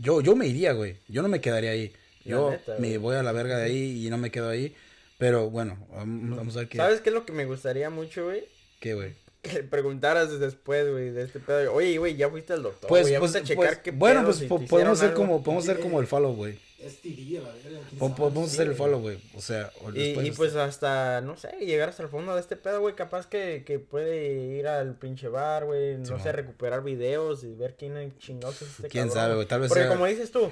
yo, 0.00 0.20
yo 0.20 0.34
me 0.36 0.46
iría, 0.46 0.72
güey. 0.72 0.96
Yo 1.08 1.22
no 1.22 1.28
me 1.28 1.40
quedaría 1.40 1.70
ahí. 1.70 1.92
Yo 2.24 2.50
neta, 2.50 2.76
me 2.78 2.98
voy 2.98 3.16
a 3.16 3.22
la 3.22 3.32
verga 3.32 3.56
de 3.58 3.64
ahí 3.64 4.06
y 4.06 4.10
no 4.10 4.18
me 4.18 4.30
quedo 4.30 4.48
ahí. 4.48 4.74
Pero 5.18 5.50
bueno, 5.50 5.86
vam- 5.92 6.34
vamos 6.36 6.56
a 6.56 6.60
ver 6.60 6.68
qué. 6.68 6.78
¿Sabes 6.78 7.00
qué 7.00 7.10
es 7.10 7.14
lo 7.14 7.24
que 7.26 7.32
me 7.32 7.44
gustaría 7.44 7.90
mucho, 7.90 8.24
güey? 8.24 8.44
¿Qué, 8.80 8.94
güey? 8.94 9.14
Que 9.42 9.52
le 9.54 9.62
preguntaras 9.62 10.38
después, 10.38 10.90
güey, 10.90 11.10
de 11.10 11.22
este 11.22 11.40
pedo. 11.40 11.72
Oye, 11.72 11.96
güey, 11.96 12.14
ya 12.14 12.28
fuiste 12.28 12.52
al 12.52 12.62
doctor. 12.62 12.88
Pues, 12.88 13.02
güey, 13.04 13.12
ya 13.14 13.20
pues, 13.20 13.34
a 13.36 13.42
checar 13.42 13.66
pues, 13.68 13.78
qué 13.78 13.90
bueno, 13.90 14.22
pues 14.24 14.36
si 14.36 14.46
po- 14.46 14.58
te 14.58 14.66
podemos 14.66 14.98
ser 14.98 15.14
como, 15.14 15.42
podemos 15.42 15.64
ser 15.64 15.80
como 15.80 15.98
el 16.00 16.06
follow, 16.06 16.34
güey. 16.34 16.58
La 16.78 16.86
verga. 16.88 17.80
sabe. 17.98 18.14
Podemos 18.16 18.48
Sí, 18.50 18.54
hacer 18.56 18.60
el 18.62 18.66
güey. 18.68 18.76
follow, 18.78 19.00
güey. 19.00 19.18
O 19.34 19.40
sea, 19.40 19.70
o 19.82 19.90
Y, 19.92 19.98
y 20.00 20.10
este- 20.12 20.32
pues 20.32 20.54
hasta, 20.56 21.20
no 21.22 21.36
sé, 21.38 21.52
llegar 21.60 21.88
hasta 21.88 22.02
el 22.02 22.08
fondo 22.10 22.34
de 22.34 22.40
este 22.40 22.56
pedo, 22.56 22.80
güey. 22.80 22.94
Capaz 22.94 23.26
que, 23.28 23.62
que 23.66 23.78
puede 23.78 24.32
ir 24.58 24.66
al 24.66 24.94
pinche 24.94 25.28
bar, 25.28 25.64
güey. 25.64 25.96
No 25.96 26.22
sé, 26.22 26.32
recuperar 26.32 26.82
videos 26.84 27.42
y 27.44 27.54
ver 27.54 27.76
quién 27.78 27.96
es 27.96 28.18
chingados 28.18 28.60
es 28.62 28.68
este 28.68 28.88
quién 28.88 29.08
cabrón. 29.08 29.22
sabe, 29.22 29.34
güey. 29.36 29.46
Tal 29.46 29.60
vez 29.60 29.68
Porque 29.68 29.84
sea. 29.84 29.90
como 29.90 30.06
dices 30.06 30.30
tú. 30.30 30.50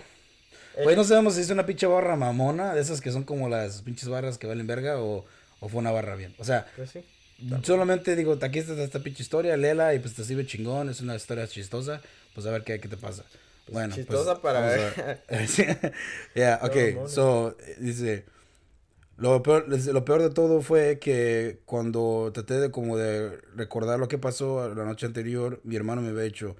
eh, 0.76 0.82
Güey, 0.84 0.96
no 0.96 1.04
sabemos 1.04 1.34
si 1.34 1.42
es 1.42 1.50
una 1.50 1.66
pinche 1.66 1.86
barra 1.86 2.16
mamona, 2.16 2.74
de 2.74 2.80
esas 2.80 3.00
que 3.02 3.10
son 3.12 3.24
como 3.24 3.48
las 3.50 3.82
pinches 3.82 4.08
barras 4.08 4.38
que 4.38 4.46
valen 4.46 4.66
verga, 4.66 4.98
o, 5.00 5.24
o 5.60 5.68
fue 5.68 5.78
una 5.80 5.90
barra 5.90 6.14
bien. 6.16 6.34
O 6.38 6.44
sea, 6.44 6.66
pues 6.76 6.90
sí. 6.90 7.04
Solamente 7.62 8.16
digo, 8.16 8.38
aquí 8.40 8.58
está 8.58 8.82
esta 8.82 9.00
pinche 9.00 9.22
historia, 9.22 9.56
léela 9.56 9.94
y 9.94 9.98
pues 9.98 10.14
te 10.14 10.24
sirve 10.24 10.46
chingón, 10.46 10.88
es 10.88 11.00
una 11.00 11.14
historia 11.16 11.46
chistosa, 11.46 12.00
pues 12.34 12.46
a 12.46 12.50
ver 12.50 12.64
qué, 12.64 12.80
qué 12.80 12.88
te 12.88 12.96
pasa. 12.96 13.24
Bueno, 13.70 13.94
pues, 13.94 14.06
chistosa 14.06 14.40
para 14.40 14.60
vamos 14.60 14.74
a 14.74 15.02
ver. 15.28 15.92
Yeah, 16.34 16.60
ok, 16.62 17.08
so, 17.08 17.56
dice, 17.78 18.24
lo 19.16 19.42
peor, 19.42 19.66
lo 19.68 20.04
peor 20.04 20.22
de 20.22 20.30
todo 20.30 20.62
fue 20.62 20.98
que 20.98 21.60
cuando 21.66 22.30
traté 22.32 22.54
de 22.54 22.70
como 22.70 22.96
de 22.96 23.36
recordar 23.56 23.98
lo 23.98 24.08
que 24.08 24.18
pasó 24.18 24.72
la 24.74 24.84
noche 24.84 25.06
anterior, 25.06 25.60
mi 25.64 25.76
hermano 25.76 26.00
me 26.02 26.10
había 26.10 26.22
dicho, 26.22 26.56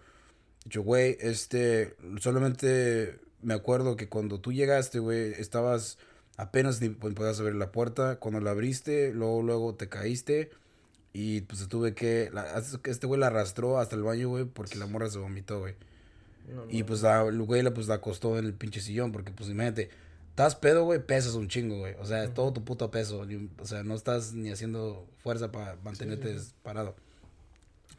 dicho, 0.64 0.82
güey, 0.82 1.16
este, 1.20 1.96
solamente 2.20 3.18
me 3.42 3.54
acuerdo 3.54 3.96
que 3.96 4.08
cuando 4.08 4.40
tú 4.40 4.52
llegaste, 4.52 4.98
güey, 4.98 5.32
estabas 5.38 5.98
apenas 6.36 6.80
ni 6.80 6.88
po- 6.90 7.10
podías 7.14 7.40
abrir 7.40 7.54
la 7.56 7.72
puerta, 7.72 8.16
cuando 8.16 8.40
la 8.40 8.50
abriste, 8.50 9.12
luego, 9.12 9.42
luego 9.42 9.74
te 9.74 9.88
caíste 9.88 10.50
y 11.12 11.40
pues 11.42 11.66
tuve 11.68 11.94
que, 11.94 12.30
la- 12.32 12.58
este 12.84 13.06
güey 13.06 13.20
la 13.20 13.28
arrastró 13.28 13.78
hasta 13.78 13.96
el 13.96 14.02
baño, 14.02 14.28
güey, 14.28 14.44
porque 14.44 14.76
la 14.78 14.86
morra 14.86 15.08
se 15.10 15.18
vomitó, 15.18 15.60
güey. 15.60 15.74
No, 16.48 16.64
no, 16.64 16.70
Y 16.70 16.82
pues 16.82 17.02
la, 17.02 17.22
el 17.22 17.42
güey 17.42 17.62
la, 17.62 17.74
pues, 17.74 17.88
la 17.88 17.94
acostó 17.96 18.38
en 18.38 18.44
el 18.46 18.54
pinche 18.54 18.80
sillón, 18.80 19.12
porque 19.12 19.32
pues 19.32 19.50
imagínate, 19.50 19.90
estás 20.30 20.54
pedo, 20.56 20.84
güey, 20.84 21.04
pesas 21.04 21.34
un 21.34 21.48
chingo, 21.48 21.78
güey. 21.78 21.94
O 22.00 22.06
sea, 22.06 22.32
todo 22.32 22.52
tu 22.52 22.64
puto 22.64 22.90
peso. 22.90 23.26
O 23.58 23.66
sea, 23.66 23.82
no 23.82 23.94
estás 23.94 24.32
ni 24.32 24.50
haciendo 24.50 25.06
fuerza 25.18 25.52
para 25.52 25.76
mantenerte 25.84 26.36
parado. 26.62 26.94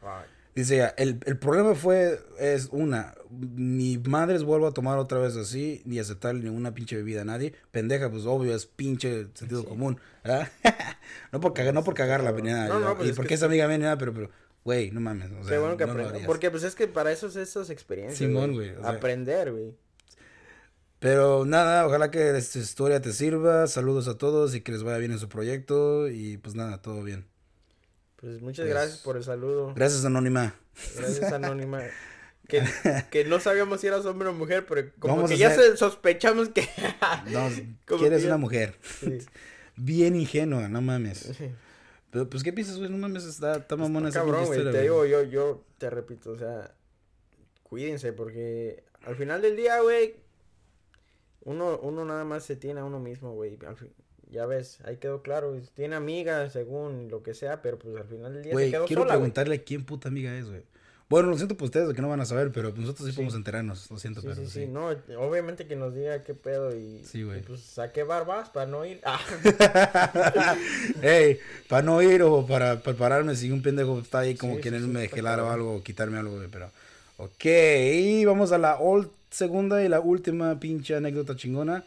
Ay, 0.02 0.24
Dice 0.54 0.76
ella, 0.76 0.94
el, 0.98 1.20
el 1.26 1.38
problema 1.38 1.74
fue, 1.74 2.20
es 2.38 2.68
una, 2.72 3.14
ni 3.30 3.98
madres 3.98 4.42
vuelvo 4.42 4.66
a 4.66 4.72
tomar 4.72 4.98
otra 4.98 5.18
vez 5.18 5.36
así, 5.36 5.80
ni 5.84 5.98
aceptar 5.98 6.34
ninguna 6.34 6.74
pinche 6.74 6.96
bebida 6.96 7.22
a 7.22 7.24
nadie. 7.24 7.54
Pendeja, 7.70 8.10
pues 8.10 8.26
obvio, 8.26 8.54
es 8.54 8.66
pinche 8.66 9.28
sentido 9.34 9.64
común. 9.64 10.00
¿verdad? 10.24 10.48
no 11.32 11.40
por 11.40 11.52
cagar, 11.52 11.72
no 11.74 11.84
por 11.84 11.94
cagarla, 11.94 12.32
ni 12.32 12.42
nada. 12.42 12.68
No, 12.68 12.80
no, 12.80 12.96
pues 12.96 13.06
y 13.06 13.10
es 13.10 13.16
porque 13.16 13.28
que 13.28 13.34
es 13.34 13.42
amiga 13.42 13.68
mía, 13.68 13.78
ni 13.78 13.84
nada, 13.84 13.98
pero, 13.98 14.12
pero, 14.12 14.30
güey, 14.64 14.90
no 14.90 15.00
mames. 15.00 15.30
O 15.30 15.44
sea, 15.44 15.52
Qué 15.52 15.58
bueno 15.58 15.76
que 15.76 15.86
no 15.86 15.94
lo. 15.94 16.26
Porque 16.26 16.50
pues 16.50 16.64
es 16.64 16.74
que 16.74 16.88
para 16.88 17.12
eso 17.12 17.28
es 17.28 17.36
esas 17.36 17.70
experiencias. 17.70 18.18
Simón, 18.18 18.52
güey, 18.52 18.70
o 18.70 18.80
sea. 18.80 18.90
Aprender, 18.90 19.52
güey. 19.52 19.74
Pero 20.98 21.46
nada, 21.46 21.86
ojalá 21.86 22.10
que 22.10 22.36
esta 22.36 22.58
historia 22.58 23.00
te 23.00 23.12
sirva. 23.12 23.66
Saludos 23.66 24.06
a 24.06 24.18
todos 24.18 24.54
y 24.54 24.60
que 24.60 24.72
les 24.72 24.82
vaya 24.82 24.98
bien 24.98 25.12
en 25.12 25.18
su 25.18 25.28
proyecto. 25.28 26.08
Y 26.08 26.36
pues 26.36 26.54
nada, 26.54 26.82
todo 26.82 27.02
bien. 27.02 27.26
Pues 28.20 28.40
muchas 28.40 28.64
Pues, 28.64 28.74
gracias 28.74 28.98
por 28.98 29.16
el 29.16 29.24
saludo. 29.24 29.72
Gracias, 29.74 30.04
Anónima. 30.04 30.54
Gracias, 30.96 31.32
Anónima. 31.32 31.82
Que, 32.50 32.64
que 33.12 33.24
no 33.26 33.38
sabíamos 33.38 33.80
si 33.80 33.86
eras 33.86 34.04
hombre 34.06 34.26
o 34.28 34.32
mujer, 34.32 34.66
pero 34.66 34.90
como 34.98 35.14
Vamos 35.14 35.30
que 35.30 35.36
ya 35.38 35.50
hacer- 35.50 35.76
sospechamos 35.76 36.48
que. 36.48 36.62
No, 37.30 37.48
Como 37.86 38.00
quieres 38.00 38.22
que 38.22 38.26
una 38.26 38.38
mujer. 38.38 38.74
Sí. 38.82 39.18
Bien 39.76 40.16
ingenua, 40.16 40.68
no 40.68 40.80
mames. 40.80 41.30
Pero 42.10 42.28
pues, 42.28 42.42
¿qué 42.42 42.52
piensas, 42.52 42.78
güey? 42.78 42.90
No 42.90 42.98
mames, 42.98 43.22
está, 43.24 43.54
está 43.58 43.76
mamona 43.76 44.08
esa 44.08 44.18
Cabrón, 44.20 44.46
güey. 44.46 44.64
Te 44.64 44.82
digo, 44.82 45.06
yo, 45.06 45.22
yo 45.22 45.62
te 45.78 45.90
repito, 45.90 46.32
o 46.32 46.36
sea, 46.36 46.74
cuídense, 47.62 48.12
porque 48.12 48.82
al 49.04 49.14
final 49.14 49.42
del 49.42 49.54
día, 49.54 49.80
güey, 49.80 50.16
uno, 51.42 51.78
uno 51.82 52.04
nada 52.04 52.24
más 52.24 52.42
se 52.44 52.56
tiene 52.56 52.80
a 52.80 52.84
uno 52.84 52.98
mismo, 52.98 53.32
güey. 53.32 53.58
Al 53.64 53.76
fin- 53.76 53.92
Ya 54.32 54.46
ves, 54.46 54.78
ahí 54.84 54.96
quedó 54.98 55.22
claro. 55.22 55.56
Tiene 55.74 55.96
amigas, 55.96 56.52
según 56.52 57.08
lo 57.10 57.22
que 57.22 57.34
sea, 57.34 57.62
pero 57.62 57.78
pues 57.78 57.96
al 57.96 58.04
final 58.06 58.34
del 58.34 58.42
día 58.44 58.52
Güey, 58.52 58.66
se 58.66 58.72
quedó 58.72 58.86
quiero 58.86 59.02
sola, 59.02 59.14
preguntarle 59.14 59.62
quién 59.64 59.84
puta 59.84 60.08
amiga 60.08 60.34
es, 60.36 60.48
güey. 60.48 60.62
Bueno, 61.08 61.28
lo 61.28 61.36
siento 61.36 61.56
por 61.56 61.64
ustedes 61.64 61.92
que 61.92 62.00
no 62.02 62.08
van 62.08 62.20
a 62.20 62.24
saber, 62.24 62.52
pero 62.52 62.70
pues 62.70 62.82
nosotros 62.82 63.06
sí, 63.06 63.10
Sí. 63.10 63.16
podemos 63.16 63.34
enterarnos. 63.34 63.90
Lo 63.90 63.98
siento, 63.98 64.20
Sí, 64.20 64.28
pero 64.30 64.40
sí, 64.42 64.46
sí. 64.48 64.66
no, 64.68 64.90
obviamente 65.18 65.66
que 65.66 65.74
nos 65.74 65.92
diga 65.92 66.22
qué 66.22 66.34
pedo 66.34 66.70
y, 66.76 67.02
Sí, 67.04 67.22
y, 67.22 67.40
pues 67.40 67.62
saqué 67.62 68.04
barbas 68.04 68.50
para 68.50 68.66
no 68.66 68.84
ir. 68.86 69.00
Ah, 69.04 69.18
Ey, 71.02 71.38
para 71.68 71.82
no 71.82 72.00
ir 72.02 72.22
o 72.22 72.46
para 72.46 72.80
prepararme 72.80 73.34
si 73.34 73.50
un 73.50 73.62
pendejo 73.62 73.98
está 74.00 74.20
ahí 74.20 74.34
como 74.36 74.58
queriéndome 74.60 75.08
gelar 75.08 75.40
o 75.40 75.50
algo 75.50 75.76
o 75.76 75.82
quitarme 75.82 76.18
algo, 76.18 76.36
güey, 76.36 76.48
pero... 76.48 76.70
Ok, 77.16 77.44
y 77.44 78.24
vamos 78.24 78.50
a 78.52 78.56
la 78.58 78.78
ol- 78.78 79.10
segunda 79.30 79.82
y 79.84 79.88
la 79.88 80.00
última 80.00 80.58
pinche 80.58 80.94
anécdota 80.94 81.36
chingona 81.36 81.84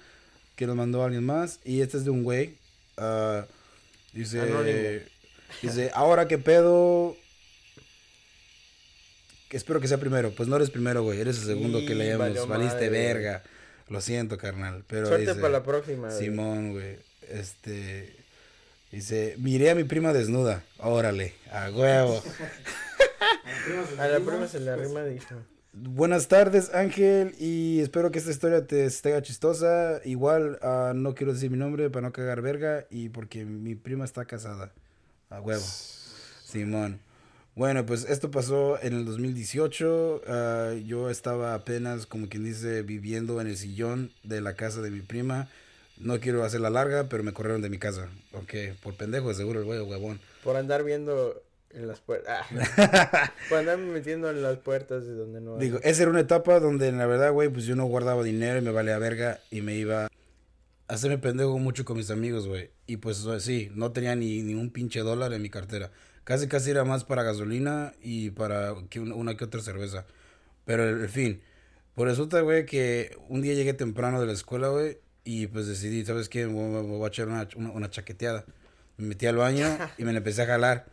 que 0.56 0.68
nos 0.68 0.76
mandó 0.76 1.04
alguien 1.04 1.26
más. 1.26 1.60
Y 1.64 1.82
este 1.82 1.98
es 1.98 2.06
de 2.06 2.12
un 2.12 2.24
güey. 2.24 2.56
ah, 2.98 3.46
dice... 4.14 4.42
Anónimo. 4.42 5.00
Dice, 5.62 5.92
ahora 5.94 6.28
que 6.28 6.38
pedo... 6.38 7.16
espero 9.52 9.80
que 9.80 9.88
sea 9.88 9.98
primero. 10.00 10.32
Pues 10.32 10.50
no 10.50 10.56
eres 10.56 10.70
primero, 10.72 11.04
güey. 11.04 11.20
Eres 11.22 11.38
el 11.40 11.46
segundo 11.46 11.80
que 11.80 11.96
leemos. 11.96 12.20
valió 12.20 12.48
Valiste 12.48 12.76
madre, 12.76 12.90
verga. 12.90 13.44
Lo 13.90 14.02
siento, 14.02 14.38
carnal. 14.38 14.84
Pero 14.88 15.08
suerte 15.08 15.28
dice- 15.28 15.40
para 15.40 15.54
la 15.54 15.64
próxima. 15.64 16.10
Simón, 16.12 16.72
güey. 16.74 16.98
Este. 17.30 18.16
Dice, 18.92 19.36
miré 19.40 19.72
a 19.72 19.76
mi 19.76 19.84
prima 19.84 20.14
desnuda. 20.14 20.64
Órale, 20.80 21.34
a 21.52 21.70
huevo. 21.70 22.24
A 23.98 24.08
la 24.08 24.20
prima 24.20 24.48
se 24.48 24.60
le 24.60 24.66
le 24.66 24.72
arrima, 24.72 25.04
dijo. 25.04 25.36
Buenas 25.76 26.28
tardes, 26.28 26.72
Ángel, 26.76 27.34
y 27.40 27.80
espero 27.80 28.12
que 28.12 28.20
esta 28.20 28.30
historia 28.30 28.68
te 28.68 28.86
esté 28.86 29.20
chistosa. 29.24 30.02
Igual, 30.06 30.60
ah, 30.62 30.94
no 30.96 31.16
quiero 31.16 31.34
decir 31.34 31.50
mi 31.50 31.58
nombre 31.58 31.90
para 31.90 32.06
no 32.06 32.14
cagar 32.14 32.42
verga 32.42 32.86
y 32.92 33.10
porque 33.10 33.44
mi 33.44 33.74
prima 33.74 34.06
está 34.06 34.26
casada. 34.26 34.72
A 35.32 35.42
huevo. 35.42 35.64
Simón. 36.46 37.00
Bueno, 37.56 37.88
pues 37.88 38.06
esto 38.08 38.30
pasó 38.30 38.80
en 38.84 38.94
el 38.94 39.04
2018. 39.06 40.22
ah, 40.28 40.74
yo 40.86 41.10
estaba 41.10 41.56
apenas, 41.56 42.06
como 42.06 42.30
quien 42.30 42.44
dice, 42.44 42.84
viviendo 42.84 43.42
en 43.42 43.48
el 43.48 43.58
sillón 43.58 44.12
de 44.22 44.42
la 44.42 44.54
casa 44.54 44.80
de 44.82 44.92
mi 44.92 45.02
prima. 45.02 45.50
No 45.98 46.20
quiero 46.20 46.44
hacerla 46.44 46.70
larga, 46.70 47.10
pero 47.10 47.24
me 47.24 47.34
corrieron 47.34 47.64
de 47.64 47.72
mi 47.72 47.80
casa. 47.80 48.10
Ok, 48.34 48.78
por 48.84 48.94
pendejo, 48.94 49.30
de 49.30 49.34
seguro 49.34 49.62
el 49.62 49.66
güey, 49.66 49.80
huevón. 49.80 50.20
Por 50.44 50.56
andar 50.56 50.84
viendo 50.84 51.42
en 51.74 51.88
las 51.88 52.00
puertas. 52.00 52.46
por 53.50 53.60
andarme 53.60 53.86
metiendo 53.92 54.30
en 54.30 54.42
las 54.42 54.58
puertas 54.58 55.06
de 55.06 55.14
donde 55.14 55.42
no. 55.42 55.58
Digo, 55.58 55.80
esa 55.84 56.04
era 56.04 56.12
una 56.12 56.22
etapa 56.22 56.60
donde 56.60 56.92
la 56.92 57.06
verdad, 57.06 57.32
güey, 57.32 57.50
pues 57.50 57.66
yo 57.66 57.76
no 57.76 57.86
guardaba 57.86 58.24
dinero 58.24 58.60
y 58.60 58.62
me 58.62 58.72
valía 58.72 58.98
verga 58.98 59.40
y 59.52 59.62
me 59.62 59.76
iba 59.76 60.06
a 60.06 60.10
hacerme 60.88 61.18
pendejo 61.18 61.58
mucho 61.60 61.86
con 61.86 61.98
mis 61.98 62.10
amigos, 62.12 62.48
güey. 62.48 62.72
Y 62.86 62.98
pues 62.98 63.26
sí, 63.40 63.72
no 63.76 63.92
tenía 63.92 64.16
ni, 64.16 64.42
ni 64.42 64.54
un 64.54 64.70
pinche 64.70 65.00
dólar 65.00 65.34
en 65.34 65.42
mi 65.42 65.50
cartera. 65.50 65.92
Casi, 66.24 66.48
casi 66.48 66.72
era 66.72 66.86
más 66.86 67.04
para 67.04 67.24
gasolina 67.24 67.94
y 68.02 68.30
para 68.30 68.76
que 68.90 69.00
una, 69.00 69.16
una 69.16 69.36
que 69.36 69.44
otra 69.44 69.62
cerveza. 69.62 70.06
Pero, 70.66 70.88
en 70.88 71.10
fin, 71.10 71.42
pues 71.96 72.10
resulta, 72.10 72.42
güey, 72.42 72.66
que 72.66 73.18
un 73.28 73.42
día 73.42 73.54
llegué 73.54 73.74
temprano 73.74 74.22
de 74.22 74.28
la 74.28 74.34
escuela, 74.34 74.70
güey, 74.70 75.00
y 75.26 75.48
pues 75.48 75.68
decidí, 75.68 76.06
¿sabes 76.06 76.30
qué? 76.30 76.48
Me 76.48 76.82
voy 76.82 77.04
a 77.04 77.08
echar 77.08 77.28
una, 77.28 77.48
una, 77.56 77.72
una 77.72 77.90
chaqueteada. 77.90 78.46
Me 78.98 79.08
metí 79.08 79.26
al 79.26 79.38
baño 79.38 79.68
y 79.98 80.04
me 80.04 80.12
la 80.14 80.20
empecé 80.20 80.44
a 80.44 80.46
jalar. 80.46 80.86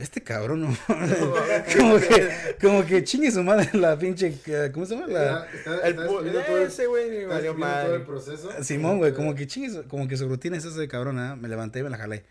Este 0.00 0.22
cabrón, 0.22 0.62
¿no? 0.62 0.68
como 1.78 1.98
que, 2.00 2.28
como 2.60 2.86
que 2.86 3.04
chingue 3.04 3.30
su 3.30 3.42
madre 3.42 3.68
la 3.74 3.98
pinche, 3.98 4.34
eh, 4.46 4.70
¿cómo 4.72 4.86
se 4.86 4.94
llama? 4.94 5.06
La... 5.08 5.44
Está, 5.46 5.74
está, 5.76 5.86
El 5.88 5.96
todo 5.96 6.20
el- 6.20 6.62
ese 6.66 6.86
güey 6.86 7.26
valió 7.26 7.26
viendo 7.26 7.34
todo 7.34 7.52
el 7.54 7.58
madre. 7.58 8.00
proceso. 8.00 8.50
Simón, 8.62 8.98
güey, 8.98 9.12
como 9.12 9.34
que 9.34 9.46
chingue, 9.46 9.70
su- 9.70 9.84
como 9.88 10.08
que 10.08 10.16
su 10.16 10.28
rutina 10.28 10.56
es 10.56 10.64
esa 10.64 10.78
de 10.80 10.88
cabrón, 10.88 11.18
¿eh? 11.18 11.36
Me 11.36 11.48
levanté 11.48 11.80
y 11.80 11.82
me 11.82 11.90
la 11.90 11.98
jalé. 11.98 12.24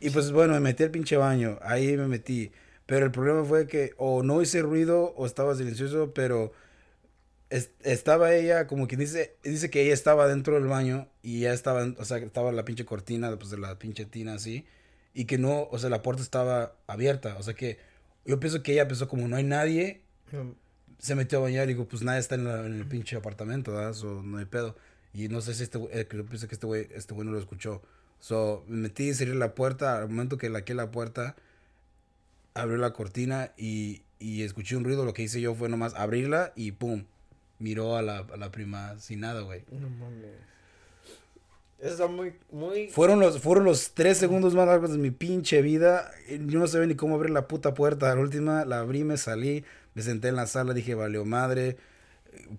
Y 0.00 0.10
pues 0.10 0.30
bueno, 0.30 0.54
me 0.54 0.60
metí 0.60 0.84
al 0.84 0.90
pinche 0.90 1.16
baño, 1.16 1.58
ahí 1.62 1.96
me 1.96 2.06
metí. 2.06 2.52
Pero 2.86 3.04
el 3.04 3.10
problema 3.10 3.44
fue 3.44 3.66
que 3.66 3.92
o 3.96 4.22
no 4.22 4.40
hice 4.40 4.62
ruido 4.62 5.12
o 5.16 5.26
estaba 5.26 5.54
silencioso, 5.56 6.12
pero 6.14 6.52
es- 7.50 7.70
estaba 7.82 8.32
ella, 8.34 8.66
como 8.66 8.86
quien 8.86 9.00
dice, 9.00 9.34
dice 9.42 9.70
que 9.70 9.82
ella 9.82 9.94
estaba 9.94 10.28
dentro 10.28 10.54
del 10.54 10.66
baño 10.66 11.08
y 11.22 11.40
ya 11.40 11.52
estaba, 11.52 11.84
o 11.98 12.04
sea, 12.04 12.18
estaba 12.18 12.52
la 12.52 12.64
pinche 12.64 12.84
cortina, 12.84 13.34
pues 13.36 13.50
de 13.50 13.58
la 13.58 13.76
pinche 13.78 14.04
tina 14.04 14.34
así, 14.34 14.66
y 15.18 15.24
que 15.24 15.36
no, 15.36 15.66
o 15.72 15.78
sea, 15.78 15.90
la 15.90 16.00
puerta 16.02 16.22
estaba 16.22 16.74
abierta, 16.86 17.36
o 17.38 17.42
sea 17.42 17.54
que 17.54 17.78
yo 18.24 18.38
pienso 18.38 18.62
que 18.62 18.72
ella 18.74 18.86
pensó 18.86 19.08
como 19.08 19.26
no 19.26 19.34
hay 19.36 19.42
nadie, 19.42 20.00
se 20.98 21.14
metió 21.16 21.38
a 21.38 21.42
bañar 21.42 21.64
y 21.64 21.72
digo, 21.72 21.88
pues 21.88 22.02
nadie 22.02 22.20
está 22.20 22.36
en, 22.36 22.44
la- 22.44 22.64
en 22.64 22.74
el 22.74 22.86
pinche 22.86 23.16
apartamento, 23.16 23.72
¿verdad? 23.72 23.94
So, 23.94 24.22
no 24.22 24.38
hay 24.38 24.44
pedo. 24.44 24.76
Y 25.12 25.28
no 25.28 25.40
sé 25.40 25.54
si 25.54 25.62
este 25.64 25.78
güey, 25.78 25.90
eh, 25.98 26.06
yo 26.12 26.24
pienso 26.26 26.46
que 26.46 26.54
este 26.54 26.66
güey, 26.66 26.86
este 26.94 27.14
güey 27.14 27.26
no 27.26 27.32
lo 27.32 27.38
escuchó. 27.40 27.82
So, 28.20 28.64
me 28.68 28.76
metí, 28.76 29.12
cerré 29.14 29.34
la 29.34 29.54
puerta, 29.56 29.98
al 29.98 30.08
momento 30.08 30.38
que 30.38 30.50
laqué 30.50 30.74
la 30.74 30.90
puerta, 30.92 31.34
abrió 32.54 32.76
la 32.76 32.92
cortina 32.92 33.52
y, 33.56 34.02
y 34.18 34.42
escuché 34.42 34.76
un 34.76 34.84
ruido, 34.84 35.04
lo 35.04 35.14
que 35.14 35.22
hice 35.22 35.40
yo 35.40 35.54
fue 35.54 35.68
nomás 35.68 35.94
abrirla 35.94 36.52
y 36.56 36.72
pum, 36.72 37.04
miró 37.58 37.96
a 37.96 38.02
la, 38.02 38.18
a 38.18 38.36
la 38.36 38.50
prima 38.50 38.98
sin 38.98 39.20
nada, 39.20 39.40
güey. 39.42 39.64
No 39.72 39.88
mames. 39.88 40.30
Eso 41.78 41.92
está 41.92 42.06
muy, 42.08 42.34
muy. 42.50 42.88
Fueron 42.88 43.20
los, 43.20 43.40
fueron 43.40 43.64
los 43.64 43.92
tres 43.94 44.18
segundos 44.18 44.54
más 44.54 44.66
largos 44.66 44.90
de 44.90 44.98
mi 44.98 45.12
pinche 45.12 45.62
vida. 45.62 46.10
Yo 46.28 46.58
no 46.58 46.66
sabía 46.66 46.88
ni 46.88 46.96
cómo 46.96 47.14
abrir 47.14 47.30
la 47.30 47.46
puta 47.46 47.74
puerta. 47.74 48.12
La 48.12 48.20
última 48.20 48.64
la 48.64 48.80
abrí, 48.80 49.04
me 49.04 49.16
salí, 49.16 49.64
me 49.94 50.02
senté 50.02 50.28
en 50.28 50.36
la 50.36 50.46
sala, 50.46 50.74
dije, 50.74 50.94
valió 50.94 51.24
madre, 51.24 51.76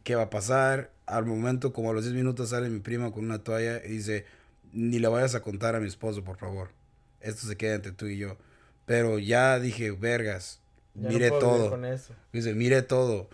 ¿qué 0.04 0.16
va 0.16 0.24
a 0.24 0.30
pasar? 0.30 0.92
Al 1.06 1.26
momento, 1.26 1.74
como 1.74 1.92
a 1.92 1.94
los 1.94 2.04
10 2.04 2.16
minutos, 2.16 2.50
sale 2.50 2.70
mi 2.70 2.80
prima 2.80 3.12
con 3.12 3.26
una 3.26 3.44
toalla 3.44 3.84
y 3.84 3.90
dice, 3.90 4.26
ni 4.72 5.00
le 5.00 5.08
vayas 5.10 5.36
a 5.36 5.42
contar 5.42 5.76
a 5.76 5.82
mi 5.82 5.88
esposo, 5.88 6.24
por 6.24 6.38
favor. 6.38 6.70
Esto 7.20 7.46
se 7.46 7.58
queda 7.58 7.76
entre 7.76 7.92
tú 7.92 8.06
y 8.06 8.18
yo. 8.18 8.38
Pero 8.86 9.20
ya 9.20 9.60
dije, 9.60 9.92
vergas, 9.92 10.62
Ya 10.96 11.10
miré 11.10 11.30
todo. 11.30 11.72
Con 11.72 11.84
eso. 11.84 12.14
Dice, 12.32 12.54
mire 12.54 12.84
todo. 12.84 13.30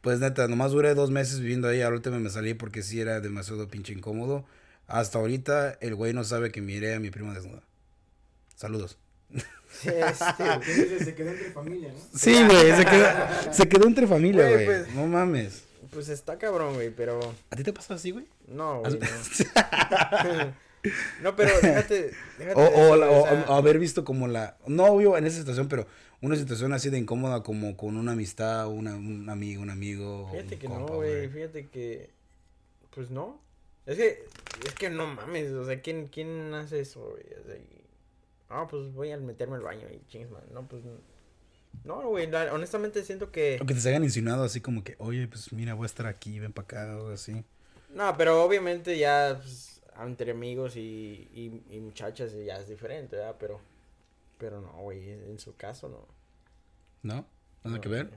Pues 0.00 0.20
neta, 0.20 0.48
nomás 0.48 0.72
duré 0.72 0.94
dos 0.94 1.10
meses 1.10 1.40
viviendo 1.40 1.68
ahí. 1.68 1.82
Al 1.82 1.92
último 1.92 2.18
me 2.18 2.30
salí 2.30 2.54
porque 2.54 2.82
sí 2.82 2.98
era 3.00 3.20
demasiado 3.20 3.68
pinche 3.68 3.92
incómodo. 3.92 4.46
Hasta 4.88 5.18
ahorita 5.18 5.78
el 5.80 5.94
güey 5.94 6.12
no 6.12 6.24
sabe 6.24 6.50
que 6.50 6.60
miré 6.60 6.94
a 6.94 7.00
mi 7.00 7.10
prima 7.10 7.32
desnuda. 7.34 7.62
Saludos. 8.56 8.98
Sí, 9.70 9.90
este, 9.90 10.98
se 11.04 11.14
quedó 11.14 11.30
entre 11.30 11.50
familia, 11.52 11.92
¿no? 11.92 12.18
Sí, 12.18 12.32
güey, 12.32 12.72
se 12.74 12.84
quedó, 12.86 13.06
se 13.52 13.68
quedó 13.68 13.86
entre 13.86 14.06
familia, 14.06 14.48
Güey, 14.48 14.64
pues- 14.64 14.94
No 14.94 15.06
mames. 15.06 15.62
pues 15.92 16.08
está 16.08 16.38
cabrón, 16.38 16.74
güey, 16.74 16.90
pero. 16.90 17.20
¿A 17.50 17.56
ti 17.56 17.62
te 17.62 17.72
pasa 17.72 17.94
así, 17.94 18.10
güey? 18.10 18.26
No, 18.48 18.82
¿Has- 18.84 18.96
güey, 18.96 19.08
no. 19.10 20.54
no, 21.22 21.36
pero 21.36 21.50
déjate. 21.60 22.12
déjate 22.38 22.60
O, 22.60 22.92
o, 22.92 22.96
la- 22.96 23.42
haber 23.56 23.78
visto 23.78 24.04
como 24.04 24.26
la... 24.26 24.56
No 24.66 24.84
obvio 24.86 25.16
en 25.18 25.26
esa 25.26 25.38
situación, 25.38 25.68
pero 25.68 25.86
una 26.22 26.34
situación 26.36 26.72
así 26.72 26.88
de 26.90 26.98
incómoda 26.98 27.42
como 27.42 27.76
con 27.76 27.96
una 27.96 28.12
amistad, 28.12 28.68
una, 28.68 28.96
un 28.96 29.28
amigo, 29.28 29.62
un 29.62 29.70
amigo. 29.70 30.28
Fíjate 30.32 30.54
un 30.54 30.60
que 30.60 30.66
compa, 30.66 30.90
no, 30.92 30.96
güey. 30.96 31.28
Fíjate 31.28 31.68
que. 31.68 32.10
Pues 32.94 33.10
no. 33.10 33.40
Es 33.88 33.96
que. 33.96 34.24
Es 34.64 34.74
que 34.74 34.90
no 34.90 35.06
mames. 35.06 35.50
O 35.52 35.64
sea, 35.64 35.80
¿quién, 35.80 36.06
quién 36.08 36.52
hace 36.54 36.80
eso, 36.80 37.00
güey? 37.10 37.24
O 37.40 37.44
sea, 37.44 37.56
y- 37.56 37.84
Ah, 38.50 38.66
pues 38.70 38.92
voy 38.92 39.10
a 39.12 39.18
meterme 39.18 39.56
al 39.56 39.62
baño 39.62 39.86
y 39.92 40.00
chingues, 40.08 40.30
man. 40.30 40.42
No, 40.52 40.66
pues. 40.66 40.82
No, 41.84 42.02
güey. 42.08 42.30
la- 42.30 42.52
honestamente 42.54 43.02
siento 43.04 43.30
que. 43.30 43.58
O 43.60 43.66
que 43.66 43.74
te 43.74 43.80
se 43.80 43.88
hayan 43.90 44.04
insinuado 44.04 44.44
así 44.44 44.60
como 44.60 44.82
que, 44.84 44.94
oye, 44.98 45.26
pues 45.28 45.52
mira, 45.52 45.74
voy 45.74 45.84
a 45.84 45.86
estar 45.86 46.06
aquí, 46.06 46.38
ven 46.38 46.52
para 46.52 46.64
acá, 46.64 46.98
o 47.02 47.10
así. 47.10 47.44
No, 47.90 48.16
pero 48.16 48.42
obviamente 48.44 48.96
ya. 48.98 49.38
Pues, 49.42 49.80
entre 50.00 50.30
amigos 50.30 50.76
y, 50.76 51.28
y, 51.32 51.62
y 51.76 51.80
muchachas 51.80 52.32
ya 52.32 52.58
es 52.58 52.68
diferente, 52.68 53.16
¿verdad? 53.16 53.36
Pero. 53.38 53.60
Pero 54.38 54.60
no, 54.60 54.72
güey. 54.82 55.10
En 55.10 55.38
su 55.38 55.56
caso, 55.56 55.88
no. 55.88 56.06
¿No? 57.02 57.26
¿Nada 57.64 57.76
No, 57.76 57.80
que 57.80 57.88
ver? 57.88 58.10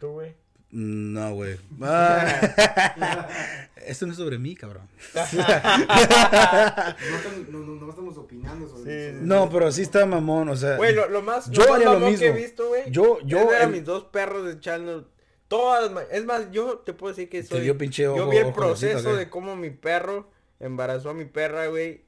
¿Tú, 0.00 0.12
güey? 0.12 0.34
No, 0.76 1.34
güey. 1.34 1.56
Ah. 1.82 3.28
Esto 3.86 4.06
no 4.06 4.12
es 4.12 4.18
sobre 4.18 4.38
mí, 4.38 4.54
cabrón. 4.56 4.88
No, 5.14 5.22
estamos- 5.22 7.48
no, 7.48 7.58
no, 7.60 7.74
no 7.80 7.90
estamos 7.90 8.16
opinando 8.16 8.68
sobre 8.68 8.84
Sí, 8.84 8.90
eso. 9.16 9.24
No, 9.24 9.48
pero 9.50 9.70
sí 9.72 9.82
está 9.82 10.06
mamón, 10.06 10.48
o 10.48 10.56
sea. 10.56 10.76
Güey, 10.76 10.94
lo, 10.94 11.08
lo 11.08 11.22
más, 11.22 11.50
yo 11.50 11.62
lo 11.62 11.68
más 11.68 11.76
haría 11.76 11.88
lo 11.92 12.00
mamón 12.00 12.16
que 12.16 12.26
he 12.26 12.32
mismo. 12.32 12.44
visto, 12.46 12.68
güey. 12.68 12.82
Yo, 12.90 13.18
yo. 13.24 13.46
ver 13.48 13.62
a 13.62 13.64
el- 13.64 13.70
mis 13.70 13.84
dos 13.84 14.04
perros 14.04 14.52
echando 14.54 15.08
todas. 15.48 15.90
Es 16.10 16.24
más, 16.24 16.50
yo 16.50 16.78
te 16.78 16.92
puedo 16.94 17.14
decir 17.14 17.28
que 17.28 17.42
Te 17.42 17.48
soy. 17.48 17.60
dio 17.60 17.76
pinche 17.78 18.02
yo 18.04 18.28
vi 18.28 18.38
el 18.38 18.46
ojo 18.46 18.54
proceso 18.54 19.14
de 19.14 19.28
cómo 19.28 19.56
mi 19.56 19.70
perro 19.70 20.30
embarazó 20.60 21.10
a 21.10 21.14
mi 21.14 21.24
perra, 21.26 21.66
güey. 21.66 22.03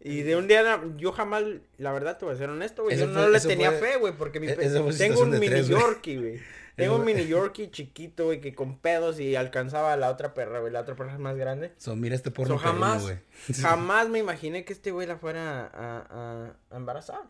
Y 0.00 0.22
de 0.22 0.36
un 0.36 0.46
día, 0.46 0.80
yo 0.96 1.10
jamás, 1.12 1.42
la 1.76 1.92
verdad 1.92 2.18
te 2.18 2.24
voy 2.24 2.34
a 2.34 2.38
ser 2.38 2.50
honesto, 2.50 2.84
güey. 2.84 2.96
Yo 2.96 3.06
fue- 3.06 3.14
no 3.14 3.28
le 3.28 3.38
eso 3.38 3.48
tenía 3.48 3.72
fue- 3.72 3.92
fe, 3.92 3.98
güey, 3.98 4.12
porque 4.16 4.38
mi 4.38 4.46
e- 4.48 4.54
pe- 4.54 4.70
fue 4.70 4.92
tengo 4.94 5.22
un 5.22 5.30
mini 5.30 5.48
tres, 5.48 5.68
güey. 5.68 5.80
Yorkie, 5.82 6.16
güey. 6.16 6.40
Tengo 6.76 6.94
un 6.94 7.02
fue- 7.02 7.12
mini 7.12 7.26
Yorkie 7.26 7.72
chiquito, 7.72 8.26
güey, 8.26 8.40
que 8.40 8.54
con 8.54 8.78
pedos 8.78 9.18
y 9.18 9.34
alcanzaba 9.34 9.92
a 9.92 9.96
la 9.96 10.10
otra 10.10 10.34
perra, 10.34 10.60
güey. 10.60 10.72
La 10.72 10.82
otra 10.82 10.94
perra 10.94 11.12
es 11.14 11.18
más 11.18 11.36
grande. 11.36 11.72
So, 11.78 11.96
mira 11.96 12.14
este 12.14 12.30
porno 12.30 12.54
So, 12.54 12.60
jamás, 12.60 13.02
güey. 13.02 13.16
jamás 13.60 14.08
me 14.08 14.20
imaginé 14.20 14.64
que 14.64 14.72
este 14.72 14.92
güey 14.92 15.08
la 15.08 15.16
fuera 15.18 15.66
a, 15.66 15.98
a- 16.08 16.54
a 16.70 16.76
embarazar. 16.76 17.22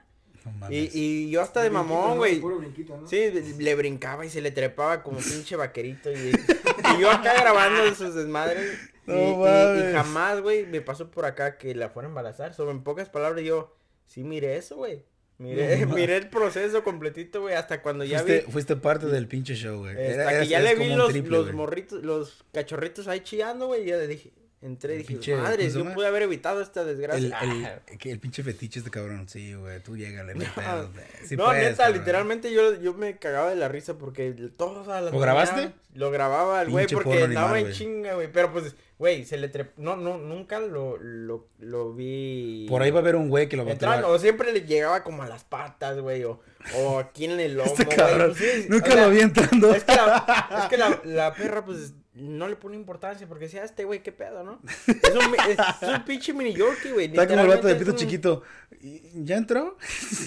No 0.60 0.70
Y, 0.70 0.90
y 0.92 1.30
yo 1.30 1.40
hasta 1.42 1.62
de 1.62 1.70
Brinquito, 1.70 1.94
mamón, 1.94 2.16
güey. 2.18 2.40
¿no? 2.40 3.08
Sí, 3.08 3.30
le 3.58 3.74
brincaba 3.74 4.24
y 4.26 4.30
se 4.30 4.40
le 4.42 4.50
trepaba 4.50 5.02
como 5.02 5.18
pinche 5.18 5.56
vaquerito. 5.56 6.10
Y, 6.12 6.16
y 6.96 7.00
yo 7.00 7.10
acá 7.10 7.32
grabando 7.40 7.94
sus 7.94 8.14
desmadres. 8.14 8.78
Y, 9.08 9.34
No 9.36 9.74
y- 9.76 9.88
y 9.90 9.92
jamás, 9.92 10.40
güey, 10.40 10.66
me 10.66 10.80
pasó 10.80 11.10
por 11.10 11.24
acá 11.24 11.56
que 11.58 11.74
la 11.74 11.88
fuera 11.90 12.06
a 12.08 12.10
embarazar. 12.10 12.54
Solo 12.54 12.70
en 12.70 12.82
pocas 12.82 13.08
palabras 13.08 13.44
yo, 13.44 13.74
sí 14.06 14.22
miré 14.24 14.56
eso, 14.56 14.76
güey. 14.76 15.04
Miré, 15.38 15.86
No 15.86 15.94
miré 15.94 16.16
el 16.16 16.28
proceso 16.28 16.82
completito, 16.82 17.40
güey, 17.42 17.54
hasta 17.54 17.80
cuando 17.80 18.04
ya 18.04 18.18
fuiste, 18.20 18.44
vi. 18.46 18.52
fuiste 18.52 18.76
parte 18.76 19.06
del 19.06 19.28
pinche 19.28 19.54
show, 19.54 19.78
güey. 19.78 19.92
Hasta 19.92 20.30
Era- 20.32 20.40
que 20.40 20.46
ya 20.48 20.60
le 20.60 20.74
vi 20.74 20.88
los, 20.94 21.10
triple, 21.10 21.38
los 21.38 21.52
morritos, 21.52 22.02
los 22.02 22.44
cachorritos 22.52 23.06
ahí 23.08 23.20
chillando, 23.20 23.66
güey. 23.68 23.84
Y 23.84 23.86
ya 23.86 23.98
dije, 23.98 24.32
entré 24.60 24.96
y 24.96 24.98
dije, 24.98 25.14
Pinche- 25.14 25.30
¿cómo 25.36 25.44
madre, 25.44 25.70
yo 25.70 25.94
pude 25.94 26.08
haber 26.08 26.22
evitado 26.22 26.60
esta 26.60 26.84
desgracia. 26.84 27.24
El, 27.24 27.32
Ah. 27.64 27.78
el, 28.04 28.18
pinche 28.18 28.42
fetiche 28.42 28.80
este 28.80 28.90
cabrón. 28.90 29.28
Sí, 29.28 29.54
güey. 29.54 29.80
Tú 29.80 29.96
llégale, 29.96 30.34
no 30.34 30.40
pedo. 30.56 30.90
Sí 31.24 31.36
no, 31.36 31.44
puedes, 31.44 31.62
neta, 31.70 31.84
cabrón. 31.84 31.98
literalmente 32.00 32.52
yo, 32.52 32.74
yo 32.80 32.94
me 32.94 33.16
cagaba 33.18 33.50
de 33.50 33.56
la 33.56 33.68
risa 33.68 33.96
porque 33.96 34.32
todas 34.56 34.88
las 35.04 35.12
¿Lo 35.12 35.20
grabaste? 35.20 35.70
Lo 35.94 36.10
grababa 36.10 36.60
el 36.62 36.70
güey 36.70 36.88
porque 36.88 37.22
animal, 37.22 37.56
en 37.58 37.72
chinga, 37.72 38.14
güey. 38.14 38.26
Pero 38.32 38.52
pues, 38.52 38.74
güey, 38.98 39.24
se 39.24 39.36
le 39.36 39.48
trepó. 39.48 39.72
No, 39.80 39.96
no, 39.96 40.18
nunca 40.18 40.58
lo, 40.60 40.96
lo, 40.98 41.46
lo 41.58 41.92
vi. 41.94 42.66
Por 42.68 42.82
ahí 42.82 42.90
va 42.90 42.98
a 42.98 43.02
haber 43.02 43.16
un 43.16 43.28
güey 43.28 43.48
que 43.48 43.56
lo 43.56 43.64
va 43.64 43.70
a 43.70 43.72
Entrando, 43.74 43.98
tirar. 43.98 44.10
o 44.10 44.18
siempre 44.18 44.52
le 44.52 44.62
llegaba 44.62 45.04
como 45.04 45.22
a 45.22 45.28
las 45.28 45.44
patas, 45.44 45.98
güey, 46.00 46.24
o, 46.24 46.40
o 46.76 46.98
aquí 46.98 47.26
en 47.26 47.38
el 47.40 47.54
lomo, 47.56 47.70
Este 47.70 47.86
cabrón. 47.86 48.34
pues, 48.36 48.52
sí, 48.62 48.66
Nunca 48.68 48.88
o 48.88 48.92
sea, 48.92 49.04
lo 49.06 49.10
vi 49.10 49.20
entrando. 49.20 49.74
Es 49.74 49.84
que, 49.84 49.94
la, 49.96 50.58
es 50.62 50.68
que 50.68 50.76
la, 50.76 51.00
la 51.04 51.34
perra, 51.34 51.64
pues, 51.64 51.94
no 52.14 52.48
le 52.48 52.56
pone 52.56 52.74
importancia 52.74 53.28
porque 53.28 53.44
decía, 53.44 53.62
"Ah, 53.62 53.64
este 53.64 53.84
güey, 53.84 54.02
qué 54.02 54.10
pedo, 54.10 54.42
¿no? 54.42 54.60
Es 54.88 55.14
un, 55.14 55.34
es, 55.48 55.58
es 55.82 55.88
un 55.88 56.04
pinche 56.04 56.32
mini 56.32 56.52
Yorkie, 56.52 56.90
güey. 56.90 57.06
Está 57.06 57.28
como 57.28 57.42
el 57.42 57.46
vato 57.46 57.68
de 57.68 57.76
pito 57.76 57.92
un- 57.92 57.96
chiquito. 57.96 58.42
¿Y- 58.80 59.00
¿Ya 59.24 59.36
entró? 59.36 59.76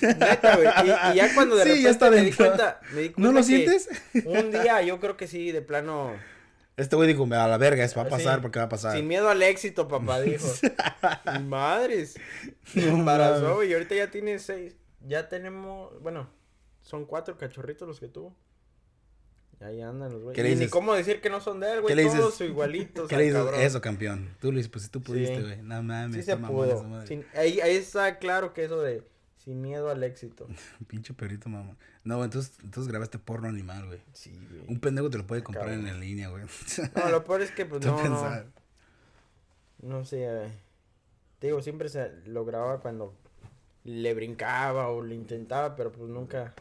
Neta, 0.01 0.55
güey. 0.55 0.67
Y, 0.85 1.11
y 1.11 1.15
ya 1.17 1.33
cuando 1.35 1.57
de 1.57 1.63
Sí, 1.65 1.69
repente 1.69 1.83
ya 1.83 1.89
está 1.89 2.09
me 2.09 2.21
di 2.21 2.31
cuenta, 2.31 2.79
me 2.93 3.01
di 3.01 3.09
cuenta 3.09 3.21
¿No 3.21 3.31
lo 3.33 3.37
que 3.39 3.43
sientes? 3.43 3.89
Un 4.23 4.51
día 4.51 4.81
yo 4.83 5.01
creo 5.01 5.17
que 5.17 5.27
sí, 5.27 5.51
de 5.51 5.61
plano. 5.61 6.13
Este 6.77 6.95
güey 6.95 7.07
dijo, 7.07 7.23
a 7.25 7.47
la 7.47 7.57
verga, 7.57 7.83
es 7.83 7.95
va 7.97 8.03
a 8.03 8.07
pasar 8.09 8.41
porque 8.41 8.59
va 8.59 8.65
a 8.65 8.69
pasar. 8.69 8.95
Sin 8.95 9.07
miedo 9.07 9.29
al 9.29 9.41
éxito, 9.43 9.87
papá, 9.87 10.19
dijo. 10.21 10.47
Y 11.35 11.39
Madres. 11.39 12.15
Se 12.65 12.87
embarazó, 12.89 13.55
güey. 13.55 13.69
Y 13.69 13.73
ahorita 13.73 13.95
ya 13.95 14.09
tiene 14.09 14.39
seis. 14.39 14.75
Ya 15.07 15.27
tenemos, 15.29 16.01
bueno, 16.01 16.29
son 16.81 17.05
cuatro 17.05 17.37
cachorritos 17.37 17.87
los 17.87 17.99
que 17.99 18.07
tuvo. 18.07 18.35
Ya 19.59 19.67
ahí 19.67 19.81
andan 19.81 20.11
los 20.11 20.23
güeyes. 20.23 20.35
¿Qué 20.35 20.43
le 20.43 20.51
Y 20.51 20.55
ni 20.55 20.67
cómo 20.69 20.93
decir 20.95 21.21
que 21.21 21.29
no 21.29 21.39
son 21.39 21.59
de 21.59 21.71
él, 21.73 21.81
güey. 21.81 21.95
Todos 22.07 22.41
igualitos. 22.41 23.07
¿Qué 23.09 23.17
le 23.17 23.23
dices? 23.25 23.37
cabrón. 23.37 23.61
Eso, 23.61 23.81
campeón. 23.81 24.35
Tú, 24.39 24.51
Luis, 24.51 24.67
pues 24.69 24.85
si 24.85 24.89
tú 24.89 25.03
pudiste, 25.03 25.35
Sí. 25.35 25.41
güey. 25.41 25.61
No 25.61 25.83
mames. 25.83 26.15
Sí 26.15 26.23
se 26.23 26.37
pudo. 26.37 26.83
Sin- 27.05 27.25
ahí, 27.35 27.59
ahí 27.59 27.75
está 27.75 28.17
claro 28.17 28.53
que 28.53 28.63
eso 28.63 28.81
de 28.81 29.03
sin 29.43 29.61
miedo 29.61 29.89
al 29.89 30.03
éxito. 30.03 30.47
Pinche 30.87 31.13
perrito, 31.13 31.49
mamá. 31.49 31.75
No, 32.03 32.23
entonces, 32.23 32.57
entonces 32.63 32.89
grabaste 32.89 33.17
porno 33.19 33.47
animal, 33.47 33.85
güey. 33.87 33.99
Sí, 34.13 34.31
güey. 34.49 34.63
Un 34.67 34.79
pendejo 34.79 35.09
te 35.09 35.17
lo 35.17 35.25
puede 35.27 35.43
comprar 35.43 35.65
Cabrón. 35.67 35.87
en 35.87 35.99
línea, 35.99 36.29
güey. 36.29 36.43
No, 36.95 37.09
lo 37.09 37.23
peor 37.23 37.41
es 37.41 37.51
que, 37.51 37.65
pues, 37.65 37.85
no, 37.85 38.03
no, 38.07 38.43
no 39.81 40.05
sé, 40.05 40.25
eh, 40.25 40.51
te 41.39 41.47
digo, 41.47 41.61
siempre 41.61 41.89
se 41.89 42.11
lo 42.25 42.45
grababa 42.45 42.79
cuando 42.81 43.15
le 43.83 44.13
brincaba 44.13 44.89
o 44.89 45.01
le 45.01 45.15
intentaba, 45.15 45.75
pero 45.75 45.91
pues 45.91 46.07
nunca, 46.07 46.53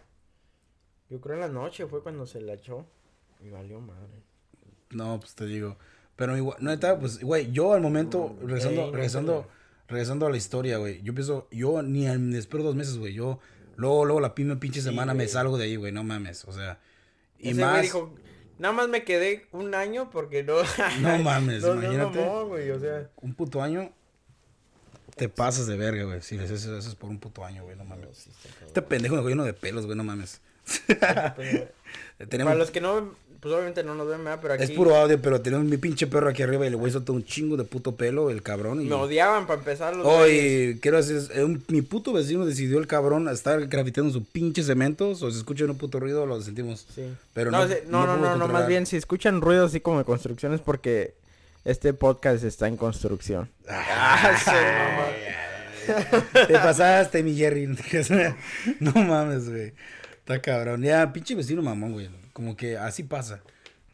yo 1.11 1.21
creo 1.21 1.35
en 1.35 1.41
la 1.41 1.49
noche 1.49 1.87
fue 1.87 2.03
cuando 2.03 2.25
se 2.27 2.41
la 2.41 2.55
echó 2.55 2.87
y 3.45 3.51
valió 3.51 3.81
madre. 3.81 4.23
No, 4.91 5.21
pues 5.21 5.35
te 5.35 5.45
digo. 5.45 5.77
Pero 6.17 6.37
igual, 6.37 6.57
no 6.61 6.71
está, 6.73 6.99
pues, 6.99 7.23
güey, 7.23 7.51
yo 7.53 7.75
al 7.75 7.81
momento, 7.83 8.29
Mm, 8.29 8.47
regresando, 8.47 8.91
regresando. 8.93 9.49
Regresando 9.91 10.27
a 10.27 10.31
la 10.31 10.37
historia, 10.37 10.79
güey. 10.79 11.03
Yo 11.03 11.15
pienso, 11.15 11.49
yo 11.51 11.83
ni 11.83 12.07
espero 12.37 12.63
dos 12.63 12.75
meses, 12.75 12.97
güey. 12.99 13.13
Yo, 13.15 13.41
luego, 13.77 14.05
luego 14.05 14.21
la 14.21 14.35
primera 14.35 14.59
pinche 14.59 14.81
Sí, 14.81 14.89
semana 14.89 15.15
me 15.15 15.29
salgo 15.29 15.59
de 15.59 15.65
ahí, 15.65 15.77
güey. 15.77 15.93
No 15.93 16.05
mames, 16.05 16.45
o 16.47 16.53
sea. 16.53 16.79
Y 17.39 17.51
Ese 17.51 17.61
más. 17.61 17.83
dijo, 17.83 18.15
nada 18.59 18.73
más 18.73 18.89
me 18.89 19.05
quedé 19.05 19.47
un 19.53 19.75
año 19.75 20.11
porque 20.11 20.43
no. 20.43 20.55
No 21.01 21.19
mames, 21.19 21.63
no, 21.65 21.75
no 21.75 21.83
imagínate. 21.83 22.21
mamó, 22.21 22.47
güey, 22.47 22.71
o 22.71 22.79
sea. 22.79 23.11
Un 23.21 23.35
puto 23.35 23.63
año. 23.63 23.93
Te 25.17 25.29
pasas 25.29 25.67
de 25.67 25.77
verga, 25.77 26.05
güey. 26.05 26.23
Si 26.23 26.37
les 26.39 26.51
haces 26.51 26.65
eso 26.67 26.89
es 26.89 26.95
por 26.95 27.11
un 27.11 27.19
puto 27.19 27.45
año, 27.45 27.65
güey. 27.65 27.77
No 27.77 27.85
mames. 27.85 28.09
sí. 28.17 28.31
Este 28.65 28.81
pendejo 28.81 29.17
me 29.21 29.29
lleno 29.29 29.45
de 29.45 29.53
pelos, 29.53 29.85
güey. 29.85 29.97
No 29.97 30.05
mames. 30.05 30.41
Pero, 30.87 31.69
Tenemos, 32.29 32.51
para 32.51 32.59
los 32.59 32.71
que 32.71 32.81
no, 32.81 33.15
pues 33.41 33.55
obviamente 33.55 33.83
no 33.83 33.95
nos 33.95 34.07
ven, 34.09 34.23
¿verdad? 34.23 34.39
Pero 34.43 34.55
aquí 34.55 34.65
Es 34.65 34.71
puro 34.73 34.95
audio, 34.97 35.21
pero 35.21 35.41
tenemos 35.41 35.65
mi 35.67 35.77
pinche 35.79 36.07
perro 36.07 36.29
aquí 36.29 36.43
arriba 36.43 36.65
y 36.65 36.69
el 36.69 36.77
güey 36.77 36.93
soltó 36.93 37.13
un 37.15 37.25
chingo 37.25 37.57
de 37.57 37.65
puto 37.65 37.97
pelo, 37.97 38.31
el 38.31 38.43
cabrón. 38.43 38.83
Y... 38.83 38.85
me 38.85 38.95
odiaban 38.95 39.47
para 39.47 39.59
empezar 39.61 39.97
los. 39.97 40.07
Oye, 40.07 40.79
quiero 40.83 40.99
decir, 40.99 41.21
eh, 41.35 41.43
un- 41.45 41.65
mi 41.69 41.83
puto 41.83 42.13
vecino 42.13 42.45
decidió 42.45 42.79
el 42.79 42.87
cabrón 42.87 43.29
a 43.29 43.33
estar 43.33 43.67
grafiteando 43.67 44.13
su 44.13 44.25
pinche 44.25 44.63
cemento, 44.63 45.09
o 45.11 45.15
se 45.15 45.29
escucha 45.29 45.65
un 45.65 45.77
puto 45.79 45.99
ruido, 46.01 46.27
lo 46.27 46.41
sentimos. 46.43 46.87
Sí. 46.95 47.03
Pero 47.33 47.51
no, 47.51 47.67
no- 47.67 48.17
no 48.17 48.37
no, 48.37 48.49
más 48.49 48.67
bien 48.67 48.85
si 48.87 48.97
escuchan 48.97 49.41
ruido 49.41 49.65
así 49.67 49.81
como 49.81 49.99
de 49.99 50.05
construcción 50.05 50.53
es 50.53 50.61
porque 50.61 51.15
este 51.65 51.93
podcast 51.95 52.45
está 52.45 52.69
en 52.69 52.77
construcción. 52.77 53.49
Ah, 53.69 54.37
sí, 54.45 54.51
mamá. 54.51 56.47
Te 56.47 56.55
pasaste, 56.55 57.23
mi 57.23 57.35
Jerry. 57.35 57.67
no 58.81 58.93
mames, 58.93 59.49
güey. 59.49 59.73
Está 60.35 60.43
cabrón. 60.43 60.83
Ya, 60.83 61.13
pinche 61.13 61.35
vecino 61.35 61.63
mamón, 61.63 61.93
güey. 61.93 62.09
Como 62.33 62.57
que 62.57 62.77
así 62.77 63.03
pasa. 63.03 63.41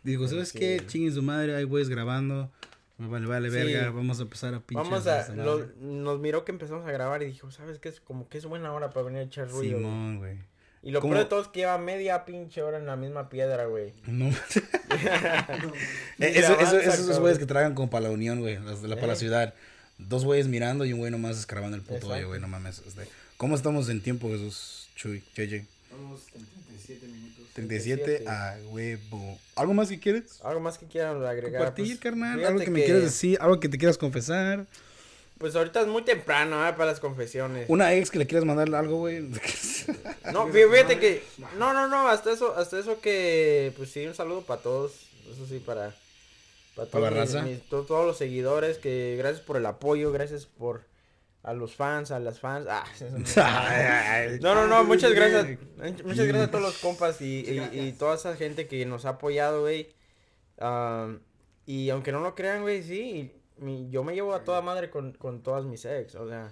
Digo, 0.02 0.28
¿sabes 0.28 0.50
Sí. 0.50 0.58
qué? 0.58 0.82
Chinguen 0.86 1.12
su 1.14 1.22
madre, 1.22 1.56
hay 1.56 1.64
güeyes 1.64 1.88
grabando. 1.88 2.50
Vale, 2.98 3.26
vale, 3.26 3.50
Sí. 3.50 3.54
verga. 3.56 3.90
Vamos 3.90 4.18
a 4.20 4.22
empezar 4.22 4.54
a 4.54 4.60
pinche. 4.60 4.82
Vamos 4.82 5.06
a, 5.06 5.28
lo- 5.34 5.66
nos 5.80 6.18
miró 6.20 6.44
que 6.44 6.52
empezamos 6.52 6.86
a 6.86 6.92
grabar 6.92 7.22
y 7.22 7.26
dijo, 7.26 7.50
¿sabes 7.50 7.78
qué? 7.78 7.88
Es 7.88 8.00
como 8.00 8.28
que 8.28 8.38
es 8.38 8.46
buena 8.46 8.72
hora 8.72 8.90
para 8.90 9.06
venir 9.06 9.20
a 9.20 9.24
echar 9.24 9.48
ruido. 9.50 9.78
güey". 9.78 9.84
Simón, 9.84 10.18
güey. 10.18 10.38
Y 10.82 10.92
lo 10.92 11.00
¿Cómo? 11.00 11.14
peor 11.14 11.24
de 11.24 11.28
todo 11.28 11.42
es 11.42 11.48
que 11.48 11.60
lleva 11.60 11.76
media 11.78 12.24
pinche 12.24 12.62
hora 12.62 12.78
en 12.78 12.86
la 12.86 12.94
misma 12.96 13.28
piedra, 13.28 13.66
güey. 13.66 13.92
No. 14.06 14.30
Eh, 16.18 16.32
eso, 16.34 16.38
eso, 16.38 16.52
avanza, 16.54 16.78
esos 16.80 17.00
cabrón. 17.00 17.20
güeyes 17.20 17.38
que 17.38 17.46
tragan 17.46 17.74
como 17.74 17.90
para 17.90 18.04
la 18.04 18.10
unión, 18.10 18.40
güey. 18.40 18.56
La, 18.56 18.94
para 18.94 19.08
la 19.08 19.12
Eh. 19.12 19.16
ciudad. 19.16 19.54
Dos 19.98 20.24
güeyes 20.24 20.46
mirando 20.48 20.84
y 20.84 20.92
un 20.92 20.98
güey 21.00 21.10
nomás 21.10 21.38
escarbando 21.38 21.76
el 21.76 21.82
puto 21.82 22.08
hoyo, 22.08 22.28
güey. 22.28 22.40
No 22.40 22.48
mames. 22.48 22.82
este. 22.86 23.06
¿Cómo 23.36 23.54
estamos 23.56 23.88
en 23.90 24.00
tiempo, 24.02 24.28
Jesús? 24.30 24.88
Chuy, 24.94 25.22
JJ. 25.36 25.66
Vamos 25.96 26.20
en 26.34 26.44
37 26.46 27.06
minutos. 27.06 27.44
37 27.54 28.04
37. 28.04 28.28
a 28.28 28.56
huevo. 28.70 29.38
¿Algo 29.54 29.74
más 29.74 29.88
que 29.88 29.98
quieres? 29.98 30.40
Algo 30.42 30.60
más 30.60 30.78
que 30.78 30.86
quieran 30.86 31.24
agregar. 31.24 31.52
Compartir, 31.62 31.86
Pues, 31.86 31.98
carnal. 32.00 32.44
Algo 32.44 32.60
que, 32.60 32.70
me 32.70 32.84
quieras 32.84 33.02
decir. 33.02 33.38
Algo 33.40 33.58
que 33.60 33.68
te 33.68 33.78
quieras 33.78 33.96
confesar. 33.98 34.66
Pues 35.38 35.54
ahorita 35.54 35.82
es 35.82 35.86
muy 35.86 36.02
temprano, 36.02 36.66
¿eh? 36.66 36.72
Para 36.72 36.86
las 36.86 37.00
confesiones. 37.00 37.66
Una 37.68 37.92
ex 37.94 38.10
que 38.10 38.18
le 38.18 38.26
quieras 38.26 38.44
mandar 38.46 38.74
algo, 38.74 38.96
güey. 38.98 39.20
No, 40.32 40.48
fí- 40.48 40.68
fíjate 40.70 40.98
que. 40.98 41.22
No, 41.58 41.72
no, 41.72 41.88
no, 41.88 42.08
hasta 42.08 42.32
eso, 42.32 42.56
hasta 42.56 42.78
eso 42.78 43.00
que. 43.00 43.72
Pues 43.76 43.90
sí, 43.90 44.06
un 44.06 44.14
saludo 44.14 44.42
para 44.42 44.60
todos. 44.62 44.92
Eso 45.32 45.46
sí, 45.46 45.58
para. 45.64 45.94
Para 46.74 46.90
¿Para 46.90 46.90
todos, 46.90 47.02
la 47.04 47.10
mis- 47.10 47.32
raza? 47.34 47.42
mis- 47.46 47.62
to- 47.68 47.82
todos 47.84 48.06
los 48.06 48.16
seguidores. 48.18 48.78
Que 48.78 49.14
gracias 49.18 49.42
por 49.44 49.56
el 49.56 49.66
apoyo, 49.66 50.10
gracias 50.12 50.46
por. 50.46 50.82
A 51.46 51.54
los 51.54 51.76
fans, 51.76 52.10
a 52.10 52.18
las 52.18 52.40
fans. 52.40 52.66
Ah, 52.68 52.84
no, 54.40 54.54
no, 54.56 54.66
no, 54.66 54.82
muchas 54.84 55.12
gracias. 55.12 55.46
Muchas 56.04 56.26
gracias 56.26 56.48
a 56.48 56.50
todos 56.50 56.64
los 56.64 56.78
compas 56.78 57.20
y, 57.20 57.44
y, 57.72 57.80
y 57.80 57.92
toda 57.92 58.16
esa 58.16 58.34
gente 58.34 58.66
que 58.66 58.84
nos 58.84 59.04
ha 59.04 59.10
apoyado, 59.10 59.60
güey. 59.60 59.88
Am, 60.58 61.20
y 61.64 61.88
aunque 61.90 62.10
no 62.10 62.20
lo 62.20 62.34
crean, 62.34 62.62
güey, 62.62 62.82
sí. 62.82 63.32
mi- 63.58 63.88
yo 63.90 64.02
me 64.02 64.14
llevo 64.14 64.34
a 64.34 64.42
toda 64.42 64.60
madre 64.60 64.90
con, 64.90 65.12
con 65.12 65.40
todas 65.42 65.64
mis 65.64 65.84
ex, 65.84 66.16
o 66.16 66.28
sea. 66.28 66.50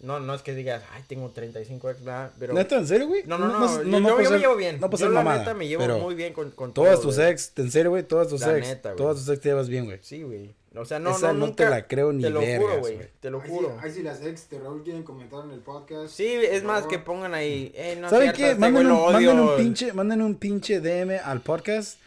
No, 0.00 0.18
no 0.20 0.32
es 0.32 0.42
que 0.42 0.54
digas, 0.54 0.82
ay, 0.94 1.02
tengo 1.08 1.28
35 1.30 1.90
ex, 1.90 2.04
¿verdad? 2.04 2.32
Pero. 2.38 2.54
¿Neta, 2.54 2.76
en 2.76 2.86
serio, 2.86 3.08
güey? 3.08 3.24
No, 3.26 3.36
no, 3.36 3.48
no, 3.48 3.82
yo, 3.82 3.84
no 3.84 3.98
yo- 3.98 4.22
yo 4.22 4.30
me 4.30 4.38
llevo 4.38 4.56
bien. 4.56 4.80
No 4.80 4.88
por 4.88 4.98
yo 4.98 5.08
la 5.10 5.20
mamada, 5.20 5.38
neta 5.40 5.54
me 5.54 5.68
llevo 5.68 5.98
muy 5.98 6.14
bien 6.14 6.32
con, 6.32 6.52
con 6.52 6.72
Todas 6.72 7.00
tus 7.02 7.18
ex, 7.18 7.52
en 7.56 7.70
serio, 7.70 7.90
güey, 7.90 8.02
todas 8.04 8.28
tus 8.28 8.40
La 8.40 8.56
ex. 8.56 8.66
neta, 8.68 8.96
todas 8.96 9.16
tus 9.18 9.28
ex 9.28 9.40
te 9.42 9.48
llevas 9.50 9.68
bien, 9.68 9.84
güey. 9.84 9.98
Sí, 10.02 10.22
güey. 10.22 10.54
O 10.76 10.84
sea, 10.84 10.98
no, 10.98 11.10
Esa 11.10 11.28
no, 11.28 11.40
no 11.40 11.46
nunca. 11.46 11.64
te 11.64 11.70
la 11.70 11.86
creo 11.86 12.12
ni 12.12 12.22
Te 12.22 12.30
lo 12.30 12.40
vergas, 12.40 12.60
juro, 12.68 12.78
güey. 12.80 12.98
Te 13.20 13.30
lo 13.30 13.40
juro. 13.40 13.78
Ahí 13.82 13.90
sí 13.90 14.02
las 14.02 14.20
ex 14.22 14.48
de 14.50 14.58
Raúl 14.58 14.82
quieren 14.84 15.02
comentar 15.02 15.44
en 15.44 15.50
el 15.52 15.60
podcast. 15.60 16.12
Sí, 16.14 16.26
es 16.26 16.62
más 16.62 16.86
que 16.86 16.98
pongan 16.98 17.34
ahí. 17.34 17.72
Eh, 17.74 17.96
no 18.00 18.08
¿Saben 18.10 18.32
qué? 18.32 18.50
este 18.50 18.60
Manden 18.60 18.86
un, 18.90 19.12
manden 19.12 19.38
un 19.40 19.56
pinche, 19.56 19.92
manden 19.92 20.22
un 20.22 20.34
pinche 20.36 20.80
DM 20.80 21.18
al 21.24 21.40
podcast, 21.40 21.98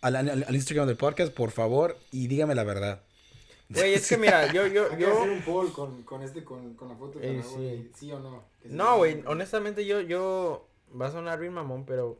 al, 0.00 0.16
al- 0.16 0.44
al 0.46 0.54
Instagram 0.54 0.86
del 0.86 0.96
podcast, 0.96 1.32
por 1.32 1.50
favor, 1.50 1.98
y 2.12 2.28
dígame 2.28 2.54
la 2.54 2.64
verdad. 2.64 3.00
Güey, 3.68 3.94
es 3.94 4.08
que 4.08 4.16
mira, 4.16 4.52
yo, 4.52 4.66
yo, 4.68 4.84
Hay 4.90 4.96
que 4.96 5.02
yo. 5.02 5.18
hacer 5.18 5.30
un 5.30 5.42
poll 5.42 5.72
con, 5.72 6.02
con 6.04 6.22
este, 6.22 6.44
con, 6.44 6.74
con 6.74 6.88
la 6.88 6.94
foto 6.96 7.18
de 7.18 7.38
Eh, 7.38 7.42
Raúl. 7.42 7.90
sí. 7.98 8.12
o 8.12 8.20
no. 8.20 8.44
No, 8.64 8.96
güey, 8.98 9.22
honestamente 9.26 9.84
yo, 9.84 10.00
yo. 10.00 10.66
Va 10.98 11.06
a 11.08 11.10
sonar 11.12 11.40
bien 11.40 11.52
mamón, 11.52 11.84
pero. 11.84 12.18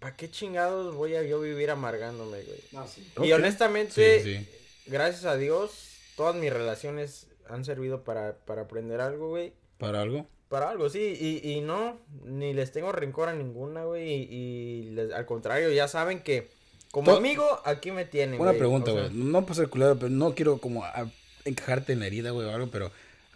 ¿Para 0.00 0.14
qué 0.16 0.30
chingados 0.30 0.94
voy 0.94 1.16
a 1.16 1.22
yo 1.24 1.40
vivir 1.40 1.70
amargándome, 1.70 2.40
güey? 2.42 2.58
No, 2.72 2.86
sí. 2.86 3.06
Y 3.22 3.32
honestamente, 3.32 4.20
Sí, 4.22 4.36
sí. 4.38 4.48
Gracias 4.88 5.24
a 5.24 5.36
Dios, 5.36 5.88
todas 6.16 6.34
mis 6.36 6.52
relaciones 6.52 7.26
han 7.48 7.64
servido 7.64 8.02
para, 8.04 8.36
para 8.44 8.62
aprender 8.62 9.00
algo, 9.00 9.28
güey. 9.30 9.52
¿Para 9.78 10.02
algo? 10.02 10.26
Para 10.48 10.70
algo, 10.70 10.88
sí, 10.88 11.16
y, 11.20 11.50
y 11.52 11.60
no, 11.60 11.98
ni 12.24 12.54
les 12.54 12.72
tengo 12.72 12.90
rencor 12.92 13.28
a 13.28 13.34
ninguna, 13.34 13.84
güey, 13.84 14.10
y, 14.10 14.22
y 14.32 14.82
les- 14.92 15.12
al 15.12 15.26
contrario, 15.26 15.70
ya 15.70 15.88
saben 15.88 16.22
que 16.22 16.48
como 16.90 17.12
amigo, 17.12 17.44
aquí 17.66 17.90
me 17.90 18.06
tienen, 18.06 18.40
Una 18.40 18.50
güey, 18.52 18.58
pregunta, 18.58 18.90
o 18.92 18.94
sea, 18.94 19.02
güey. 19.08 19.14
No 19.14 19.44
por 19.44 19.54
ser 19.56 19.68
culero, 19.68 19.96
pero 19.98 20.08
no 20.08 20.34
quiero 20.34 20.56
como 20.58 20.84
a- 20.84 21.10
encajarte 21.44 21.92
en 21.92 22.00
la 22.00 22.06
herida, 22.06 22.30
güey, 22.30 22.46
o 22.46 22.50
algo, 22.54 22.68
pero 22.70 22.90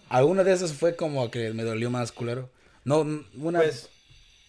¿alguna 0.08 0.42
de 0.42 0.52
esas 0.52 0.72
fue 0.72 0.96
como 0.96 1.30
que 1.30 1.52
me 1.52 1.62
dolió 1.64 1.90
más 1.90 2.12
culero? 2.12 2.48
No, 2.84 3.00
una... 3.38 3.58
Pues, 3.60 3.90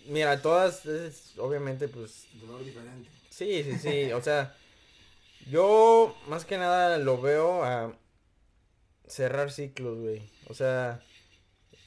mira, 0.07 0.41
todas, 0.41 0.85
es, 0.85 1.33
obviamente, 1.37 1.89
pues, 1.89 2.27
Dolor 2.41 2.63
diferente. 2.63 3.09
sí, 3.29 3.63
sí, 3.63 3.77
sí, 3.77 4.11
o 4.13 4.21
sea, 4.21 4.55
yo 5.49 6.15
más 6.27 6.45
que 6.45 6.57
nada 6.57 6.97
lo 6.97 7.21
veo 7.21 7.63
a 7.63 7.93
cerrar 9.07 9.51
ciclos, 9.51 9.99
güey, 9.99 10.21
o 10.47 10.53
sea... 10.53 11.01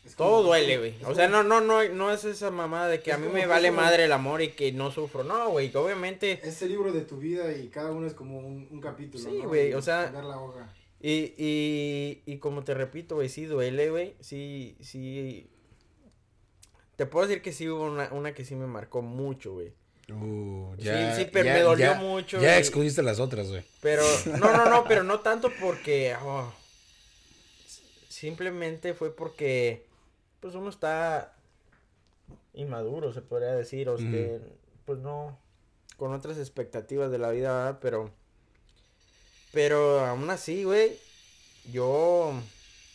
Es 0.04 0.14
Todo 0.14 0.36
como- 0.36 0.42
duele, 0.44 0.78
güey. 0.78 0.94
O 1.04 1.16
sea, 1.16 1.26
no, 1.26 1.42
no, 1.42 1.60
no, 1.60 1.82
no 1.88 2.12
es 2.12 2.24
esa 2.24 2.52
mamada 2.52 2.86
de 2.86 3.02
que 3.02 3.12
a 3.12 3.18
mí 3.18 3.26
me 3.26 3.44
vale 3.46 3.70
como- 3.70 3.80
madre 3.82 4.04
el 4.04 4.12
amor 4.12 4.40
y 4.40 4.50
que 4.52 4.70
no 4.70 4.92
sufro. 4.92 5.24
No, 5.24 5.50
güey, 5.50 5.72
que 5.72 5.78
obviamente 5.78 6.38
Es 6.44 6.62
el 6.62 6.68
libro 6.68 6.92
de 6.92 7.00
tu 7.00 7.16
vida 7.18 7.50
y 7.56 7.66
cada 7.70 7.90
uno 7.90 8.06
es 8.06 8.14
como 8.14 8.38
un, 8.38 8.68
un 8.70 8.80
capítulo. 8.80 9.24
Sí, 9.28 9.38
¿no? 9.42 9.48
güey, 9.48 9.70
Y 9.70 9.74
o 9.74 9.82
sea- 9.82 10.12
Dar 10.12 10.22
la 10.24 10.38
hoja. 10.40 10.72
Y, 11.00 11.34
y, 11.36 12.22
y 12.24 12.38
como 12.38 12.62
te 12.62 12.74
repito, 12.74 13.16
güey, 13.16 13.28
sí 13.28 13.46
duele, 13.46 13.90
güey. 13.90 14.14
Sí, 14.20 14.76
sí. 14.80 15.50
Te 16.94 17.06
puedo 17.06 17.26
decir 17.26 17.42
que 17.42 17.52
sí 17.52 17.68
hubo 17.68 17.82
una, 17.86 18.08
una 18.12 18.32
que 18.32 18.44
sí 18.44 18.54
me 18.54 18.68
marcó 18.68 19.02
mucho, 19.02 19.54
güey. 19.54 19.74
Uh, 20.08 20.74
Sí, 20.78 20.88
sí, 21.16 21.28
pero 21.32 21.46
me 21.52 21.60
dolió 21.62 21.94
mucho, 21.96 22.40
Ya 22.40 22.56
y- 22.56 22.58
excluiste 22.60 23.02
las 23.02 23.18
otras, 23.18 23.48
güey. 23.48 23.64
Pero, 23.80 24.02
no, 24.38 24.52
no, 24.56 24.68
no, 24.70 24.84
pero 24.84 25.02
no 25.02 25.20
tanto 25.20 25.50
porque. 25.60 26.14
oh, 26.22 26.52
simplemente 28.08 28.94
fue 28.94 29.14
porque. 29.14 29.84
Pues 30.40 30.54
uno 30.54 30.68
está 30.70 31.34
inmaduro, 32.54 33.12
se 33.12 33.22
podría 33.22 33.52
decir. 33.54 33.88
O 33.88 33.96
que, 33.96 34.40
pues 34.84 34.98
no. 35.00 35.38
Con 35.96 36.12
otras 36.12 36.38
expectativas 36.38 37.10
de 37.10 37.18
la 37.18 37.30
vida, 37.30 37.52
¿verdad? 37.56 37.78
Pero. 37.80 38.10
Pero 39.52 40.00
aún 40.04 40.28
así, 40.30 40.64
güey, 40.64 40.98
yo 41.72 42.32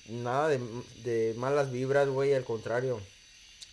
nada 0.08 0.48
de, 0.50 0.60
de 1.04 1.34
malas 1.38 1.72
vibras, 1.72 2.08
güey, 2.08 2.34
al 2.34 2.44
contrario. 2.44 3.02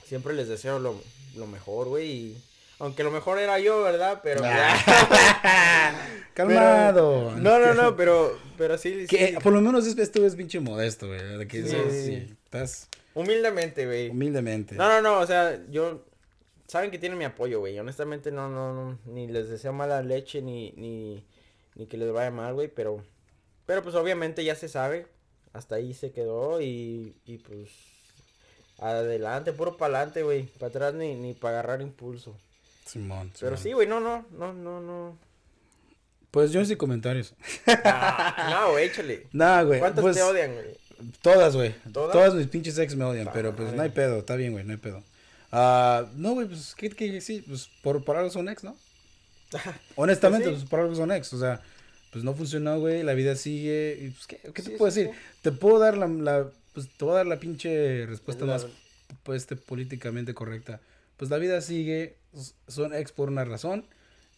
Siempre 0.07 0.33
les 0.33 0.49
deseo 0.49 0.79
lo, 0.79 0.99
lo 1.37 1.47
mejor, 1.47 1.89
güey, 1.89 2.11
y 2.11 2.43
aunque 2.79 3.03
lo 3.05 3.11
mejor 3.11 3.39
era 3.39 3.59
yo, 3.59 3.83
¿verdad? 3.83 4.21
Pero 4.23 4.41
Calmado. 6.35 7.33
Pero- 7.35 7.41
no, 7.41 7.59
no, 7.59 7.75
no, 7.75 7.97
pero 7.97 8.39
pero 8.57 8.79
sí, 8.79 9.07
Que, 9.09 9.29
sí. 9.29 9.35
por 9.43 9.53
lo 9.53 9.61
menos 9.61 9.87
esto 9.87 10.25
es 10.25 10.37
pinche 10.37 10.61
modesto, 10.61 11.07
güey. 11.09 11.47
Que 11.49 11.63
Sí, 11.65 11.77
sí, 11.91 12.05
sí. 12.07 12.37
estás 12.45 12.89
humildemente, 13.15 13.87
güey. 13.87 14.09
humildemente. 14.11 14.75
No, 14.77 14.89
no, 14.89 15.01
no, 15.03 15.19
o 15.21 15.27
sea, 15.27 15.61
yo 15.71 16.05
saben 16.67 16.91
que 16.91 16.99
tienen 16.99 17.19
mi 17.19 17.25
apoyo, 17.25 17.61
güey. 17.61 17.79
Honestamente 17.79 18.31
no 18.31 18.49
no 18.49 18.73
no 18.75 18.99
ni 19.07 19.27
les 19.27 19.49
deseo 19.49 19.73
mala 19.73 20.03
leche 20.03 20.43
ni 20.43 20.73
ni 20.77 21.25
ni 21.75 21.87
que 21.87 21.97
les 21.97 22.13
vaya 22.13 22.31
mal, 22.31 22.55
güey, 22.55 22.69
pero 22.69 23.03
pero 23.67 23.83
pues 23.83 23.95
obviamente 23.95 24.45
ya 24.45 24.55
se 24.55 24.69
sabe. 24.69 25.07
Hasta 25.53 25.77
ahí 25.77 25.95
se 25.95 26.13
quedó 26.13 26.61
y 26.61 27.17
y 27.25 27.39
pues 27.39 27.71
adelante, 28.79 29.53
puro 29.53 29.77
para 29.77 29.97
adelante, 29.97 30.23
güey. 30.23 30.43
Para 30.45 30.69
atrás 30.69 30.95
ni 30.95 31.15
ni 31.15 31.35
para 31.35 31.59
agarrar 31.61 31.81
impulso. 31.83 32.37
Simón, 32.89 33.31
Pero 33.39 33.57
sí, 33.57 33.73
güey, 33.73 33.87
no, 33.87 34.01
no, 34.01 34.25
no, 34.39 34.53
no, 34.53 34.81
no. 34.81 35.19
Pues 36.31 36.53
yo 36.53 36.65
sin 36.65 36.77
comentarios. 36.77 37.35
Ah, 37.85 38.49
no, 38.51 38.73
güey, 38.73 38.87
échale. 38.87 39.27
Nah, 39.33 39.63
güey. 39.63 39.79
¿Cuántos 39.81 40.03
pues, 40.03 40.17
te 40.17 40.23
odian, 40.23 40.53
güey? 40.55 40.67
Todas, 41.23 41.55
güey. 41.55 41.75
¿Todas? 41.93 42.13
¿Todas? 42.13 42.35
mis 42.35 42.47
pinches 42.49 42.79
ex 42.79 42.97
me 42.97 43.05
odian, 43.05 43.27
Ta 43.27 43.33
pero 43.33 43.55
pues 43.55 43.73
no 43.73 43.83
hay 43.83 43.91
pedo, 43.91 44.19
está 44.19 44.35
bien, 44.37 44.53
güey, 44.53 44.65
no 44.65 44.73
hay 44.73 44.79
pedo. 44.79 45.03
Ah, 45.53 46.07
no, 46.17 46.33
güey, 46.33 46.47
pues 46.49 46.75
¿qué, 46.75 46.91
qué, 46.91 47.21
sí, 47.21 47.43
pues 47.47 47.71
por, 47.83 48.05
por 48.05 48.17
algo 48.17 48.31
son 48.31 48.49
ex, 48.49 48.65
¿no? 48.65 48.77
Honestamente, 49.97 50.49
Pues 50.49 50.61
pues, 50.61 50.71
por 50.71 50.81
algo 50.81 50.95
son 50.95 51.13
ex, 51.13 51.33
o 51.33 51.39
sea, 51.39 51.63
pues 52.13 52.25
no 52.25 52.35
funcionó, 52.35 52.79
güey, 52.81 53.03
la 53.03 53.15
vida 53.15 53.35
sigue, 53.37 53.99
y 54.01 54.11
pues 54.11 54.27
¿qué, 54.27 54.41
qué 54.53 54.63
Sí, 54.63 54.71
te 54.73 54.77
puedo 54.77 54.91
sí, 54.91 55.05
decir? 55.05 55.17
Te 55.43 55.53
puedo 55.53 55.79
dar 55.79 55.97
la, 55.97 56.07
la, 56.09 56.47
pues 56.75 56.89
te 56.89 57.05
voy 57.05 57.15
a 57.15 57.19
dar 57.19 57.27
la 57.27 57.39
pinche 57.39 58.05
respuesta 58.07 58.45
La- 58.45 58.55
más, 58.55 58.67
pues, 59.23 59.43
este, 59.43 59.57
políticamente 59.57 60.35
correcta. 60.35 60.81
Pues 61.19 61.31
la 61.31 61.37
vida 61.39 61.61
sigue, 61.61 62.17
son 62.69 62.95
ex 62.95 63.13
por 63.13 63.29
una 63.29 63.45
razón, 63.45 63.85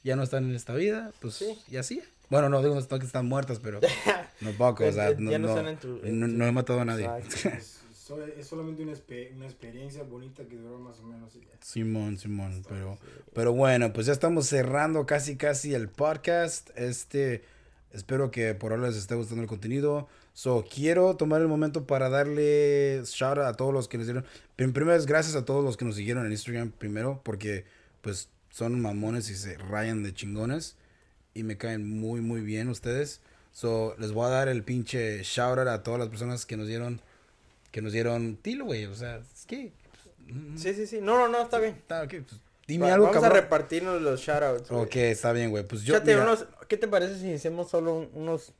ya 0.03 0.17
no 0.17 0.23
están 0.25 0.45
en 0.51 0.57
esta 0.57 0.75
vida, 0.75 1.13
pues, 1.21 1.35
Sí. 1.35 1.57
y 1.71 1.77
así. 1.77 2.03
Bueno, 2.31 2.49
no 2.49 2.63
digo 2.63 2.75
no 2.75 2.99
que 2.99 3.07
están 3.07 3.27
muertas, 3.27 3.59
pero 3.61 3.81
no 4.41 4.51
poco, 4.53 4.85
o 4.87 4.93
sea, 4.93 5.11
Ya- 5.13 5.17
no, 5.19 5.31
ya 5.31 5.39
no 5.39 5.47
no, 5.49 5.55
están 5.57 5.69
en 5.69 5.77
tu- 5.79 6.01
en 6.05 6.21
no- 6.21 6.27
tu- 6.27 6.33
no 6.33 6.47
he 6.47 6.53
matado 6.53 6.81
a 6.81 6.85
nadie. 6.85 7.09
Es, 7.59 7.81
so- 7.95 8.25
es 8.25 8.47
solamente 8.47 8.83
una, 8.83 8.93
espe- 8.93 9.33
una 9.37 9.45
experiencia 9.47 10.03
bonita 10.03 10.45
que 10.45 10.57
duró 10.57 10.79
más 10.81 10.99
o 10.99 11.03
menos. 11.05 11.33
ya. 11.35 11.41
Simón, 11.61 12.17
Simón, 12.19 12.65
pero, 12.69 12.99
pero 13.35 13.53
bueno, 13.53 13.93
pues 13.93 14.07
ya 14.07 14.13
estamos 14.13 14.47
cerrando 14.47 15.07
casi 15.07 15.37
casi 15.37 15.75
el 15.75 15.89
podcast. 15.89 16.71
Este, 16.77 17.43
espero 17.93 18.31
que 18.33 18.55
por 18.55 18.73
ahora 18.73 18.89
les 18.89 18.97
esté 18.97 19.15
gustando 19.15 19.43
el 19.43 19.49
contenido. 19.49 20.09
So, 20.41 20.65
quiero 20.75 21.17
tomar 21.17 21.43
el 21.43 21.49
momento 21.49 21.87
para 21.87 22.09
darle 22.09 23.03
shout 23.05 23.37
out 23.37 23.47
a 23.47 23.53
todos 23.53 23.75
los 23.75 23.89
que 23.89 23.99
nos 23.99 24.07
dieron. 24.07 24.25
Prim- 24.57 24.73
Primero 24.73 24.97
es 24.97 25.05
gracias 25.05 25.37
a 25.37 25.45
todos 25.45 25.63
los 25.63 25.77
que 25.77 25.85
nos 25.85 25.97
siguieron 25.97 26.25
en 26.25 26.33
Instagram 26.33 26.71
primero, 26.71 27.21
porque 27.25 27.67
pues 28.01 28.31
son 28.49 28.81
mamones 28.81 29.29
y 29.29 29.35
se 29.37 29.59
rayan 29.59 30.03
de 30.03 30.15
chingones. 30.15 30.77
Y 31.35 31.43
me 31.43 31.59
caen 31.59 31.87
muy, 31.87 32.23
muy 32.23 32.41
bien 32.41 32.71
ustedes. 32.71 33.21
So, 33.53 33.95
les 33.99 34.13
voy 34.13 34.29
a 34.29 34.31
dar 34.31 34.49
el 34.49 34.63
pinche 34.65 35.23
shout 35.25 35.59
out 35.59 35.69
a 35.69 35.83
todas 35.83 36.01
las 36.01 36.09
personas 36.09 36.47
que 36.47 36.57
nos 36.57 36.69
dieron, 36.69 37.03
que 37.71 37.83
nos 37.83 37.93
dieron 37.93 38.37
tilo, 38.37 38.65
güey. 38.65 38.87
O 38.87 38.95
sea, 38.95 39.17
es 39.19 39.45
que... 39.47 39.73
Sí, 40.57 40.73
sí, 40.73 40.87
sí. 40.87 41.01
No, 41.03 41.19
no, 41.19 41.29
no, 41.29 41.43
está 41.43 41.59
bien. 41.59 41.75
Está, 41.75 42.03
ok, 42.05 42.15
pues, 42.27 42.41
dime 42.67 42.87
Va- 42.87 42.95
algo, 42.95 43.07
Vamos 43.09 43.21
cabrón. 43.21 43.37
a 43.39 43.41
repartirnos 43.43 44.01
los 44.01 44.19
shoutouts. 44.23 44.71
Ok, 44.71 44.97
está 44.97 45.33
bien, 45.33 45.51
güey. 45.51 45.65
Pues 45.67 45.83
yo, 45.83 46.01
mira, 46.03 46.23
unos- 46.23 46.47
¿Qué 46.67 46.79
te 46.79 46.89
parece 46.89 47.19
si 47.21 47.31
hacemos 47.35 47.69
solo 47.69 47.95
un- 47.95 48.11
unos. 48.15 48.55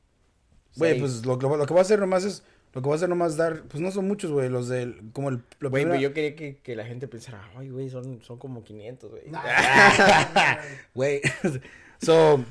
Güey, 0.75 0.99
pues 0.99 1.25
lo, 1.25 1.37
que- 1.37 1.47
lo 1.47 1.65
que 1.65 1.73
voy 1.73 1.79
a 1.79 1.81
hacer 1.81 1.99
nomás 1.99 2.23
es, 2.23 2.43
lo 2.73 2.81
que 2.81 2.85
voy 2.87 2.93
a 2.93 2.95
hacer 2.95 3.09
nomás 3.09 3.35
dar, 3.37 3.63
pues 3.63 3.81
no 3.81 3.91
son 3.91 4.07
muchos, 4.07 4.31
güey, 4.31 4.47
los 4.49 4.67
del, 4.69 5.01
como 5.13 5.29
el, 5.29 5.41
lo 5.59 5.69
Güey, 5.69 5.85
pues 5.85 5.99
yo 6.01 6.13
quería 6.13 6.35
que, 6.35 6.57
que 6.63 6.75
la 6.75 6.85
gente 6.85 7.07
pensara, 7.07 7.49
ay, 7.57 7.69
güey, 7.69 7.89
son, 7.89 8.21
son 8.23 8.37
como 8.37 8.63
500, 8.63 9.11
güey. 9.11 9.23
Güey, 10.93 11.21
so, 12.01 12.43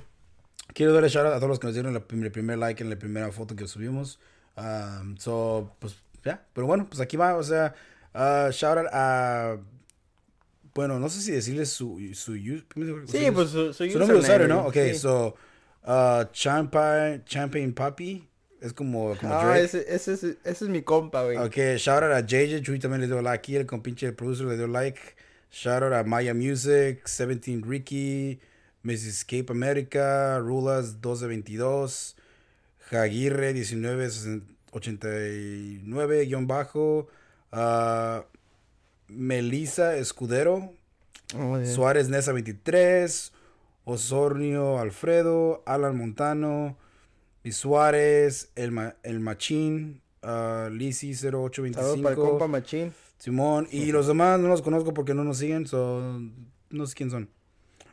quiero 0.75 0.93
darle 0.93 1.09
shout 1.09 1.27
out 1.27 1.35
a 1.35 1.39
todos 1.39 1.49
los 1.49 1.59
que 1.59 1.67
nos 1.67 1.75
dieron 1.75 1.95
el 1.95 2.03
primer 2.03 2.59
like 2.59 2.83
en 2.83 2.91
la 2.91 2.97
primera 2.99 3.31
foto 3.33 3.57
que 3.57 3.67
subimos. 3.67 4.19
Um, 4.57 5.17
so, 5.17 5.75
pues, 5.79 5.97
ya, 6.25 6.45
pero 6.53 6.67
bueno, 6.67 6.87
pues 6.89 7.01
aquí 7.01 7.17
va, 7.17 7.37
o 7.37 7.43
sea, 7.43 7.75
uh, 8.15 8.51
shout 8.51 8.79
out 8.79 8.87
a, 8.93 9.57
bueno, 10.75 10.99
no 10.99 11.09
sé 11.09 11.21
si 11.23 11.33
decirles 11.33 11.71
su, 11.71 11.99
su, 12.15 12.35
use- 12.37 12.65
Sí, 13.07 13.31
pues 13.33 13.51
su, 13.51 13.73
su 13.73 13.91
Su 13.91 13.99
nombre 13.99 14.17
de 14.19 14.23
usuario, 14.23 14.49
¿no? 14.49 14.67
Ok, 14.67 14.75
sí. 14.75 14.95
so, 14.97 15.35
uh, 15.87 16.25
Champagne, 16.33 17.23
Champagne 17.25 17.73
Papi, 17.73 18.27
es 18.61 18.73
como, 18.73 19.17
como 19.17 19.35
Ah, 19.35 19.45
Drake. 19.45 19.65
ese, 19.65 19.85
ese, 19.89 20.13
es, 20.15 20.23
ese 20.25 20.37
es 20.45 20.63
mi 20.69 20.83
compa, 20.83 21.25
güey. 21.25 21.37
Ok, 21.39 21.57
shout 21.79 22.03
out 22.03 22.13
a 22.13 22.21
JJ, 22.21 22.63
Chuy 22.63 22.79
también 22.79 23.01
le 23.01 23.07
dio 23.07 23.21
like 23.23 23.39
aquí, 23.39 23.57
el 23.57 23.67
compinche 23.67 24.13
producer 24.13 24.47
le 24.47 24.57
dio 24.57 24.67
like. 24.67 25.01
Shout 25.51 25.83
out 25.83 25.93
a 25.93 26.05
Maya 26.05 26.35
Music, 26.35 27.03
17 27.07 27.63
Ricky, 27.67 28.39
Mrs. 28.85 29.25
Cape 29.25 29.51
America, 29.51 30.39
Rulas 30.41 31.01
12 31.01 31.27
22, 31.27 32.17
Jaguirre 32.91 33.53
19 33.53 34.09
89 34.73 36.27
guion 36.27 36.47
bajo, 36.47 37.09
ah, 37.53 38.25
Melissa 39.09 39.97
Escudero, 39.97 40.73
Oh, 41.37 41.57
yeah. 41.59 41.65
Suárez 41.67 42.09
Nesa 42.09 42.33
23, 42.33 43.33
Osornio 43.91 44.79
Alfredo, 44.79 45.63
Alan 45.67 45.97
Montano, 45.97 46.77
Suárez, 47.51 48.51
El, 48.55 48.71
Ma- 48.73 48.97
el 49.03 49.21
Machín, 49.21 50.03
uh, 50.23 50.69
Lisi 50.71 51.15
Saludos 51.15 51.51
para 51.57 51.67
el 51.67 51.75
0825, 51.75 52.29
compa 52.31 52.47
Machín. 52.47 52.93
Simón, 53.19 53.69
y 53.71 53.93
los 53.93 54.07
demás 54.07 54.41
no 54.41 54.49
los 54.49 54.63
conozco 54.63 54.95
porque 54.95 55.13
no 55.15 55.25
nos 55.25 55.39
siguen, 55.39 55.67
son 55.67 56.33
no 56.71 56.87
sé 56.87 56.95
quién 56.95 57.11
son. 57.11 57.29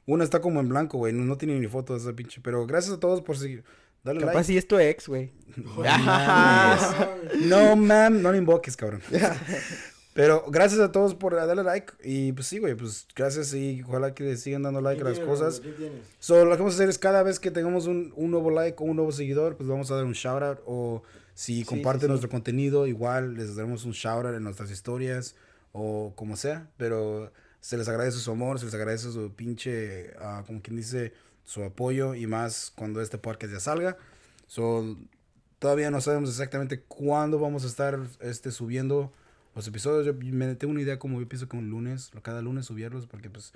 Una 0.06 0.24
está 0.24 0.40
como 0.40 0.60
en 0.62 0.70
blanco, 0.70 0.98
güey, 1.00 1.12
no, 1.12 1.26
no 1.26 1.38
tiene 1.38 1.60
ni 1.60 1.68
foto 1.68 1.94
de 1.94 2.00
esa 2.00 2.14
pinche, 2.14 2.40
pero 2.42 2.66
gracias 2.66 2.96
a 2.96 3.00
todos 3.00 3.22
por 3.22 3.38
seguir. 3.38 3.64
Dale 4.04 4.22
Capaz 4.22 4.34
like. 4.36 4.48
si 4.48 4.58
es 4.58 4.68
tu 4.68 4.78
ex, 4.80 5.08
güey. 5.08 5.32
No, 7.42 7.76
mam, 7.76 8.22
no 8.22 8.32
le 8.32 8.38
invoques, 8.38 8.78
cabrón. 8.78 9.02
Pero 10.18 10.46
gracias 10.48 10.82
a 10.82 10.92
todos 10.92 11.14
por 11.14 11.36
darle 11.36 11.64
like. 11.64 11.94
Y 12.04 12.32
pues 12.32 12.48
sí, 12.48 12.58
güey, 12.58 12.74
pues 12.74 13.08
gracias 13.16 13.54
y 13.54 13.84
ojalá 13.84 14.16
que 14.16 14.24
le 14.24 14.36
sigan 14.36 14.64
dando 14.64 14.82
like 14.82 15.00
a 15.00 15.04
¿Qué 15.04 15.10
las 15.12 15.20
cosas. 15.20 15.62
So, 16.18 16.44
lo 16.44 16.54
que 16.54 16.58
vamos 16.58 16.74
a 16.74 16.78
hacer 16.78 16.90
es 16.90 16.98
cada 16.98 17.22
vez 17.22 17.40
que 17.40 17.52
tengamos 17.52 17.86
un, 17.86 18.12
un 18.16 18.32
nuevo 18.32 18.50
like 18.50 18.82
o 18.82 18.86
un 18.88 18.96
nuevo 18.96 19.12
seguidor, 19.12 19.58
pues 19.58 19.70
vamos 19.70 19.92
a 19.92 19.96
dar 19.96 20.06
un 20.06 20.14
shout 20.14 20.42
out. 20.42 20.60
O 20.66 21.04
si 21.36 21.64
comparten 21.66 22.00
sí, 22.00 22.06
sí. 22.06 22.10
nuestro 22.10 22.32
contenido, 22.32 22.88
igual 22.88 23.36
les 23.36 23.56
daremos 23.56 23.86
un 23.86 23.92
shout 23.92 24.26
out 24.26 24.34
en 24.34 24.42
nuestras 24.42 24.72
historias 24.72 25.36
o 25.72 26.14
como 26.16 26.36
sea. 26.36 26.68
Pero 26.78 27.32
se 27.62 27.78
les 27.78 27.88
agradece 27.88 28.18
su 28.18 28.32
amor, 28.32 28.58
se 28.58 28.66
les 28.66 28.74
agradece 28.74 29.12
su 29.12 29.32
pinche, 29.36 30.16
ah, 30.20 30.44
como 30.48 30.64
quien 30.64 30.78
dice, 30.78 31.14
su 31.46 31.64
apoyo 31.64 32.16
y 32.16 32.26
más 32.26 32.74
cuando 32.76 33.04
este 33.04 33.20
podcast 33.20 33.54
ya 33.54 33.60
salga. 33.60 33.98
So, 34.48 34.98
todavía 35.60 35.92
no 35.92 36.02
sabemos 36.02 36.32
exactamente 36.32 36.82
cuándo 36.82 37.38
vamos 37.38 37.66
a 37.66 37.68
estar 37.68 38.00
este, 38.20 38.50
subiendo 38.50 39.14
los 39.58 39.68
episodios. 39.68 40.06
Yo 40.06 40.14
me 40.14 40.56
tengo 40.56 40.72
una 40.72 40.82
idea 40.82 40.98
como 41.00 41.20
yo 41.20 41.28
pienso 41.28 41.48
que 41.50 41.58
un 41.58 41.70
lunes, 41.70 42.12
cada 42.22 42.42
lunes 42.42 42.66
subirlos, 42.66 43.06
porque 43.08 43.30
pues 43.30 43.54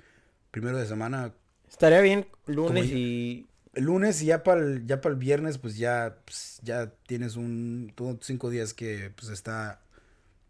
primero 0.50 0.76
de 0.78 0.86
semana 0.86 1.32
Estaría 1.68 2.00
bien 2.02 2.26
lunes 2.46 2.84
Como- 2.84 2.96
y... 2.98 3.46
el 3.72 3.84
lunes 3.84 4.20
y 4.20 4.26
ya 4.26 4.42
para 4.42 4.60
el, 4.60 4.86
ya 4.86 5.00
para 5.00 5.14
el 5.14 5.18
viernes, 5.18 5.56
pues 5.56 5.78
ya, 5.78 6.18
pues, 6.26 6.60
ya 6.62 6.92
tienes 7.06 7.36
un, 7.36 7.92
tú- 7.94 8.18
cinco 8.20 8.50
días 8.50 8.74
que 8.74 9.10
pues 9.16 9.30
está, 9.30 9.80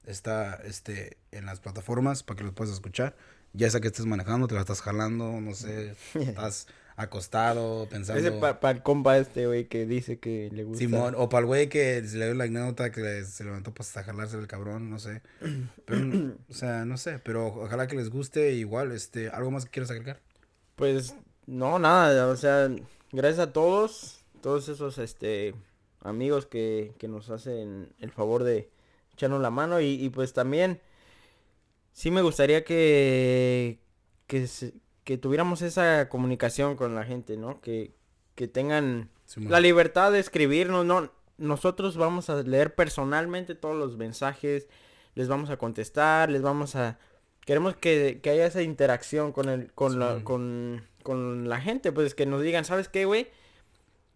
está, 0.04 0.54
este, 0.64 1.16
en 1.30 1.46
las 1.46 1.60
plataformas 1.60 2.22
para 2.24 2.38
que 2.38 2.44
los 2.44 2.52
puedas 2.54 2.74
escuchar. 2.74 3.16
Ya 3.52 3.70
sea 3.70 3.80
que 3.80 3.86
estés 3.88 4.06
manejando, 4.06 4.48
te 4.48 4.54
la 4.54 4.62
estás 4.62 4.80
jalando, 4.82 5.40
no 5.40 5.54
sé, 5.54 5.94
estás 6.14 6.66
acostado, 6.96 7.86
pensando. 7.88 8.20
Ese 8.20 8.32
para 8.32 8.70
el 8.70 8.82
compa 8.82 9.18
este, 9.18 9.46
güey, 9.46 9.66
que 9.66 9.86
dice 9.86 10.18
que 10.18 10.50
le 10.52 10.64
gusta. 10.64 10.78
Simón, 10.78 11.14
o 11.16 11.28
para 11.28 11.40
el 11.40 11.46
güey 11.46 11.68
que 11.68 12.02
se 12.06 12.16
le 12.18 12.26
dio 12.26 12.34
la 12.34 12.44
anécdota 12.44 12.90
que 12.92 13.24
se 13.24 13.44
levantó 13.44 13.72
para 13.72 13.86
hasta 13.86 14.02
jalarse 14.04 14.36
el 14.38 14.46
cabrón, 14.46 14.90
no 14.90 14.98
sé. 14.98 15.22
Pero, 15.86 16.36
o 16.48 16.54
sea, 16.54 16.84
no 16.84 16.96
sé, 16.96 17.18
pero 17.18 17.46
ojalá 17.46 17.86
que 17.86 17.96
les 17.96 18.10
guste 18.10 18.52
igual, 18.52 18.92
este, 18.92 19.28
¿algo 19.28 19.50
más 19.50 19.64
que 19.64 19.70
quieras 19.70 19.90
agregar? 19.90 20.20
Pues, 20.76 21.14
no, 21.46 21.78
nada, 21.78 22.28
o 22.28 22.36
sea, 22.36 22.70
gracias 23.10 23.48
a 23.48 23.52
todos, 23.52 24.24
todos 24.40 24.68
esos, 24.68 24.98
este, 24.98 25.54
amigos 26.02 26.46
que, 26.46 26.92
que 26.98 27.08
nos 27.08 27.30
hacen 27.30 27.92
el 27.98 28.10
favor 28.10 28.44
de 28.44 28.70
echarnos 29.12 29.40
la 29.42 29.50
mano 29.50 29.80
y, 29.80 29.86
y 29.88 30.08
pues 30.10 30.32
también, 30.32 30.80
sí 31.92 32.10
me 32.10 32.22
gustaría 32.22 32.64
que, 32.64 33.78
que, 34.26 34.46
se- 34.46 34.72
que 35.04 35.18
tuviéramos 35.18 35.62
esa 35.62 36.08
comunicación 36.08 36.76
con 36.76 36.94
la 36.94 37.04
gente, 37.04 37.36
¿no? 37.36 37.60
Que, 37.60 37.94
que 38.34 38.48
tengan 38.48 39.10
la 39.36 39.60
libertad 39.60 40.12
de 40.12 40.20
escribirnos, 40.20 40.84
¿no? 40.84 41.10
Nosotros 41.38 41.96
vamos 41.96 42.30
a 42.30 42.42
leer 42.42 42.74
personalmente 42.74 43.54
todos 43.54 43.76
los 43.76 43.96
mensajes, 43.96 44.68
les 45.14 45.28
vamos 45.28 45.50
a 45.50 45.56
contestar, 45.56 46.30
les 46.30 46.42
vamos 46.42 46.76
a... 46.76 46.98
Queremos 47.44 47.76
que, 47.76 48.20
que 48.22 48.30
haya 48.30 48.46
esa 48.46 48.62
interacción 48.62 49.32
con 49.32 49.48
el, 49.48 49.72
con 49.72 49.98
la, 49.98 50.22
con, 50.22 50.84
con 51.02 51.48
la 51.48 51.60
gente, 51.60 51.90
pues 51.90 52.14
que 52.14 52.26
nos 52.26 52.42
digan, 52.42 52.64
¿sabes 52.64 52.88
qué, 52.88 53.04
güey? 53.04 53.28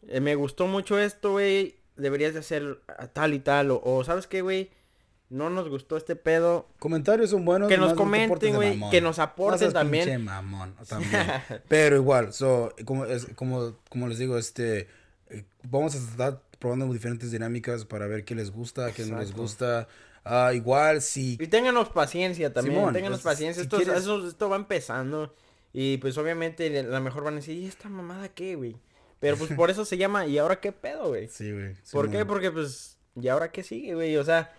eh, 0.08 0.20
me 0.20 0.34
gustó 0.34 0.66
mucho 0.66 0.98
esto, 0.98 1.32
güey, 1.32 1.76
deberías 1.96 2.34
de 2.34 2.40
hacer 2.40 2.80
a 2.86 3.08
tal 3.08 3.34
y 3.34 3.40
tal, 3.40 3.70
o, 3.70 3.80
o, 3.82 4.04
¿sabes 4.04 4.26
qué, 4.26 4.42
güey? 4.42 4.70
No 5.28 5.50
nos 5.50 5.68
gustó 5.68 5.96
este 5.96 6.14
pedo. 6.14 6.68
Comentarios 6.78 7.30
son 7.30 7.44
buenos. 7.44 7.68
Que 7.68 7.76
nos 7.78 7.94
comenten, 7.94 8.54
güey, 8.54 8.78
que 8.90 9.00
nos 9.00 9.18
No 9.18 9.24
aporten 9.24 9.72
también. 9.72 10.24
mamón, 10.24 10.74
también. 10.88 11.26
Pero 11.68 11.96
igual, 11.96 12.32
so, 12.32 12.72
como, 12.84 13.04
es- 13.06 13.26
como, 13.34 13.76
como 13.88 14.06
les 14.08 14.18
digo, 14.18 14.38
este, 14.38 14.86
eh, 15.30 15.44
vamos 15.64 15.94
a 15.94 15.98
estar 15.98 16.40
probando 16.60 16.92
diferentes 16.92 17.32
dinámicas 17.32 17.84
para 17.84 18.06
ver 18.06 18.24
qué 18.24 18.34
les 18.36 18.50
gusta, 18.52 18.92
qué 18.92 19.04
no 19.06 19.18
les 19.18 19.32
gusta. 19.34 19.88
Ah, 20.24 20.52
igual, 20.54 21.02
si 21.02 21.36
Y 21.40 21.46
ténganos 21.48 21.88
paciencia 21.90 22.52
también, 22.52 22.76
Simón, 22.76 22.94
ténganos 22.94 23.20
pues, 23.20 23.34
paciencia. 23.34 23.62
si 23.62 23.66
esto, 23.66 23.76
quieres- 23.78 23.98
eso- 23.98 24.26
esto 24.26 24.48
va 24.48 24.56
empezando. 24.56 25.34
Y 25.72 25.98
pues 25.98 26.16
obviamente 26.18 26.78
a 26.78 26.82
lo 26.84 27.00
mejor 27.00 27.24
van 27.24 27.34
a 27.34 27.36
decir, 27.36 27.56
¿y 27.56 27.66
esta 27.66 27.88
mamada 27.88 28.28
qué, 28.28 28.54
güey? 28.54 28.76
Pero 29.20 29.36
pues 29.36 29.50
por 29.56 29.70
eso 29.70 29.84
se 29.84 29.96
llama, 29.98 30.26
¿y 30.26 30.38
ahora 30.38 30.60
qué 30.60 30.70
pedo, 30.72 31.08
güey? 31.08 31.28
Sí, 31.28 31.50
güey. 31.52 31.74
¿Por 31.74 32.06
Simón. 32.06 32.10
qué? 32.12 32.24
Porque 32.24 32.50
pues, 32.52 32.96
¿y 33.20 33.28
ahora 33.28 33.50
qué 33.50 33.62
sigue, 33.62 33.94
güey? 33.94 34.16
O 34.16 34.24
sea, 34.24 34.52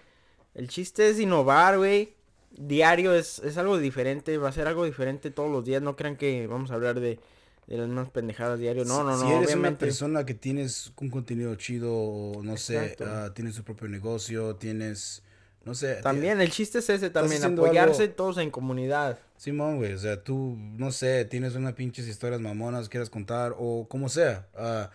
el 0.57 0.67
chiste 0.67 1.09
es 1.09 1.19
innovar, 1.19 1.77
güey. 1.77 2.13
Diario 2.51 3.13
es, 3.13 3.39
es 3.39 3.57
algo 3.57 3.77
diferente, 3.77 4.37
va 4.37 4.49
a 4.49 4.51
ser 4.51 4.67
algo 4.67 4.83
diferente 4.85 5.29
todos 5.31 5.51
los 5.51 5.63
días. 5.63 5.81
No 5.81 5.95
crean 5.95 6.15
que 6.17 6.47
vamos 6.47 6.71
a 6.71 6.73
hablar 6.73 6.99
de, 6.99 7.19
de 7.67 7.77
las 7.77 7.87
mismas 7.87 8.09
pendejadas 8.09 8.59
diario. 8.59 8.83
No, 8.83 9.03
no, 9.03 9.11
no, 9.11 9.17
Si 9.19 9.25
eres 9.27 9.35
una 9.37 9.43
obviamente. 9.45 9.85
persona 9.85 10.25
que 10.25 10.33
tienes 10.33 10.91
un 10.99 11.09
contenido 11.09 11.53
chido, 11.55 12.31
no 12.43 12.57
sé, 12.57 12.95
ah, 13.05 13.29
tienes 13.35 13.55
tu 13.55 13.63
propio 13.63 13.87
negocio, 13.87 14.55
tienes, 14.55 15.21
no 15.65 15.75
sé. 15.75 15.95
También, 16.01 16.41
el 16.41 16.49
chiste 16.49 16.79
es 16.79 16.89
ese 16.89 17.09
también, 17.11 17.43
apoyarse 17.43 18.03
algo- 18.05 18.15
todos 18.15 18.37
en 18.39 18.49
comunidad. 18.49 19.19
Simón, 19.37 19.77
güey, 19.77 19.93
o 19.93 19.99
sea, 19.99 20.23
tú, 20.23 20.57
no 20.57 20.91
sé, 20.91 21.25
tienes 21.25 21.53
unas 21.53 21.73
pinches 21.73 22.07
historias 22.07 22.41
mamonas, 22.41 22.89
quieras 22.89 23.11
contar, 23.11 23.53
o 23.59 23.85
como 23.87 24.09
sea. 24.09 24.47
ah, 24.57 24.89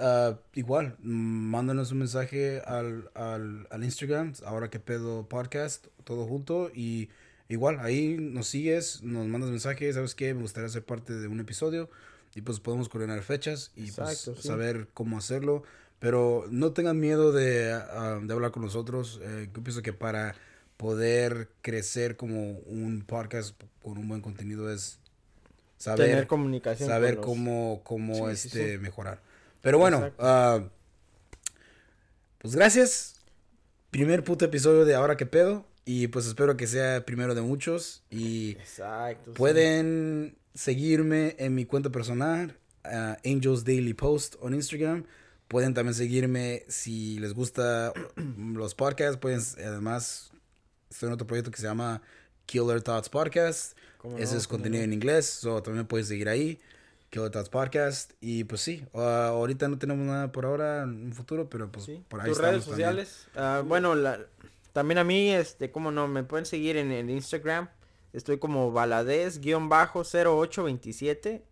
ah, 0.00 0.38
igual, 0.54 0.96
mándanos 1.02 1.92
un 1.92 1.98
mensaje 1.98 2.60
al, 2.60 3.10
al, 3.14 3.66
al 3.70 3.84
Instagram, 3.84 4.32
ahora 4.44 4.70
que 4.70 4.80
pedo 4.80 5.28
podcast, 5.28 5.86
todo 6.04 6.26
junto, 6.26 6.70
y 6.74 7.08
igual, 7.48 7.78
ahí 7.80 8.16
nos 8.18 8.48
sigues, 8.48 9.02
nos 9.02 9.26
mandas 9.26 9.50
mensajes, 9.50 9.94
¿sabes 9.94 10.14
qué? 10.14 10.34
Me 10.34 10.42
gustaría 10.42 10.68
ser 10.68 10.84
parte 10.84 11.14
de 11.14 11.28
un 11.28 11.40
episodio, 11.40 11.88
y 12.34 12.42
pues 12.42 12.60
podemos 12.60 12.88
coordinar 12.88 13.20
fechas 13.22 13.72
y 13.74 13.90
pues 13.92 14.18
sí. 14.18 14.32
saber 14.46 14.88
cómo 14.94 15.18
hacerlo. 15.18 15.62
Pero 15.98 16.44
no 16.50 16.72
tengan 16.72 17.00
miedo 17.00 17.32
de, 17.32 17.72
ah, 17.72 18.20
de 18.22 18.32
hablar 18.32 18.52
con 18.52 18.62
nosotros. 18.62 19.18
Eh, 19.24 19.48
yo 19.52 19.64
pienso 19.64 19.82
que 19.82 19.92
para 19.92 20.36
poder 20.76 21.48
crecer 21.60 22.16
como 22.16 22.52
un 22.60 23.02
podcast 23.04 23.60
con 23.82 23.98
un 23.98 24.06
buen 24.06 24.20
contenido 24.20 24.72
es 24.72 25.00
saber, 25.76 26.06
Tener 26.10 26.26
comunicación. 26.28 26.88
saber 26.88 27.16
los- 27.16 27.26
cómo, 27.26 27.80
cómo 27.82 28.14
Sí, 28.30 28.36
sí, 28.36 28.48
este, 28.48 28.72
sí. 28.74 28.78
mejorar. 28.78 29.20
Pero 29.68 29.76
bueno, 29.76 30.10
ah, 30.18 30.62
pues 32.38 32.56
gracias. 32.56 33.16
Primer 33.90 34.24
puto 34.24 34.46
episodio 34.46 34.86
de 34.86 34.94
Ahora 34.94 35.18
que 35.18 35.26
pedo. 35.26 35.66
Y 35.84 36.06
pues 36.06 36.24
espero 36.24 36.56
que 36.56 36.66
sea 36.66 37.04
primero 37.04 37.34
de 37.34 37.42
muchos. 37.42 38.02
Y 38.08 38.52
Exacto. 38.52 39.32
sí. 39.32 39.36
pueden 39.36 40.38
seguirme 40.54 41.36
en 41.38 41.54
mi 41.54 41.66
cuenta 41.66 41.90
personal, 41.90 42.56
ah, 42.82 43.18
Angels 43.26 43.62
Daily 43.62 43.92
Post 43.92 44.36
en 44.42 44.54
Instagram. 44.54 45.04
Pueden 45.48 45.74
también 45.74 45.92
seguirme 45.92 46.64
si 46.68 47.18
les 47.18 47.34
gusta 47.34 47.92
los 48.16 48.74
podcasts. 48.74 49.18
Pueden, 49.18 49.42
además, 49.58 50.30
estoy 50.88 51.08
en 51.08 51.12
otro 51.12 51.26
proyecto 51.26 51.50
que 51.50 51.58
se 51.58 51.64
llama 51.64 52.00
Killer 52.46 52.80
Thoughts 52.80 53.10
Podcast. 53.10 53.76
¿Cómo 53.98 54.16
Ese 54.16 54.32
no? 54.32 54.38
es 54.40 54.46
¿Cómo 54.46 54.60
contenido 54.62 54.80
no? 54.80 54.84
en 54.84 54.92
inglés, 54.94 55.26
so 55.26 55.62
también 55.62 55.86
puedes 55.86 56.08
seguir 56.08 56.30
ahí. 56.30 56.58
Killer 57.10 57.30
Thoughts 57.30 57.48
Podcast. 57.48 58.12
Y 58.20 58.44
pues 58.44 58.60
sí, 58.60 58.84
ah, 58.94 59.28
ahorita 59.28 59.68
no 59.68 59.78
tenemos 59.78 60.06
nada 60.06 60.30
por 60.32 60.44
ahora 60.46 60.82
en 60.84 61.06
un 61.06 61.12
futuro, 61.12 61.48
pero 61.48 61.70
pues 61.70 61.84
Sí. 61.86 62.02
por 62.08 62.20
ahí 62.20 62.28
Tus 62.28 62.38
redes 62.38 62.64
sociales. 62.64 63.26
ah, 63.36 63.62
bueno, 63.64 63.94
la, 63.94 64.20
también 64.72 64.98
a 64.98 65.04
mí, 65.04 65.30
este, 65.32 65.70
cómo 65.70 65.90
no, 65.90 66.08
me 66.08 66.22
pueden 66.24 66.46
seguir 66.46 66.76
en 66.76 66.92
el 66.92 67.08
Instagram. 67.10 67.68
Estoy 68.12 68.38
como 68.38 68.72
Valadez-0827. 68.72 71.42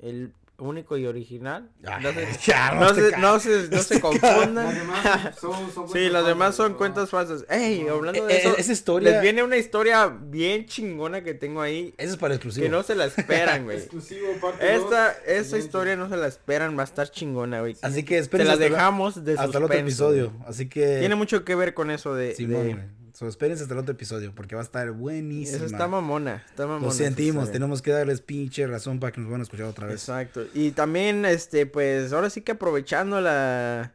El 0.00 0.32
único 0.58 0.96
y 0.96 1.06
original. 1.06 1.68
Ay, 1.84 2.02
No 2.02 2.12
se, 2.12 2.26
ya, 2.46 2.74
no 2.74 2.94
se, 2.94 3.16
no 3.18 3.40
se, 3.40 3.68
no 3.70 3.82
se 3.82 4.00
confundan. 4.00 4.74
demás 4.74 5.36
son, 5.40 5.72
son 5.74 5.88
Sí, 5.90 6.08
las 6.08 6.26
demás 6.26 6.54
son 6.54 6.72
¿no? 6.72 6.78
cuentas 6.78 7.10
falsas. 7.10 7.44
Ey, 7.48 7.86
hablando 7.88 8.24
de 8.26 8.32
Eh, 8.32 8.36
eh, 8.36 8.40
eso, 8.40 8.56
esa 8.56 8.72
historia, 8.72 9.10
les 9.12 9.22
viene 9.22 9.42
una 9.42 9.56
historia 9.56 10.06
bien 10.08 10.66
chingona 10.66 11.22
que 11.24 11.34
tengo 11.34 11.60
ahí. 11.60 11.92
esa 11.98 12.12
es 12.12 12.16
para 12.16 12.34
exclusivo. 12.34 12.64
Que 12.64 12.70
no 12.70 12.82
se 12.82 12.94
la 12.94 13.06
esperan, 13.06 13.64
güey. 13.64 13.78
Exclusivo 13.78 14.28
parte 14.40 14.74
Esta, 14.74 15.14
siguiente. 15.24 15.58
historia 15.58 15.96
no 15.96 16.08
se 16.08 16.16
la 16.16 16.26
esperan, 16.28 16.76
va 16.78 16.82
a 16.82 16.86
estar 16.86 17.10
chingona, 17.10 17.60
güey. 17.60 17.76
Así 17.82 18.02
que 18.04 18.14
Te 18.16 18.20
espérense 18.20 18.52
la 18.52 18.58
dejamos 18.58 19.24
de 19.24 19.32
hasta 19.32 19.58
el 19.58 19.64
otro 19.64 19.76
episodio. 19.76 20.32
Así 20.46 20.68
que... 20.68 20.98
Tiene 21.00 21.14
mucho 21.16 21.44
que 21.44 21.54
ver 21.54 21.74
con 21.74 21.90
eso 21.90 22.14
de... 22.14 22.34
Simón, 22.34 22.62
de- 22.66 22.74
güey. 22.74 23.03
So, 23.14 23.28
espérense 23.28 23.62
hasta 23.62 23.74
el 23.74 23.80
otro 23.80 23.92
episodio 23.92 24.34
porque 24.34 24.56
va 24.56 24.62
a 24.62 24.64
estar 24.64 24.90
buenísimo. 24.90 25.58
Eso 25.58 25.66
está 25.66 25.86
mamona, 25.86 26.44
está 26.48 26.66
mamona. 26.66 26.86
Lo 26.86 26.92
sentimos, 26.92 27.52
tenemos 27.52 27.80
que 27.80 27.92
darles 27.92 28.20
pinche 28.20 28.66
razón 28.66 28.98
para 28.98 29.12
que 29.12 29.20
nos 29.20 29.30
van 29.30 29.38
a 29.38 29.44
escuchar 29.44 29.66
otra 29.66 29.86
vez. 29.86 29.94
Exacto. 29.94 30.44
Y 30.52 30.72
también, 30.72 31.24
este, 31.24 31.64
pues, 31.64 32.12
ahora 32.12 32.28
sí 32.28 32.40
que 32.40 32.50
aprovechando 32.52 33.20
la, 33.20 33.92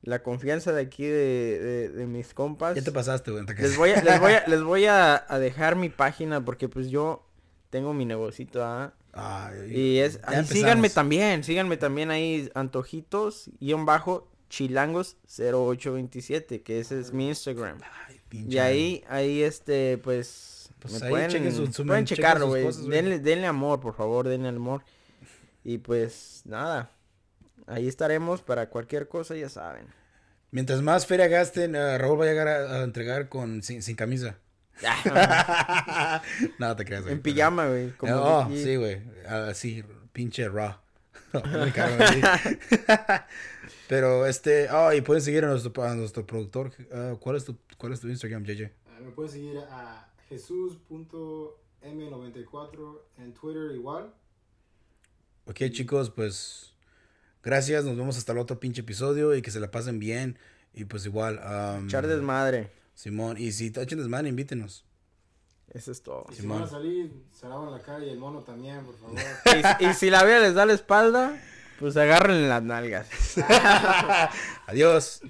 la 0.00 0.22
confianza 0.22 0.72
de 0.72 0.80
aquí 0.80 1.04
de, 1.04 1.58
de, 1.58 1.88
de 1.90 2.06
mis 2.06 2.32
compas. 2.32 2.74
Ya 2.74 2.80
te 2.80 2.90
pasaste, 2.90 3.32
güey. 3.32 3.44
Les 3.44 3.76
voy 3.76 3.90
a, 3.90 4.02
les 4.02 4.18
voy 4.18 4.32
a, 4.32 4.44
les 4.46 4.62
voy 4.62 4.86
a, 4.86 5.26
a 5.28 5.38
dejar 5.38 5.76
mi 5.76 5.90
página 5.90 6.42
porque 6.42 6.70
pues 6.70 6.88
yo 6.88 7.28
tengo 7.68 7.92
mi 7.92 8.06
negocito, 8.06 8.64
¿ah? 8.64 8.94
Ay, 9.12 9.76
Y 9.76 9.98
es, 9.98 10.20
ahí 10.24 10.42
síganme 10.46 10.88
también, 10.88 11.44
síganme 11.44 11.76
también 11.76 12.10
ahí, 12.10 12.50
antojitos, 12.54 13.50
guion 13.60 13.84
bajo, 13.84 14.30
chilangos 14.48 15.18
0827, 15.28 16.62
que 16.62 16.80
ese 16.80 16.98
es 16.98 17.12
mi 17.12 17.28
Instagram. 17.28 17.78
Ay, 18.08 18.20
pinche 18.38 18.56
Y 18.56 18.58
ahí, 18.58 19.04
ahí 19.08 19.42
este, 19.42 19.98
pues, 19.98 20.68
Pues 20.78 20.94
me 21.00 21.06
ahí 21.06 21.10
pueden, 21.10 21.30
chequen 21.30 21.52
su- 21.54 21.72
su- 21.72 21.86
pueden 21.86 22.04
checarlo, 22.04 22.48
güey. 22.48 22.66
Denle, 22.88 23.18
denle 23.20 23.46
amor, 23.46 23.80
por 23.80 23.94
favor, 23.94 24.28
denle 24.28 24.48
amor. 24.48 24.82
Y 25.62 25.78
pues, 25.78 26.42
nada, 26.44 26.90
ahí 27.66 27.88
estaremos 27.88 28.42
para 28.42 28.68
cualquier 28.68 29.08
cosa, 29.08 29.34
ya 29.34 29.48
saben. 29.48 29.86
Mientras 30.50 30.82
más 30.82 31.06
feria 31.06 31.26
gasten, 31.28 31.74
eh, 31.74 31.98
Raúl 31.98 32.20
va 32.20 32.24
a 32.24 32.28
llegar 32.28 32.48
a, 32.48 32.80
a 32.80 32.84
entregar 32.84 33.28
con 33.28 33.62
sin, 33.62 33.82
sin 33.82 33.96
camisa. 33.96 34.36
Nada 34.82 36.22
te 36.76 36.84
creas, 36.84 37.02
güey. 37.02 37.14
en 37.14 37.22
pijama, 37.22 37.66
güey. 37.68 37.90
como 37.92 38.14
oh, 38.14 38.48
sí, 38.52 38.76
güey. 38.76 39.00
Así, 39.26 39.84
pinche 40.12 40.48
raw. 40.48 40.76
Pero 43.88 44.26
este, 44.26 44.70
oh, 44.70 44.92
y 44.92 45.00
pueden 45.00 45.22
seguir 45.22 45.44
a 45.44 45.48
nuestro, 45.48 45.82
a 45.82 45.94
nuestro 45.94 46.26
productor. 46.26 46.72
Ah, 46.92 47.14
¿cuál, 47.20 47.36
es 47.36 47.44
tu, 47.44 47.56
¿Cuál 47.76 47.92
es 47.92 48.00
tu 48.00 48.08
Instagram, 48.08 48.44
JJ? 48.44 48.70
Ah, 48.86 48.98
Me 49.00 49.10
puedes 49.10 49.32
seguir 49.32 49.58
a 49.70 50.10
jesus.m94 50.28 53.00
en 53.18 53.34
Twitter 53.34 53.70
igual. 53.74 54.14
Ok, 55.46 55.60
chicos, 55.70 56.10
pues 56.10 56.72
gracias. 57.42 57.84
Nos 57.84 57.96
vemos 57.96 58.16
hasta 58.16 58.32
el 58.32 58.38
otro 58.38 58.58
pinche 58.58 58.80
episodio 58.80 59.34
y 59.34 59.42
que 59.42 59.50
se 59.50 59.60
la 59.60 59.70
pasen 59.70 59.98
bien. 59.98 60.38
Y 60.72 60.86
pues 60.86 61.04
igual, 61.06 61.38
um, 61.38 61.86
Echar 61.86 62.06
desmadre. 62.06 62.70
Simón. 62.94 63.36
Y 63.38 63.52
si 63.52 63.70
te 63.70 63.82
echen 63.82 63.98
desmadre, 63.98 64.28
invítenos. 64.28 64.84
Eso 65.72 65.90
es 65.92 66.02
todo. 66.02 66.26
Y 66.30 66.34
si 66.36 66.46
van 66.46 66.62
a 66.62 66.66
salir, 66.68 67.12
se 67.32 67.48
lavan 67.48 67.70
la 67.70 67.80
cara 67.80 68.04
y 68.04 68.08
el 68.10 68.18
mono 68.18 68.40
también, 68.40 68.84
por 68.84 68.96
favor. 68.96 69.18
Y, 69.80 69.86
y 69.86 69.94
si 69.94 70.10
la 70.10 70.24
vida 70.24 70.38
les 70.40 70.54
da 70.54 70.66
la 70.66 70.72
espalda, 70.72 71.36
pues 71.80 71.96
agárrenle 71.96 72.48
las 72.48 72.62
nalgas. 72.62 73.08
Adiós. 74.66 75.20